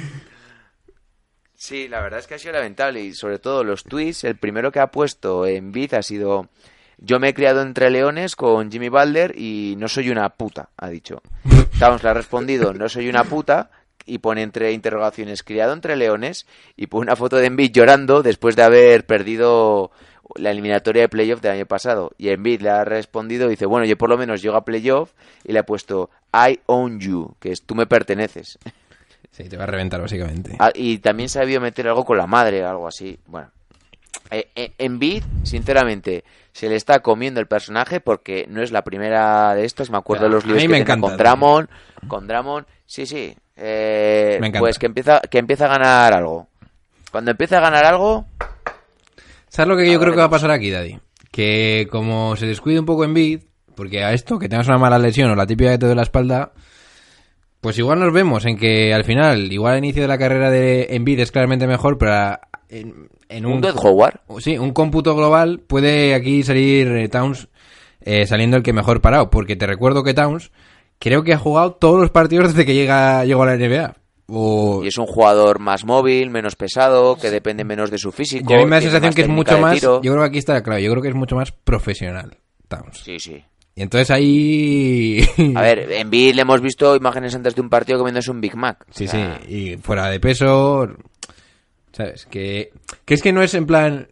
Sí, 1.55 1.89
la 1.89 2.01
verdad 2.01 2.21
es 2.21 2.27
que 2.27 2.35
ha 2.35 2.39
sido 2.39 2.55
lamentable 2.55 3.03
y 3.03 3.13
sobre 3.13 3.39
todo 3.39 3.63
los 3.65 3.85
tweets, 3.85 4.25
el 4.25 4.37
primero 4.37 4.73
que 4.73 4.81
ha 4.81 4.91
puesto 4.91 5.47
en 5.47 5.73
Bit 5.73 5.93
ha 5.95 6.03
sido 6.03 6.49
yo 6.97 7.21
me 7.21 7.29
he 7.29 7.35
criado 7.35 7.63
entre 7.63 7.91
leones 7.91 8.35
con 8.35 8.71
Jimmy 8.71 8.89
Balder 8.89 9.35
y 9.39 9.75
no 9.79 9.89
soy 9.89 10.11
una 10.11 10.29
puta, 10.31 10.71
ha 10.77 10.89
dicho. 10.89 11.23
Towns 11.79 12.03
le 12.03 12.09
ha 12.11 12.15
respondido 12.15 12.73
no 12.75 12.89
soy 12.89 13.09
una 13.09 13.25
puta 13.25 13.71
y 14.07 14.19
pone 14.19 14.43
entre 14.43 14.73
interrogaciones 14.73 15.43
criado 15.43 15.73
entre 15.75 15.97
leones 15.97 16.47
y 16.77 16.87
pone 16.89 17.03
una 17.03 17.17
foto 17.17 17.37
de 17.37 17.47
Embiid 17.47 17.73
llorando 17.73 18.23
después 18.23 18.57
de 18.57 18.63
haber 18.63 19.05
perdido 19.07 19.91
la 20.37 20.51
eliminatoria 20.51 21.03
de 21.03 21.09
playoff 21.09 21.41
del 21.41 21.53
año 21.53 21.67
pasado 21.67 22.13
y 22.19 22.29
Embiid 22.31 22.61
le 22.63 22.71
ha 22.71 22.85
respondido 22.85 23.49
dice 23.49 23.67
bueno 23.67 23.87
yo 23.87 23.97
por 23.97 24.09
lo 24.11 24.19
menos 24.19 24.43
llego 24.43 24.57
a 24.57 24.65
playoff 24.65 25.13
y 25.45 25.53
le 25.53 25.59
ha 25.59 25.65
puesto 25.65 26.11
I 26.33 26.61
own 26.67 27.01
you 27.01 27.35
que 27.41 27.53
es 27.53 27.63
tú 27.63 27.75
me 27.75 27.87
perteneces 27.87 28.59
Sí, 29.31 29.49
te 29.49 29.57
va 29.57 29.63
a 29.63 29.67
reventar, 29.69 30.01
básicamente. 30.01 30.57
Ah, 30.59 30.71
y 30.75 30.99
también 30.99 31.29
se 31.29 31.39
ha 31.39 31.43
debido 31.43 31.61
meter 31.61 31.87
algo 31.87 32.05
con 32.05 32.19
la 32.19 32.27
madre, 32.27 32.65
algo 32.65 32.89
así. 32.89 33.19
Bueno, 33.27 33.49
eh, 34.31 34.49
eh, 34.57 34.73
Embiid, 34.77 35.23
sinceramente, 35.45 36.25
se 36.53 36.69
le 36.69 36.75
está 36.75 36.99
comiendo 37.01 37.39
el 37.41 37.47
personaje 37.47 38.01
porque 38.01 38.47
no 38.49 38.61
es 38.61 38.73
la 38.73 38.83
primera 38.83 39.55
de 39.55 39.65
estos. 39.65 39.89
Me 39.89 39.99
acuerdo 39.99 40.25
de 40.25 40.31
los 40.31 40.45
líos 40.45 40.57
mí 40.57 40.63
que 40.63 40.69
me 40.69 40.79
encanta, 40.79 41.07
con 41.07 41.17
Dramon. 41.17 41.71
Con 42.09 42.27
Dramon, 42.27 42.67
sí, 42.87 43.07
sí. 43.07 43.35
Eh, 43.57 44.39
Me 44.41 44.49
encanta. 44.49 44.59
pues 44.59 44.79
que 44.79 44.87
empieza, 44.87 45.21
que 45.21 45.39
empieza 45.39 45.67
a 45.67 45.79
ganar 45.79 46.13
algo. 46.13 46.49
Cuando 47.13 47.31
empieza 47.31 47.59
a 47.59 47.61
ganar 47.61 47.85
algo, 47.85 48.27
¿Sabes 49.51 49.69
lo 49.69 49.77
que 49.77 49.91
yo 49.91 49.99
creo 49.99 50.13
que 50.13 50.21
va 50.21 50.27
a 50.27 50.31
pasar 50.31 50.53
aquí, 50.53 50.71
Daddy? 50.71 50.99
Que 51.33 51.89
como 51.91 52.37
se 52.37 52.47
descuide 52.47 52.79
un 52.79 52.87
poco 52.87 53.05
en 53.05 53.13
bid, 53.13 53.41
porque 53.75 54.05
a 54.05 54.13
esto, 54.13 54.39
que 54.39 54.49
tengas 54.49 54.69
una 54.69 54.79
mala 54.79 54.97
lesión 54.97 55.29
o 55.29 55.35
la 55.35 55.47
típica 55.47 55.73
que 55.73 55.79
te 55.79 55.87
duele 55.87 55.97
la 55.97 56.05
espalda, 56.05 56.53
pues 57.61 57.77
igual 57.77 57.99
nos 57.99 58.13
vemos 58.13 58.47
en 58.47 58.57
que 58.57 58.95
al 58.95 59.03
final, 59.03 59.53
igual 59.53 59.73
al 59.73 59.79
inicio 59.79 60.03
de 60.03 60.09
la 60.09 60.19
carrera 60.19 60.51
de 60.51 60.95
Embiid 60.95 61.19
es 61.19 61.33
claramente 61.33 61.67
mejor, 61.67 61.99
pero 61.99 62.39
en, 62.69 63.09
en 63.29 63.45
un 63.45 63.55
un... 63.55 63.61
Dwight 63.61 63.77
Howard. 63.83 64.21
Sí, 64.39 64.57
un 64.57 64.73
cómputo 64.73 65.17
global 65.17 65.59
puede 65.67 66.15
aquí 66.15 66.45
salir 66.45 66.87
eh, 66.87 67.09
Towns 67.09 67.49
eh, 68.03 68.27
saliendo 68.27 68.57
el 68.57 68.63
que 68.63 68.73
mejor 68.73 69.01
parado, 69.01 69.31
porque 69.31 69.57
te 69.57 69.67
recuerdo 69.67 70.05
que 70.05 70.15
Towns 70.15 70.53
creo 71.01 71.25
que 71.25 71.33
ha 71.33 71.39
jugado 71.39 71.73
todos 71.73 72.01
los 72.01 72.11
partidos 72.11 72.55
desde 72.55 72.65
que 72.65 72.75
llega 72.75 73.25
llegó 73.25 73.43
a 73.43 73.47
la 73.47 73.57
NBA. 73.57 73.97
O... 74.31 74.83
Y 74.85 74.89
es 74.89 74.99
un 74.99 75.07
jugador 75.07 75.59
más 75.59 75.85
móvil, 75.85 76.31
menos 76.31 76.57
pesado, 76.57 77.17
que 77.17 77.31
depende 77.31 77.65
menos 77.65 77.91
de 77.91 77.99
su 77.99 78.13
físico. 78.13 78.53
Y 78.53 78.55
a 78.55 78.59
mí 78.59 78.65
me 78.65 78.71
da 78.71 78.77
la 78.77 78.83
sensación 78.83 79.13
que 79.13 79.23
es 79.23 79.29
mucho 79.29 79.57
de 79.57 79.61
más. 79.61 79.81
Yo 79.81 80.01
creo 80.01 80.19
que 80.19 80.25
aquí 80.25 80.39
está 80.39 80.63
claro. 80.63 80.81
Yo 80.81 80.91
creo 80.91 81.03
que 81.03 81.09
es 81.09 81.15
mucho 81.15 81.37
más 81.37 81.53
profesional, 81.53 82.39
Towns. 82.69 83.03
Sí, 83.05 83.19
sí. 83.19 83.43
Y 83.75 83.83
entonces 83.83 84.11
ahí. 84.11 85.27
A 85.55 85.63
ver, 85.63 85.91
en 85.93 86.11
Bid 86.11 86.35
le 86.35 86.43
hemos 86.43 86.61
visto 86.61 86.97
imágenes 86.97 87.35
antes 87.35 87.55
de 87.55 87.61
un 87.61 87.71
partido 87.71 87.99
comiéndose 87.99 88.31
un 88.31 88.41
Big 88.41 88.57
Mac. 88.57 88.85
Sí, 88.91 89.07
O 89.07 89.09
sea, 89.09 89.41
sí. 89.47 89.55
Y 89.55 89.77
fuera 89.79 90.09
de 90.11 90.21
peso. 90.21 90.89
¿Sabes? 91.93 92.27
Que, 92.27 92.73
que 93.05 93.15
es 93.15 93.23
que 93.23 93.33
no 93.33 93.43
es 93.43 93.55
en 93.55 93.67
plan. 93.67 94.09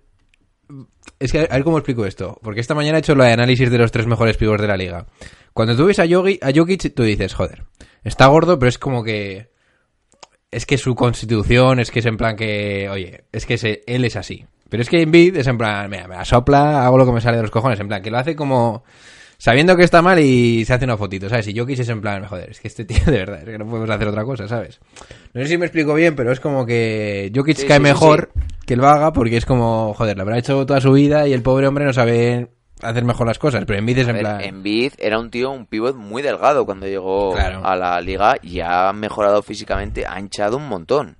Es 1.19 1.33
que 1.33 1.41
a 1.41 1.55
ver 1.55 1.65
cómo 1.65 1.79
explico 1.79 2.07
esto. 2.07 2.39
Porque 2.43 2.61
esta 2.61 2.75
mañana 2.75 2.99
he 2.99 3.01
hecho 3.01 3.13
el 3.13 3.21
análisis 3.21 3.71
de 3.71 3.79
los 3.79 3.93
tres 3.93 4.07
mejores 4.07 4.37
pibos 4.37 4.61
de 4.61 4.69
la 4.69 4.77
liga. 4.77 5.07
Cuando 5.53 5.77
tú 5.77 5.87
ves 5.87 5.99
a, 5.99 6.05
Yogi, 6.05 6.39
a 6.41 6.53
Jokic, 6.55 6.95
tú 6.95 7.03
dices, 7.03 7.35
joder, 7.35 7.65
está 8.05 8.27
gordo, 8.29 8.59
pero 8.59 8.69
es 8.69 8.79
como 8.79 9.03
que. 9.03 9.51
Es 10.51 10.65
que 10.65 10.79
su 10.79 10.95
constitución, 10.95 11.79
es 11.81 11.91
que 11.91 11.99
es 11.99 12.07
en 12.07 12.17
plan 12.17 12.35
que. 12.37 12.89
Oye, 12.91 13.25
es 13.33 13.45
que 13.45 13.59
se- 13.59 13.83
él 13.87 14.05
es 14.05 14.17
así. 14.17 14.47
Pero 14.71 14.83
es 14.83 14.89
que 14.89 15.01
Embiid 15.03 15.37
es 15.37 15.47
en 15.47 15.59
plan, 15.59 15.91
mira, 15.91 16.09
me 16.09 16.15
la 16.17 16.25
sopla, 16.25 16.85
hago 16.87 16.99
lo 16.99 17.07
que 17.07 17.13
me 17.13 17.21
sale 17.21 17.37
de 17.37 17.43
los 17.43 17.51
cojones. 17.51 17.79
En 17.81 17.89
plan, 17.89 18.03
que 18.03 18.11
lo 18.11 18.19
hace 18.19 18.35
como. 18.37 18.83
Sabiendo 19.41 19.77
que 19.77 19.85
está 19.85 20.03
mal 20.03 20.19
y 20.19 20.65
se 20.65 20.75
hace 20.75 20.85
una 20.85 20.97
fotito, 20.97 21.29
¿sabes? 21.29 21.47
Y 21.47 21.57
Jokic 21.57 21.79
es 21.79 21.89
en 21.91 22.01
plan, 22.01 22.25
joder, 22.25 22.51
es 22.51 22.59
que 22.61 22.67
este 22.67 22.85
tío 22.85 22.99
de 23.07 23.19
verdad, 23.19 23.39
es 23.39 23.45
que 23.45 23.57
no 23.59 23.67
podemos 23.67 23.89
hacer 23.89 24.09
otra 24.09 24.25
cosa, 24.25 24.49
¿sabes? 24.49 24.81
No 25.33 25.41
sé 25.43 25.49
si 25.49 25.57
me 25.59 25.67
explico 25.67 25.95
bien, 25.95 26.17
pero 26.17 26.33
es 26.33 26.41
como 26.41 26.67
que 26.67 27.31
Jokic 27.33 27.57
Sí, 27.57 27.67
cae 27.69 27.77
sí, 27.79 27.85
sí, 27.85 27.89
mejor 27.89 28.31
que 28.67 28.75
el 28.75 28.81
Vaga 28.81 29.13
porque 29.13 29.37
es 29.37 29.47
como, 29.47 29.95
joder, 29.95 30.17
lo 30.17 30.23
habrá 30.25 30.39
hecho 30.39 30.67
toda 30.67 30.81
su 30.81 30.91
vida 30.93 31.29
y 31.29 31.35
el 31.35 31.43
pobre 31.43 31.69
hombre 31.69 31.85
no 31.85 31.93
sabe 31.93 32.49
hacer 32.83 33.05
mejor 33.05 33.27
las 33.27 33.39
cosas, 33.39 33.65
pero 33.67 33.79
Embiid 33.79 33.99
es 33.99 34.09
en 34.09 34.15
ver, 34.15 34.23
plan... 34.23 34.41
Embiid 34.41 34.93
era 34.99 35.19
un 35.19 35.31
tío, 35.31 35.51
un 35.51 35.67
pivot 35.67 35.97
muy 35.97 36.23
delgado 36.23 36.65
cuando 36.65 36.87
llegó 36.87 37.33
Claro. 37.35 37.65
a 37.65 37.77
la 37.77 38.01
liga 38.01 38.37
y 38.43 38.61
ha 38.61 38.93
mejorado 38.93 39.43
físicamente, 39.43 40.07
ha 40.07 40.19
hinchado 40.19 40.57
un 40.57 40.69
montón. 40.69 41.17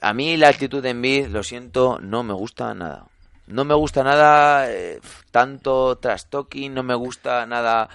A 0.00 0.12
mí 0.12 0.36
la 0.36 0.48
actitud 0.48 0.82
de 0.82 0.90
Embiid, 0.90 1.28
lo 1.28 1.42
siento, 1.42 1.98
no 2.00 2.22
me 2.22 2.34
gusta 2.34 2.74
nada. 2.74 3.06
No 3.46 3.64
me 3.64 3.74
gusta 3.74 4.02
nada 4.02 4.70
eh, 4.70 5.00
tanto 5.30 5.96
trash 5.96 6.24
talking, 6.30 6.72
no 6.72 6.82
me 6.82 6.94
gusta 6.94 7.44
nada 7.46 7.88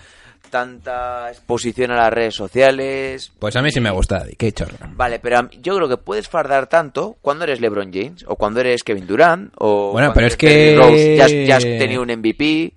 tanta 0.49 1.29
exposición 1.29 1.91
a 1.91 1.95
las 1.95 2.13
redes 2.13 2.35
sociales. 2.35 3.31
Pues 3.39 3.55
a 3.55 3.61
mí 3.61 3.71
sí 3.71 3.79
me 3.79 3.91
gusta, 3.91 4.25
qué 4.37 4.51
chorro. 4.51 4.75
Vale, 4.95 5.19
pero 5.19 5.37
mí- 5.43 5.49
yo 5.61 5.75
creo 5.75 5.87
que 5.87 5.97
puedes 5.97 6.27
fardar 6.27 6.67
tanto 6.67 7.17
cuando 7.21 7.45
eres 7.45 7.61
LeBron 7.61 7.91
James 7.93 8.25
o 8.27 8.35
cuando 8.35 8.59
eres 8.59 8.83
Kevin 8.83 9.07
Durant 9.07 9.53
o 9.57 9.91
Bueno, 9.91 10.11
pero 10.13 10.27
es 10.27 10.35
que- 10.37 10.75
Rose, 10.77 11.15
ya, 11.15 11.25
has- 11.25 11.31
ya 11.47 11.55
has 11.57 11.63
tenido 11.63 12.01
un 12.01 12.09
MVP. 12.09 12.73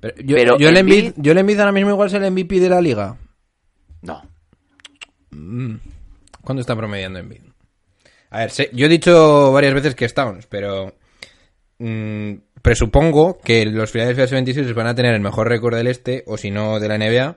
Pero 0.00 0.14
yo, 0.16 0.36
Pero 0.36 0.58
yo, 0.58 0.68
el 0.68 0.76
Embiid, 0.78 1.12
yo 1.16 1.32
el 1.32 1.38
ahora 1.60 1.70
mismo 1.72 1.90
igual 1.90 2.08
es 2.08 2.14
el 2.14 2.24
MVP 2.24 2.58
de 2.58 2.68
la 2.68 2.80
liga. 2.80 3.16
No, 4.02 4.22
¿Cuánto 6.42 6.60
está 6.60 6.74
promediando 6.76 7.18
Embiid? 7.20 7.42
A 8.30 8.40
ver, 8.40 8.50
yo 8.72 8.86
he 8.86 8.88
dicho 8.88 9.52
varias 9.52 9.74
veces 9.74 9.94
que 9.94 10.04
es 10.06 10.14
Towns, 10.14 10.46
pero 10.46 10.94
mm, 11.78 12.32
presupongo 12.62 13.38
que 13.40 13.66
los 13.66 13.90
Philadelphia 13.90 14.26
76 14.26 14.74
van 14.74 14.86
a 14.86 14.94
tener 14.94 15.14
el 15.14 15.20
mejor 15.20 15.48
récord 15.48 15.74
del 15.76 15.88
este, 15.88 16.22
o 16.26 16.36
si 16.36 16.50
no 16.50 16.78
de 16.80 16.88
la 16.88 16.96
NBA. 16.98 17.36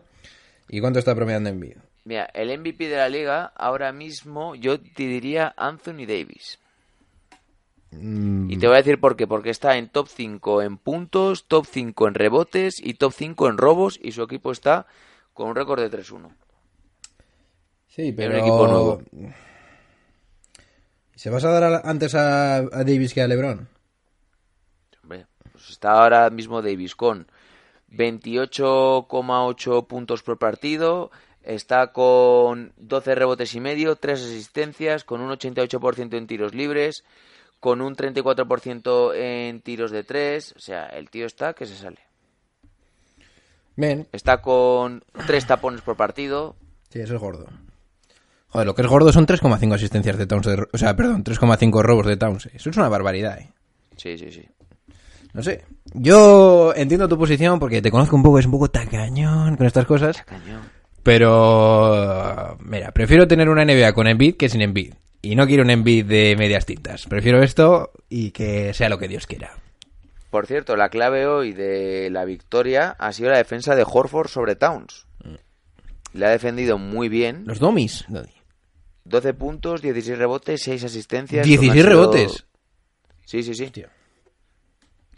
¿Y 0.69 0.79
cuánto 0.79 0.99
está 0.99 1.13
promediando 1.15 1.49
Embiid? 1.49 1.77
Mira, 2.05 2.29
el 2.33 2.55
MVP 2.59 2.87
de 2.87 2.97
la 2.97 3.09
liga 3.09 3.51
ahora 3.55 3.91
mismo 3.91 4.55
yo 4.55 4.79
te 4.79 5.03
diría 5.03 5.53
Anthony 5.57 6.05
Davis. 6.07 6.59
Y 7.97 8.57
te 8.57 8.67
voy 8.67 8.75
a 8.75 8.79
decir 8.79 8.99
por 8.99 9.15
qué. 9.15 9.25
Porque 9.25 9.49
está 9.49 9.77
en 9.77 9.87
top 9.87 10.07
5 10.09 10.61
en 10.61 10.77
puntos, 10.77 11.45
top 11.47 11.65
5 11.71 12.07
en 12.09 12.13
rebotes 12.13 12.75
y 12.83 12.95
top 12.95 13.13
5 13.15 13.47
en 13.49 13.57
robos 13.57 13.97
y 14.01 14.11
su 14.11 14.21
equipo 14.23 14.51
está 14.51 14.85
con 15.33 15.47
un 15.49 15.55
récord 15.55 15.81
de 15.81 15.89
3-1. 15.89 16.29
Sí, 17.87 18.11
pero- 18.11 18.33
un 18.33 18.39
equipo 18.39 18.67
nuevo. 18.67 19.01
¿Se 21.15 21.29
vas 21.29 21.45
a 21.45 21.49
dar 21.49 21.81
antes 21.85 22.13
a 22.15 22.63
Davis 22.63 23.13
que 23.13 23.21
a 23.21 23.27
LeBron? 23.27 23.69
Pues 25.65 25.71
está 25.71 25.93
ahora 25.93 26.29
mismo 26.29 26.61
Davis 26.61 26.93
con 26.95 27.25
28,8 27.91 29.87
puntos 29.87 30.21
por 30.21 30.37
partido, 30.37 31.09
está 31.41 31.91
con 31.91 32.71
12 32.77 33.15
rebotes 33.15 33.55
y 33.55 33.59
medio, 33.59 33.95
3 33.95 34.21
asistencias, 34.21 35.03
con 35.03 35.21
un 35.21 35.31
88% 35.31 36.15
en 36.15 36.27
tiros 36.27 36.53
libres, 36.53 37.03
con 37.59 37.81
un 37.81 37.95
34% 37.95 39.15
en 39.15 39.61
tiros 39.61 39.89
de 39.89 40.03
3, 40.03 40.53
o 40.55 40.59
sea, 40.59 40.85
el 40.85 41.09
tío 41.09 41.25
está 41.25 41.53
que 41.53 41.65
se 41.65 41.75
sale. 41.75 41.97
Bien, 43.75 44.07
Está 44.11 44.43
con 44.43 45.03
3 45.25 45.47
tapones 45.47 45.81
por 45.81 45.97
partido, 45.97 46.55
sí, 46.91 46.99
eso 46.99 47.15
es 47.15 47.21
gordo. 47.21 47.47
Joder, 48.49 48.67
lo 48.67 48.75
que 48.75 48.83
es 48.83 48.87
gordo 48.87 49.11
son 49.11 49.25
3,5 49.25 49.73
asistencias 49.73 50.15
de 50.15 50.27
Towns. 50.27 50.45
de 50.45 50.67
o 50.71 50.77
sea, 50.77 50.95
perdón, 50.95 51.23
3,5 51.23 51.81
robos 51.81 52.05
de 52.05 52.17
Towns. 52.17 52.45
Eso 52.53 52.69
es 52.69 52.77
una 52.77 52.87
barbaridad, 52.87 53.39
eh. 53.39 53.51
sí, 53.97 54.15
sí, 54.19 54.31
sí. 54.31 54.47
No 55.35 55.43
sé. 55.43 55.65
Yo 55.93 56.73
entiendo 56.75 57.09
tu 57.09 57.17
posición 57.17 57.59
porque 57.59 57.81
te 57.81 57.91
conozco 57.91 58.15
un 58.15 58.23
poco, 58.23 58.39
es 58.39 58.45
un 58.45 58.53
poco 58.53 58.69
tacañón 58.71 59.57
con 59.57 59.67
estas 59.67 59.85
cosas. 59.85 60.23
Cañón. 60.23 60.61
Pero, 61.03 62.57
mira, 62.61 62.91
prefiero 62.91 63.27
tener 63.27 63.49
una 63.49 63.65
NBA 63.65 63.91
con 63.93 64.07
Embiid 64.07 64.37
que 64.37 64.47
sin 64.49 64.61
Embiid. 64.61 64.93
Y 65.21 65.35
no 65.35 65.45
quiero 65.45 65.63
un 65.63 65.69
Embiid 65.71 66.05
de 66.05 66.35
medias 66.37 66.65
tintas. 66.65 67.05
Prefiero 67.07 67.43
esto 67.43 67.91
y 68.09 68.31
que 68.31 68.73
sea 68.73 68.87
lo 68.89 68.97
que 68.97 69.07
Dios 69.09 69.27
quiera. 69.27 69.51
Por 70.29 70.47
cierto, 70.47 70.75
la 70.77 70.89
clave 70.89 71.25
hoy 71.27 71.51
de 71.53 72.09
la 72.11 72.23
victoria 72.25 72.95
ha 72.97 73.11
sido 73.11 73.29
la 73.29 73.37
defensa 73.37 73.75
de 73.75 73.85
Horford 73.85 74.29
sobre 74.29 74.55
Towns. 74.55 75.05
Le 76.13 76.25
ha 76.25 76.29
defendido 76.29 76.77
muy 76.77 77.09
bien. 77.09 77.43
Los 77.45 77.59
domis. 77.59 78.05
12 79.03 79.33
puntos, 79.33 79.81
16 79.81 80.17
rebotes, 80.17 80.61
6 80.63 80.83
asistencias. 80.85 81.45
16 81.45 81.67
Son- 81.67 81.71
ha 81.71 81.81
sido- 81.83 81.89
rebotes. 81.89 82.45
Sí, 83.25 83.43
sí, 83.43 83.53
sí. 83.53 83.71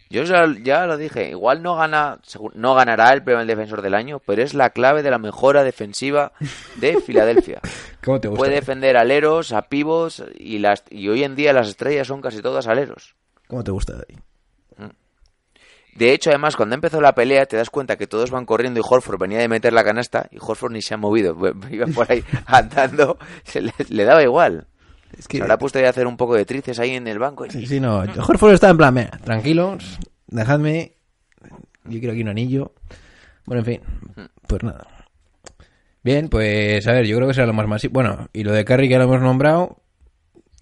Yo 0.10 0.24
ya, 0.24 0.46
ya 0.64 0.86
lo 0.86 0.98
dije, 0.98 1.30
igual 1.30 1.62
no 1.62 1.76
gana, 1.76 2.20
no 2.54 2.76
ganará 2.76 3.12
el 3.14 3.24
premio 3.24 3.40
del 3.40 3.48
defensor 3.48 3.82
del 3.82 3.94
año, 3.94 4.20
pero 4.26 4.42
es 4.42 4.54
la 4.54 4.70
clave 4.70 5.04
de 5.04 5.12
la 5.12 5.18
mejora 5.18 5.64
defensiva 5.64 6.32
de 6.78 7.00
Filadelfia. 7.06 7.60
¿Cómo 8.04 8.20
te 8.20 8.28
gusta? 8.28 8.40
Puede 8.40 8.56
defender 8.56 8.98
aleros, 8.98 9.52
a 9.52 9.64
pivos 9.64 10.24
y 10.38 10.60
las 10.60 10.84
y 10.90 11.10
hoy 11.10 11.24
en 11.24 11.36
día 11.36 11.54
las 11.54 11.68
estrellas 11.68 12.08
son 12.08 12.22
casi 12.22 12.42
todas 12.42 12.68
aleros. 12.68 13.16
¿Cómo 13.48 13.64
te 13.64 13.72
gusta, 13.72 13.94
Daddy? 13.94 14.16
De 15.98 16.14
hecho, 16.14 16.30
además, 16.30 16.56
cuando 16.56 16.76
empezó 16.76 17.02
la 17.02 17.16
pelea, 17.16 17.48
te 17.48 17.58
das 17.58 17.72
cuenta 17.72 17.98
que 17.98 18.06
todos 18.06 18.30
van 18.30 18.46
corriendo 18.46 18.80
y 18.80 18.84
Horford 18.88 19.20
venía 19.20 19.40
de 19.40 19.48
meter 19.48 19.74
la 19.74 19.84
canasta 19.84 20.30
y 20.30 20.38
Horford 20.40 20.72
ni 20.72 20.84
se 20.84 20.94
ha 20.94 20.98
movido. 20.98 21.36
Iba 21.72 21.88
por 21.88 22.12
ahí 22.12 22.24
andando, 22.46 23.18
se 23.44 23.62
le, 23.64 23.74
le 23.90 24.04
daba 24.06 24.22
igual. 24.22 24.68
Es 25.18 25.28
que... 25.28 25.38
Se 25.38 25.44
habrá 25.44 25.58
puesto 25.58 25.80
ya 25.80 25.88
a 25.88 25.90
hacer 25.92 26.08
un 26.08 26.18
poco 26.18 26.36
de 26.36 26.46
trices 26.46 26.80
ahí 26.80 26.96
en 26.96 27.08
el 27.08 27.20
banco. 27.20 27.46
y- 27.46 27.52
Sí, 27.52 27.66
sí, 27.68 27.80
no. 27.80 28.00
Horford 28.00 28.54
está 28.54 28.70
en 28.70 28.78
plan, 28.78 28.94
"Mira, 28.94 29.12
tranquilos, 29.24 30.00
dejadme. 30.28 30.94
Yo 31.86 32.00
quiero 32.00 32.14
aquí 32.14 32.22
un 32.22 32.30
anillo. 32.30 32.74
Bueno, 33.46 33.62
en 33.62 33.66
fin, 33.66 33.82
pues 34.48 34.64
nada. 34.64 34.88
Bien, 36.04 36.30
pues 36.30 36.86
a 36.88 36.92
ver, 36.92 37.06
yo 37.06 37.16
creo 37.18 37.28
que 37.28 37.34
será 37.34 37.48
lo 37.48 37.54
más 37.54 37.68
masivo. 37.68 37.94
Bueno, 37.94 38.28
y 38.34 38.44
lo 38.44 38.52
de 38.52 38.66
Curry 38.66 38.88
que 38.88 38.94
ya 38.94 38.98
lo 38.98 39.06
hemos 39.06 39.22
nombrado, 39.22 39.78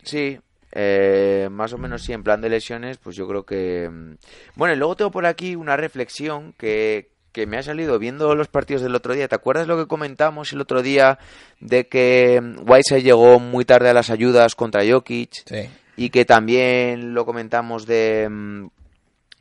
Sí, 0.04 0.40
eh, 0.72 1.48
más 1.52 1.74
o 1.74 1.80
menos 1.80 2.04
sí, 2.04 2.14
en 2.14 2.22
plan 2.24 2.42
de 2.42 2.50
lesiones, 2.50 2.98
pues 3.00 3.16
yo 3.16 3.28
creo 3.28 3.44
que... 3.44 3.90
mm, 3.92 4.14
Bueno, 4.56 4.76
y 4.76 4.78
luego 4.78 4.96
tengo 4.96 5.10
por 5.10 5.26
aquí 5.26 5.56
una 5.56 5.76
reflexión 5.78 6.54
que, 6.60 7.10
que 7.36 7.48
me 7.48 7.58
ha 7.58 7.64
salido 7.64 8.00
viendo 8.00 8.34
los 8.34 8.48
partidos 8.48 8.82
del 8.82 8.96
otro 8.96 9.14
día. 9.14 9.28
¿Te 9.28 9.36
acuerdas 9.36 9.68
lo 9.68 9.76
que 9.76 9.88
comentamos 9.88 10.54
el 10.54 10.62
otro 10.62 10.82
día 10.82 11.20
de 11.60 11.90
que 11.90 12.40
mm, 12.42 12.62
Whiteside 12.66 13.04
llegó 13.04 13.42
muy 13.42 13.66
tarde 13.66 13.90
a 13.90 13.94
las 13.94 14.10
ayudas 14.10 14.56
contra 14.56 14.90
Jokic? 14.90 15.44
sí. 15.46 15.70
Y 15.98 16.12
que 16.12 16.24
también 16.24 17.14
lo 17.14 17.26
comentamos 17.26 17.86
de, 17.86 18.30
mm, 18.30 18.68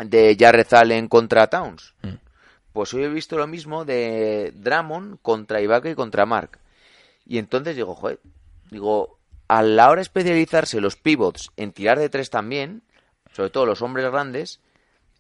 de 0.07 0.36
Jarrett 0.36 0.72
Allen 0.72 1.07
contra 1.07 1.47
Towns. 1.47 1.95
Mm. 2.03 2.14
Pues 2.72 2.92
hoy 2.95 3.05
he 3.05 3.09
visto 3.09 3.38
lo 3.38 3.47
mismo 3.47 3.84
de 3.84 4.53
Drummond 4.57 5.18
contra 5.22 5.61
Ibaka 5.61 5.88
y 5.88 5.95
contra 5.95 6.26
Mark. 6.26 6.59
Y 7.24 7.38
entonces 7.38 7.76
digo, 7.76 7.95
joder, 7.95 8.18
digo, 8.72 9.18
a 9.47 9.62
la 9.62 9.88
hora 9.88 10.01
de 10.01 10.03
especializarse 10.03 10.80
los 10.80 10.97
pivots 10.97 11.53
en 11.57 11.70
tirar 11.70 12.01
de 12.01 12.09
tres 12.09 12.28
también, 12.28 12.82
sobre 13.32 13.51
todo 13.51 13.66
los 13.66 13.82
hombres 13.82 14.11
grandes, 14.11 14.59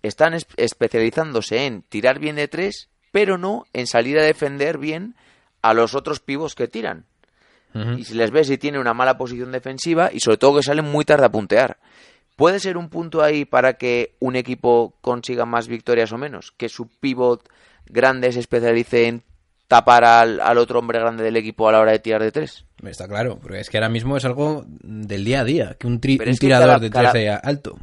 están 0.06 0.34
es- 0.34 0.46
especializándose 0.56 1.66
en 1.66 1.82
tirar 1.82 2.18
bien 2.18 2.36
de 2.36 2.48
tres, 2.48 2.88
pero 3.12 3.38
no 3.38 3.64
en 3.72 3.86
salir 3.86 4.18
a 4.18 4.22
defender 4.24 4.78
bien 4.78 5.14
a 5.62 5.74
los 5.74 5.94
otros 5.94 6.20
pivots 6.20 6.54
que 6.54 6.68
tiran. 6.68 7.06
Y 7.96 8.04
si 8.04 8.14
les 8.14 8.30
ves 8.30 8.46
si 8.46 8.56
tiene 8.56 8.78
una 8.78 8.94
mala 8.94 9.18
posición 9.18 9.50
defensiva 9.50 10.10
y 10.12 10.20
sobre 10.20 10.36
todo 10.36 10.56
que 10.58 10.62
salen 10.62 10.84
muy 10.84 11.04
tarde 11.04 11.26
a 11.26 11.32
puntear. 11.32 11.78
¿Puede 12.36 12.60
ser 12.60 12.76
un 12.76 12.88
punto 12.88 13.20
ahí 13.20 13.44
para 13.44 13.74
que 13.74 14.14
un 14.20 14.36
equipo 14.36 14.94
consiga 15.00 15.44
más 15.44 15.66
victorias 15.66 16.12
o 16.12 16.18
menos? 16.18 16.52
Que 16.56 16.68
su 16.68 16.86
pivot 16.86 17.48
grande 17.86 18.30
se 18.30 18.38
especialice 18.38 19.06
en 19.08 19.22
tapar 19.66 20.04
al, 20.04 20.40
al 20.40 20.58
otro 20.58 20.78
hombre 20.78 21.00
grande 21.00 21.24
del 21.24 21.36
equipo 21.36 21.68
a 21.68 21.72
la 21.72 21.80
hora 21.80 21.90
de 21.90 21.98
tirar 21.98 22.22
de 22.22 22.30
tres. 22.30 22.64
Está 22.84 23.08
claro, 23.08 23.40
porque 23.40 23.58
es 23.58 23.68
que 23.70 23.78
ahora 23.78 23.88
mismo 23.88 24.16
es 24.16 24.24
algo 24.24 24.64
del 24.68 25.24
día 25.24 25.40
a 25.40 25.44
día, 25.44 25.76
que 25.76 25.88
un, 25.88 26.00
tri- 26.00 26.18
Pero 26.18 26.28
un 26.28 26.34
es 26.34 26.38
que 26.38 26.46
tirador 26.46 26.66
cada- 26.68 26.78
de 26.78 26.90
cada- 26.90 27.10
13 27.12 27.30
alto. 27.42 27.78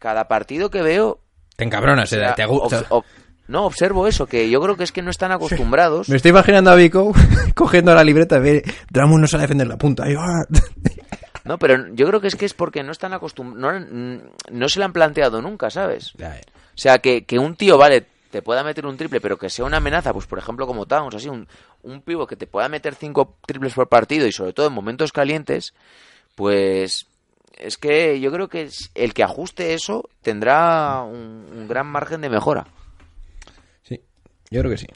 Cada 0.00 0.26
partido 0.26 0.70
que 0.70 0.82
veo... 0.82 1.20
Te 1.58 1.64
encabronas, 1.64 2.12
o 2.12 2.16
sea, 2.16 2.34
te 2.36 2.46
gusta. 2.46 2.88
ob- 2.88 3.04
no, 3.48 3.64
observo 3.64 4.06
eso, 4.06 4.26
que 4.26 4.48
yo 4.48 4.60
creo 4.60 4.76
que 4.76 4.84
es 4.84 4.92
que 4.92 5.02
no 5.02 5.10
están 5.10 5.32
acostumbrados. 5.32 6.08
Me 6.08 6.14
estoy 6.16 6.30
imaginando 6.30 6.70
a 6.70 6.76
Vico 6.76 7.12
cogiendo 7.56 7.92
la 7.94 8.04
libreta 8.04 8.38
ve, 8.38 8.62
Drummond 8.90 9.22
no 9.22 9.26
sabe 9.26 9.42
defender 9.42 9.66
la 9.66 9.76
punta. 9.76 10.04
No, 11.44 11.58
pero 11.58 11.94
yo 11.94 12.06
creo 12.06 12.20
que 12.20 12.28
es 12.28 12.36
que 12.36 12.44
es 12.44 12.52
porque 12.52 12.82
no 12.82 12.92
están 12.92 13.14
acostumbrados, 13.14 13.86
no, 13.90 14.20
no 14.50 14.68
se 14.68 14.78
lo 14.78 14.84
han 14.84 14.92
planteado 14.92 15.40
nunca, 15.40 15.70
¿sabes? 15.70 16.12
Ya, 16.18 16.36
eh. 16.36 16.42
O 16.46 16.78
sea, 16.78 16.98
que, 16.98 17.24
que 17.24 17.38
un 17.38 17.56
tío, 17.56 17.78
vale, 17.78 18.04
te 18.30 18.42
pueda 18.42 18.62
meter 18.62 18.84
un 18.84 18.98
triple, 18.98 19.18
pero 19.22 19.38
que 19.38 19.48
sea 19.48 19.64
una 19.64 19.78
amenaza, 19.78 20.12
pues 20.12 20.26
por 20.26 20.38
ejemplo 20.38 20.66
como 20.66 20.84
Towns, 20.84 21.14
así, 21.14 21.28
un, 21.30 21.48
un 21.84 22.02
pivo 22.02 22.26
que 22.26 22.36
te 22.36 22.46
pueda 22.46 22.68
meter 22.68 22.94
cinco 22.94 23.36
triples 23.46 23.72
por 23.72 23.88
partido 23.88 24.26
y 24.26 24.32
sobre 24.32 24.52
todo 24.52 24.66
en 24.66 24.74
momentos 24.74 25.10
calientes, 25.10 25.72
pues 26.34 27.06
es 27.56 27.76
que 27.78 28.20
yo 28.20 28.30
creo 28.32 28.48
que 28.48 28.62
es- 28.62 28.90
el 28.94 29.14
que 29.14 29.22
ajuste 29.22 29.74
eso 29.74 30.08
tendrá 30.22 31.02
un, 31.02 31.46
un 31.52 31.68
gran 31.68 31.86
margen 31.86 32.20
de 32.20 32.28
mejora. 32.30 32.66
Sí, 33.82 34.00
yo 34.50 34.60
creo 34.60 34.70
que 34.72 34.78
sí. 34.78 34.86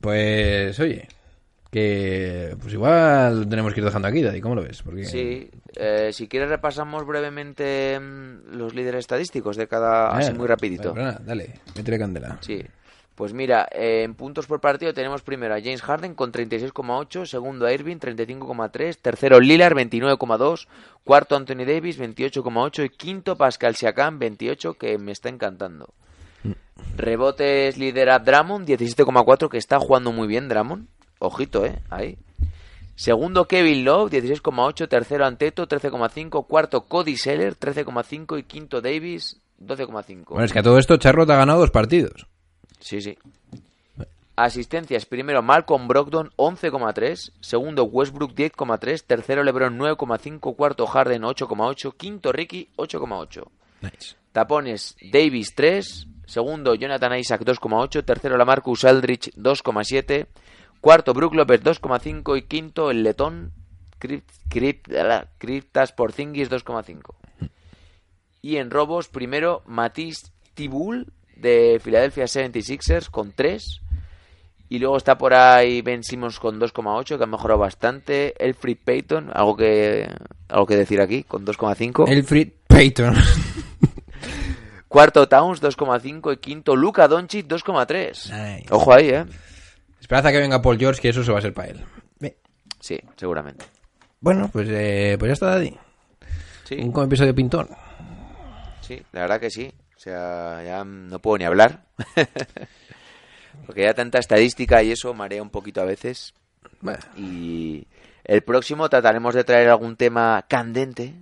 Pues, 0.00 0.78
oye, 0.78 1.08
que 1.70 2.56
pues 2.60 2.72
igual 2.72 3.48
tenemos 3.48 3.74
que 3.74 3.80
ir 3.80 3.84
dejando 3.84 4.08
aquí, 4.08 4.22
Daddy, 4.22 4.40
¿cómo 4.40 4.54
lo 4.54 4.62
ves? 4.62 4.82
Porque... 4.82 5.04
Sí, 5.04 5.50
eh, 5.74 6.10
si 6.12 6.28
quieres 6.28 6.48
repasamos 6.48 7.04
brevemente 7.04 7.98
mm, 7.98 8.56
los 8.56 8.74
líderes 8.74 9.00
estadísticos 9.00 9.56
de 9.56 9.66
cada, 9.66 10.10
así 10.16 10.32
muy 10.32 10.46
rapidito. 10.46 10.92
bueno, 10.92 11.04
nada, 11.06 11.20
dale, 11.24 11.60
métele 11.76 11.98
candela. 11.98 12.38
Sí. 12.42 12.62
Pues 13.18 13.32
mira, 13.32 13.66
eh, 13.72 14.04
en 14.04 14.14
puntos 14.14 14.46
por 14.46 14.60
partido 14.60 14.94
tenemos 14.94 15.22
primero 15.22 15.52
a 15.52 15.60
James 15.60 15.82
Harden 15.82 16.14
con 16.14 16.30
36,8, 16.30 17.26
segundo 17.26 17.66
a 17.66 17.72
Irving 17.72 17.96
35,3, 17.96 18.96
tercero 19.02 19.40
Lillard 19.40 19.74
29,2, 19.74 20.68
cuarto 21.02 21.34
Anthony 21.34 21.64
Davis 21.66 21.98
28,8 21.98 22.84
y 22.84 22.90
quinto 22.90 23.34
Pascal 23.34 23.74
Siakam 23.74 24.20
28 24.20 24.74
que 24.74 24.98
me 24.98 25.10
está 25.10 25.30
encantando. 25.30 25.92
Rebotes 26.96 27.76
lidera 27.76 28.20
Drummond 28.20 28.68
17,4 28.68 29.48
que 29.48 29.58
está 29.58 29.80
jugando 29.80 30.12
muy 30.12 30.28
bien 30.28 30.48
Drummond. 30.48 30.86
Ojito, 31.18 31.66
eh, 31.66 31.82
ahí. 31.90 32.18
Segundo 32.94 33.46
Kevin 33.46 33.84
Love 33.84 34.12
16,8, 34.12 34.88
tercero 34.88 35.26
Anteto 35.26 35.66
13,5, 35.66 36.46
cuarto 36.46 36.82
Cody 36.82 37.16
Seller 37.16 37.58
13,5 37.58 38.38
y 38.38 38.44
quinto 38.44 38.80
Davis 38.80 39.40
12,5. 39.60 40.26
Bueno, 40.28 40.44
es 40.44 40.52
que 40.52 40.60
a 40.60 40.62
todo 40.62 40.78
esto 40.78 40.96
Charlotte 40.98 41.30
ha 41.30 41.36
ganado 41.36 41.58
dos 41.58 41.72
partidos. 41.72 42.28
Sí, 42.80 43.00
sí. 43.00 43.18
Asistencias, 44.36 45.04
primero 45.04 45.42
Malcolm 45.42 45.88
Brogdon 45.88 46.30
11,3, 46.36 47.32
segundo 47.40 47.84
Westbrook 47.84 48.34
10,3, 48.34 49.02
tercero 49.04 49.42
LeBron 49.42 49.76
9,5, 49.76 50.54
cuarto 50.54 50.86
Harden 50.86 51.22
8,8, 51.22 51.94
quinto 51.96 52.30
Ricky 52.30 52.68
8,8. 52.76 53.44
Nice. 53.80 54.14
Tapones 54.30 54.96
Davis 55.12 55.54
3, 55.56 56.06
segundo 56.26 56.76
Jonathan 56.76 57.18
Isaac 57.18 57.42
2,8, 57.42 58.04
tercero 58.04 58.36
Lamarcus 58.36 58.84
Aldrich 58.84 59.32
2,7, 59.34 60.28
cuarto 60.80 61.14
Brook 61.14 61.34
López 61.34 61.60
2,5 61.64 62.38
y 62.38 62.42
quinto 62.42 62.92
el 62.92 63.02
letón 63.02 63.52
Crypt, 63.98 64.30
Crypt, 64.48 64.88
Cryptas 65.38 65.92
Porzingis 65.92 66.48
2,5. 66.48 67.14
Y 68.40 68.58
en 68.58 68.70
robos, 68.70 69.08
primero 69.08 69.62
Matisse 69.66 70.30
Tibul 70.54 71.12
de 71.40 71.80
Philadelphia 71.82 72.24
76ers 72.24 73.10
con 73.10 73.32
3. 73.32 73.80
Y 74.70 74.78
luego 74.78 74.96
está 74.98 75.16
por 75.16 75.32
ahí 75.32 75.80
Ben 75.80 76.04
Simmons 76.04 76.38
con 76.38 76.60
2,8, 76.60 77.16
que 77.16 77.24
ha 77.24 77.26
mejorado 77.26 77.60
bastante. 77.60 78.34
Elfrid 78.44 78.76
Payton, 78.84 79.30
algo 79.32 79.56
que, 79.56 80.06
algo 80.48 80.66
que 80.66 80.76
decir 80.76 81.00
aquí, 81.00 81.22
con 81.22 81.46
2,5. 81.46 82.08
Elfrid 82.08 82.50
Payton. 82.66 83.14
Cuarto 84.88 85.28
Towns 85.28 85.62
2,5 85.62 86.34
y 86.34 86.36
quinto 86.38 86.76
Luca 86.76 87.08
Doncic 87.08 87.46
2,3. 87.46 88.56
Nice. 88.58 88.66
Ojo 88.70 88.92
ahí, 88.92 89.08
¿eh? 89.08 89.24
Esperanza 90.00 90.32
que 90.32 90.38
venga 90.38 90.60
Paul 90.60 90.78
George, 90.78 91.00
que 91.00 91.10
eso 91.10 91.22
se 91.24 91.32
va 91.32 91.38
a 91.38 91.42
ser 91.42 91.54
para 91.54 91.68
él. 91.68 91.84
Sí, 92.80 92.98
seguramente. 93.16 93.64
Bueno, 94.20 94.48
pues, 94.52 94.68
eh, 94.70 95.16
pues 95.18 95.30
ya 95.30 95.32
está, 95.32 95.46
Daddy. 95.46 95.76
Sí, 96.64 96.76
Un 96.76 97.04
episodio 97.04 97.34
pintón. 97.34 97.68
sí, 98.82 99.02
la 99.12 99.22
verdad 99.22 99.40
que 99.40 99.50
sí. 99.50 99.72
O 99.98 100.00
sea, 100.00 100.62
ya 100.64 100.84
no 100.84 101.18
puedo 101.18 101.38
ni 101.38 101.44
hablar. 101.44 101.80
Porque 103.66 103.82
ya 103.82 103.94
tanta 103.94 104.20
estadística 104.20 104.80
y 104.80 104.92
eso 104.92 105.12
marea 105.12 105.42
un 105.42 105.50
poquito 105.50 105.80
a 105.80 105.84
veces. 105.84 106.34
Bueno, 106.80 107.00
Y 107.16 107.84
el 108.22 108.42
próximo 108.42 108.88
trataremos 108.88 109.34
de 109.34 109.42
traer 109.42 109.68
algún 109.70 109.96
tema 109.96 110.44
candente. 110.48 111.14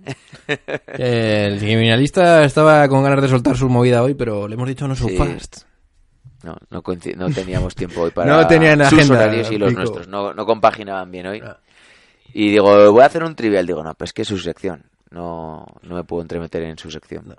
el 0.89 1.57
criminalista 1.57 2.43
estaba 2.43 2.87
con 2.87 3.01
ganas 3.03 3.23
de 3.23 3.29
soltar 3.29 3.57
su 3.57 3.67
movida 3.67 4.03
hoy, 4.03 4.13
pero 4.13 4.47
le 4.47 4.53
hemos 4.53 4.67
dicho 4.67 4.87
no 4.87 4.95
so 4.95 5.07
Sí. 5.07 5.17
fast. 5.17 5.63
No, 6.43 6.55
no, 6.69 6.83
no 7.15 7.29
teníamos 7.31 7.73
tiempo 7.73 8.01
hoy 8.01 8.11
para 8.15 8.31
No 8.31 8.45
tenían 8.45 8.79
sus 8.85 8.93
agenda, 8.99 9.15
horarios 9.15 9.51
y 9.51 9.57
los 9.57 9.69
Pico. 9.69 9.79
nuestros. 9.81 10.07
No, 10.07 10.35
no 10.35 10.45
compaginaban 10.45 11.09
bien 11.09 11.25
hoy. 11.25 11.41
Ah. 11.43 11.57
Y 12.31 12.51
digo, 12.51 12.91
voy 12.91 13.01
a 13.01 13.07
hacer 13.07 13.23
un 13.23 13.35
trivial. 13.35 13.65
Digo, 13.65 13.83
no, 13.83 13.95
pues 13.95 14.13
que 14.13 14.21
es 14.21 14.27
su 14.27 14.37
sección. 14.37 14.85
No, 15.09 15.65
no 15.81 15.95
me 15.95 16.03
puedo 16.03 16.21
entremeter 16.21 16.61
en 16.61 16.77
su 16.77 16.91
sección. 16.91 17.35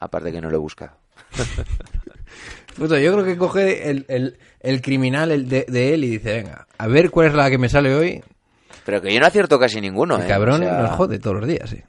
Aparte 0.00 0.32
que 0.32 0.40
no 0.40 0.50
lo 0.50 0.56
he 0.56 0.60
buscado. 0.60 0.96
Puta, 2.76 2.98
yo 2.98 3.12
creo 3.12 3.24
que 3.24 3.36
coge 3.36 3.90
el, 3.90 4.04
el, 4.08 4.36
el 4.60 4.82
criminal 4.82 5.30
el 5.30 5.48
de, 5.48 5.64
de 5.68 5.94
él 5.94 6.04
y 6.04 6.10
dice, 6.10 6.42
venga, 6.42 6.66
a 6.76 6.86
ver 6.88 7.10
cuál 7.10 7.28
es 7.28 7.34
la 7.34 7.48
que 7.50 7.58
me 7.58 7.68
sale 7.68 7.94
hoy. 7.94 8.22
Pero 8.84 9.00
que 9.00 9.14
yo 9.14 9.20
no 9.20 9.26
acierto 9.26 9.58
casi 9.58 9.80
ninguno, 9.80 10.16
El 10.16 10.24
¿eh? 10.24 10.28
cabrón 10.28 10.62
O 10.62 10.64
sea, 10.64 10.82
nos 10.82 10.90
jode 10.96 11.18
todos 11.18 11.36
los 11.36 11.46
días, 11.48 11.70
sí. 11.70 11.82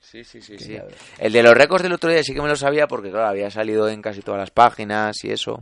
Sí, 0.00 0.24
sí, 0.24 0.40
sí, 0.40 0.58
sí. 0.58 0.76
El 1.18 1.32
de 1.32 1.42
los 1.42 1.54
récords 1.54 1.82
del 1.84 1.92
otro 1.92 2.10
día 2.10 2.22
sí 2.24 2.34
que 2.34 2.42
me 2.42 2.48
lo 2.48 2.56
sabía 2.56 2.88
porque, 2.88 3.10
claro, 3.10 3.28
había 3.28 3.50
salido 3.50 3.88
en 3.88 4.02
casi 4.02 4.22
todas 4.22 4.40
las 4.40 4.50
páginas 4.50 5.22
y 5.24 5.30
eso. 5.30 5.60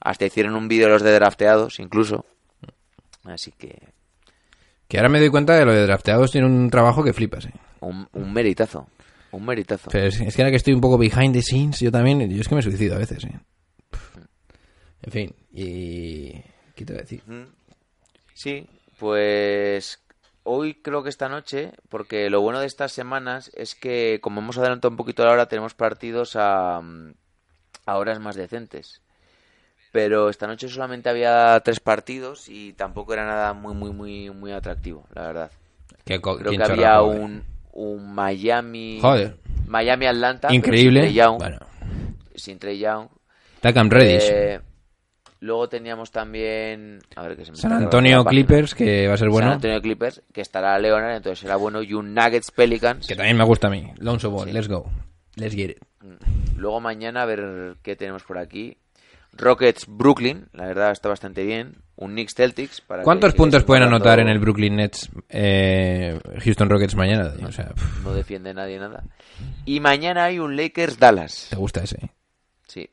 Hasta 0.00 0.24
hicieron 0.24 0.54
un 0.54 0.68
vídeo 0.68 0.88
los 0.88 1.02
de 1.02 1.12
drafteados, 1.12 1.78
incluso. 1.80 2.24
Así 3.24 3.52
que 3.52 3.76
Que 4.88 4.96
ahora 4.96 5.10
me 5.10 5.20
doy 5.20 5.28
cuenta 5.28 5.54
de 5.54 5.66
lo 5.66 5.74
de 5.74 5.82
drafteados 5.82 6.30
tiene 6.30 6.46
un 6.46 6.70
trabajo 6.70 7.04
que 7.04 7.12
flipas, 7.12 7.44
¿eh? 7.46 7.52
un, 7.80 8.08
un 8.12 8.32
meritazo. 8.32 8.86
Un 9.32 9.44
meritazo. 9.44 9.90
Pero 9.90 10.06
es, 10.06 10.20
es 10.20 10.34
que 10.34 10.42
ahora 10.42 10.50
que 10.50 10.56
estoy 10.56 10.74
un 10.74 10.80
poco 10.80 10.98
behind 10.98 11.32
the 11.32 11.42
scenes, 11.42 11.80
yo 11.80 11.92
también, 11.92 12.28
yo 12.28 12.40
es 12.40 12.48
que 12.48 12.54
me 12.54 12.62
suicido 12.62 12.96
a 12.96 12.98
veces, 12.98 13.24
¿eh? 13.24 13.40
En 15.02 15.12
fin, 15.12 15.34
y... 15.52 16.32
¿Qué 16.74 16.84
te 16.84 16.92
voy 16.92 16.98
a 16.98 17.02
decir? 17.02 17.22
Sí, 18.34 18.66
pues 18.98 20.02
hoy 20.44 20.74
creo 20.74 21.02
que 21.02 21.08
esta 21.08 21.28
noche, 21.28 21.72
porque 21.88 22.30
lo 22.30 22.40
bueno 22.40 22.60
de 22.60 22.66
estas 22.66 22.92
semanas 22.92 23.50
es 23.54 23.74
que 23.74 24.18
como 24.22 24.40
hemos 24.40 24.58
adelantado 24.58 24.90
un 24.90 24.96
poquito 24.96 25.24
la 25.24 25.32
hora, 25.32 25.48
tenemos 25.48 25.74
partidos 25.74 26.36
a, 26.36 26.80
a 27.86 27.96
horas 27.96 28.20
más 28.20 28.36
decentes. 28.36 29.02
Pero 29.92 30.30
esta 30.30 30.46
noche 30.46 30.68
solamente 30.68 31.08
había 31.08 31.60
tres 31.64 31.80
partidos 31.80 32.48
y 32.48 32.74
tampoco 32.74 33.12
era 33.12 33.26
nada 33.26 33.52
muy, 33.52 33.74
muy, 33.74 33.90
muy, 33.90 34.30
muy 34.30 34.52
atractivo, 34.52 35.06
la 35.14 35.26
verdad. 35.26 35.50
Creo 36.04 36.20
que 36.20 36.62
había 36.62 37.02
un, 37.02 37.44
un 37.72 38.14
Miami... 38.14 38.98
Joder. 39.00 39.36
Miami-Atlanta. 39.66 40.48
pero 40.48 40.54
Increíble. 40.54 41.02
Sin 41.02 41.08
Trey 41.08 41.14
Young. 41.14 41.38
Bueno, 41.38 41.58
Sin 42.34 42.58
Trey 42.58 42.78
Young. 42.78 43.08
Takam 43.60 43.90
Reddish. 43.90 44.28
Eh, 44.30 44.60
luego 45.40 45.68
teníamos 45.68 46.10
también... 46.10 47.00
A 47.14 47.22
ver, 47.22 47.36
que 47.36 47.44
se 47.44 47.52
me 47.52 47.56
San 47.56 47.72
Antonio. 47.72 48.24
Clippers, 48.24 48.74
que 48.74 49.06
va 49.06 49.14
a 49.14 49.16
ser 49.16 49.28
bueno. 49.28 49.48
San 49.48 49.56
Antonio 49.56 49.80
Clippers, 49.80 50.22
que 50.32 50.40
estará 50.40 50.78
Leonard, 50.78 51.16
entonces 51.16 51.38
será 51.38 51.56
bueno. 51.56 51.82
Y 51.82 51.94
un 51.94 52.14
Nuggets 52.14 52.50
Pelicans. 52.50 53.06
Que 53.06 53.14
también 53.14 53.36
me 53.36 53.44
gusta 53.44 53.68
a 53.68 53.70
mí. 53.70 53.92
Lonzo 53.98 54.30
Ball, 54.30 54.52
let's 54.52 54.68
go. 54.68 54.90
Let's 55.36 55.54
get 55.54 55.70
it. 55.70 55.78
Luego 56.56 56.80
mañana 56.80 57.22
a 57.22 57.26
ver 57.26 57.76
qué 57.82 57.96
tenemos 57.96 58.22
por 58.24 58.38
aquí. 58.38 58.76
Rockets 59.40 59.86
Brooklyn, 59.88 60.48
la 60.52 60.66
verdad 60.66 60.92
está 60.92 61.08
bastante 61.08 61.44
bien. 61.44 61.76
Un 61.96 62.12
Knicks 62.12 62.34
Celtics. 62.34 62.80
Para 62.80 63.02
¿Cuántos 63.02 63.34
puntos 63.34 63.64
pueden 63.64 63.82
anotar 63.84 64.20
en 64.20 64.28
el 64.28 64.38
Brooklyn 64.38 64.76
Nets 64.76 65.10
eh, 65.28 66.18
Houston 66.42 66.70
Rockets 66.70 66.94
mañana? 66.94 67.32
O 67.46 67.52
sea, 67.52 67.70
pff, 67.70 68.02
No 68.04 68.14
defiende 68.14 68.54
nadie 68.54 68.78
nada. 68.78 69.04
Y 69.66 69.80
mañana 69.80 70.24
hay 70.24 70.38
un 70.38 70.56
Lakers 70.56 70.98
Dallas. 70.98 71.48
te 71.50 71.56
gusta 71.56 71.82
ese. 71.82 71.96
¿eh? 72.02 72.10
Sí. 72.66 72.90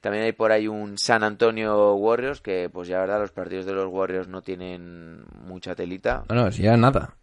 También 0.00 0.24
hay 0.24 0.32
por 0.32 0.52
ahí 0.52 0.68
un 0.68 0.96
San 0.96 1.24
Antonio 1.24 1.94
Warriors, 1.94 2.40
que 2.40 2.70
pues 2.72 2.88
ya 2.88 2.96
la 2.96 3.00
verdad 3.02 3.20
los 3.20 3.32
partidos 3.32 3.66
de 3.66 3.72
los 3.72 3.86
Warriors 3.86 4.28
no 4.28 4.42
tienen 4.42 5.24
mucha 5.44 5.74
telita. 5.74 6.24
No, 6.28 6.36
no, 6.36 6.52
si 6.52 6.62
ya 6.62 6.76
nada. 6.76 7.16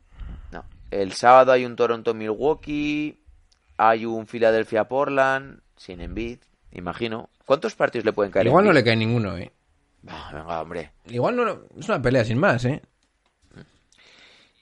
No. 0.51 0.63
El 0.91 1.13
sábado 1.13 1.51
hay 1.53 1.65
un 1.65 1.75
Toronto 1.75 2.13
Milwaukee, 2.13 3.19
hay 3.77 4.05
un 4.05 4.27
Philadelphia 4.27 4.83
Portland, 4.87 5.61
sin 5.75 6.01
Embiid, 6.01 6.39
imagino. 6.79 7.29
¿Cuántos 7.45 7.75
partidos 7.75 8.05
le 8.05 8.13
pueden 8.13 8.31
caer? 8.31 8.47
Igual 8.47 8.65
no 8.65 8.73
le 8.73 8.83
cae 8.83 8.95
ninguno, 8.95 9.37
¿eh? 9.37 9.51
Ah, 10.07 10.31
venga, 10.33 10.61
hombre. 10.61 10.91
Igual 11.07 11.35
no, 11.35 11.59
es 11.79 11.87
una 11.89 12.01
pelea 12.01 12.23
sin 12.23 12.37
más, 12.37 12.63
¿eh? 12.65 12.81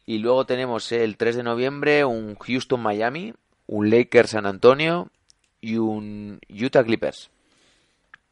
Y 0.05 0.19
luego 0.19 0.45
tenemos 0.45 0.91
el 0.91 1.17
3 1.17 1.35
de 1.35 1.43
noviembre 1.43 2.05
un 2.05 2.35
Houston 2.35 2.79
Miami, 2.79 3.33
un 3.67 3.89
Lakers 3.89 4.31
San 4.31 4.45
Antonio 4.45 5.09
y 5.61 5.77
un 5.77 6.39
Utah 6.49 6.83
Clippers. 6.83 7.31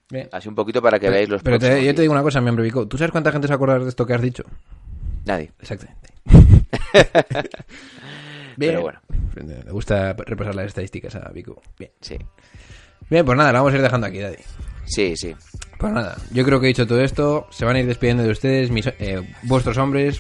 Bien. 0.09 0.29
Así 0.31 0.47
un 0.49 0.55
poquito 0.55 0.81
para 0.81 0.99
que 0.99 1.09
veáis 1.09 1.29
los 1.29 1.41
Pero 1.41 1.57
te- 1.57 1.83
yo 1.83 1.95
te 1.95 2.01
digo 2.01 2.13
una 2.13 2.21
cosa, 2.21 2.41
miembro 2.41 2.63
Vico. 2.63 2.87
¿Tú 2.87 2.97
sabes 2.97 3.11
cuánta 3.11 3.31
gente 3.31 3.47
se 3.47 3.53
acuerda 3.53 3.79
de 3.79 3.89
esto 3.89 4.05
que 4.05 4.13
has 4.13 4.21
dicho? 4.21 4.43
Nadie. 5.25 5.51
Exactamente. 5.59 6.09
Pero 8.57 8.81
bueno. 8.81 8.99
Me 9.35 9.71
gusta 9.71 10.13
repasar 10.13 10.53
las 10.53 10.67
estadísticas 10.67 11.15
a 11.15 11.29
Vico. 11.29 11.59
Bien. 11.79 11.91
Sí. 12.01 12.17
Bien, 13.13 13.23
pues 13.23 13.37
nada, 13.37 13.51
la 13.53 13.59
vamos 13.59 13.73
a 13.73 13.75
ir 13.75 13.83
dejando 13.83 14.07
aquí, 14.07 14.17
Daddy. 14.17 14.37
Sí, 14.85 15.15
sí. 15.15 15.35
Pues 15.77 15.93
nada, 15.93 16.17
yo 16.31 16.43
creo 16.43 16.59
que 16.59 16.65
he 16.65 16.69
dicho 16.69 16.87
todo 16.87 16.99
esto. 16.99 17.47
Se 17.51 17.63
van 17.63 17.75
a 17.75 17.79
ir 17.81 17.85
despidiendo 17.85 18.23
de 18.23 18.31
ustedes, 18.31 18.71
mis, 18.71 18.87
eh, 18.87 19.21
vuestros 19.43 19.77
hombres, 19.77 20.19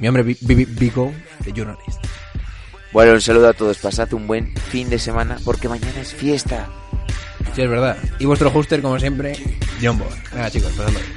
mi 0.00 0.06
hombre 0.06 0.22
Vi- 0.22 0.36
Vi- 0.42 0.66
Vico, 0.66 1.14
de 1.40 1.52
Journalist. 1.54 2.04
Bueno, 2.92 3.12
un 3.14 3.22
saludo 3.22 3.48
a 3.48 3.52
todos. 3.54 3.78
Pasad 3.78 4.12
un 4.12 4.26
buen 4.26 4.54
fin 4.54 4.90
de 4.90 4.98
semana 4.98 5.38
porque 5.46 5.66
mañana 5.66 5.98
es 5.98 6.12
fiesta. 6.12 6.68
Sí, 7.54 7.62
es 7.62 7.70
verdad. 7.70 7.96
Y 8.18 8.26
vuestro 8.26 8.50
hoster, 8.50 8.82
como 8.82 8.98
siempre, 8.98 9.32
John 9.80 9.96
Boy. 9.98 10.08
Venga, 10.34 10.50
chicos, 10.50 10.72
pasadlo 10.72 10.98
bien. 11.00 11.12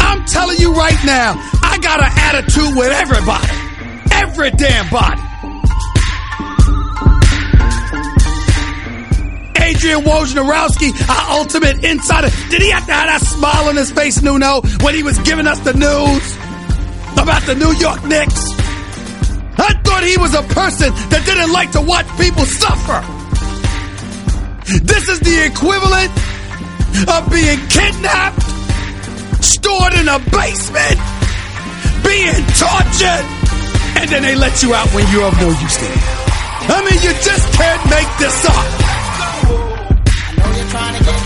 I'm 0.00 0.24
telling 0.24 0.58
you 0.58 0.72
right 0.74 0.98
now, 1.04 1.38
I 1.62 1.76
got 1.78 2.00
an 2.02 2.10
attitude 2.18 2.74
with 2.74 2.90
everybody. 2.90 3.46
Every 4.20 4.50
damn 4.50 4.90
body. 4.90 5.22
Adrian 9.66 10.02
Wojnarowski, 10.02 10.94
our 11.10 11.38
ultimate 11.38 11.82
insider. 11.82 12.30
Did 12.50 12.62
he 12.62 12.70
have 12.70 12.86
to 12.86 12.92
have 12.92 13.08
that 13.10 13.22
smile 13.26 13.68
on 13.68 13.76
his 13.76 13.90
face, 13.90 14.22
Nuno, 14.22 14.60
when 14.82 14.94
he 14.94 15.02
was 15.02 15.18
giving 15.26 15.46
us 15.46 15.58
the 15.60 15.74
news 15.74 16.24
about 17.18 17.42
the 17.50 17.54
New 17.58 17.74
York 17.74 18.04
Knicks? 18.06 18.54
I 19.58 19.74
thought 19.82 20.04
he 20.04 20.16
was 20.18 20.34
a 20.34 20.42
person 20.54 20.94
that 21.10 21.22
didn't 21.26 21.50
like 21.50 21.72
to 21.72 21.82
watch 21.82 22.06
people 22.14 22.46
suffer. 22.46 23.02
This 24.86 25.08
is 25.08 25.18
the 25.20 25.36
equivalent 25.50 26.14
of 27.10 27.26
being 27.26 27.58
kidnapped 27.66 28.42
stored 29.42 29.94
in 29.98 30.06
a 30.06 30.22
basement, 30.30 30.98
being 32.06 32.38
tortured, 32.54 33.26
and 33.98 34.06
then 34.14 34.22
they 34.22 34.38
let 34.38 34.62
you 34.62 34.74
out 34.74 34.86
when 34.94 35.10
you're 35.10 35.26
of 35.26 35.34
no 35.42 35.50
use 35.50 35.76
to 35.76 35.86
them. 35.90 36.02
I 36.70 36.86
mean, 36.86 36.98
you 37.02 37.10
just 37.18 37.46
can't 37.58 37.82
make 37.90 38.10
this 38.22 38.46
up 38.46 38.85
trying 40.76 40.98
to 40.98 41.04
get 41.04 41.25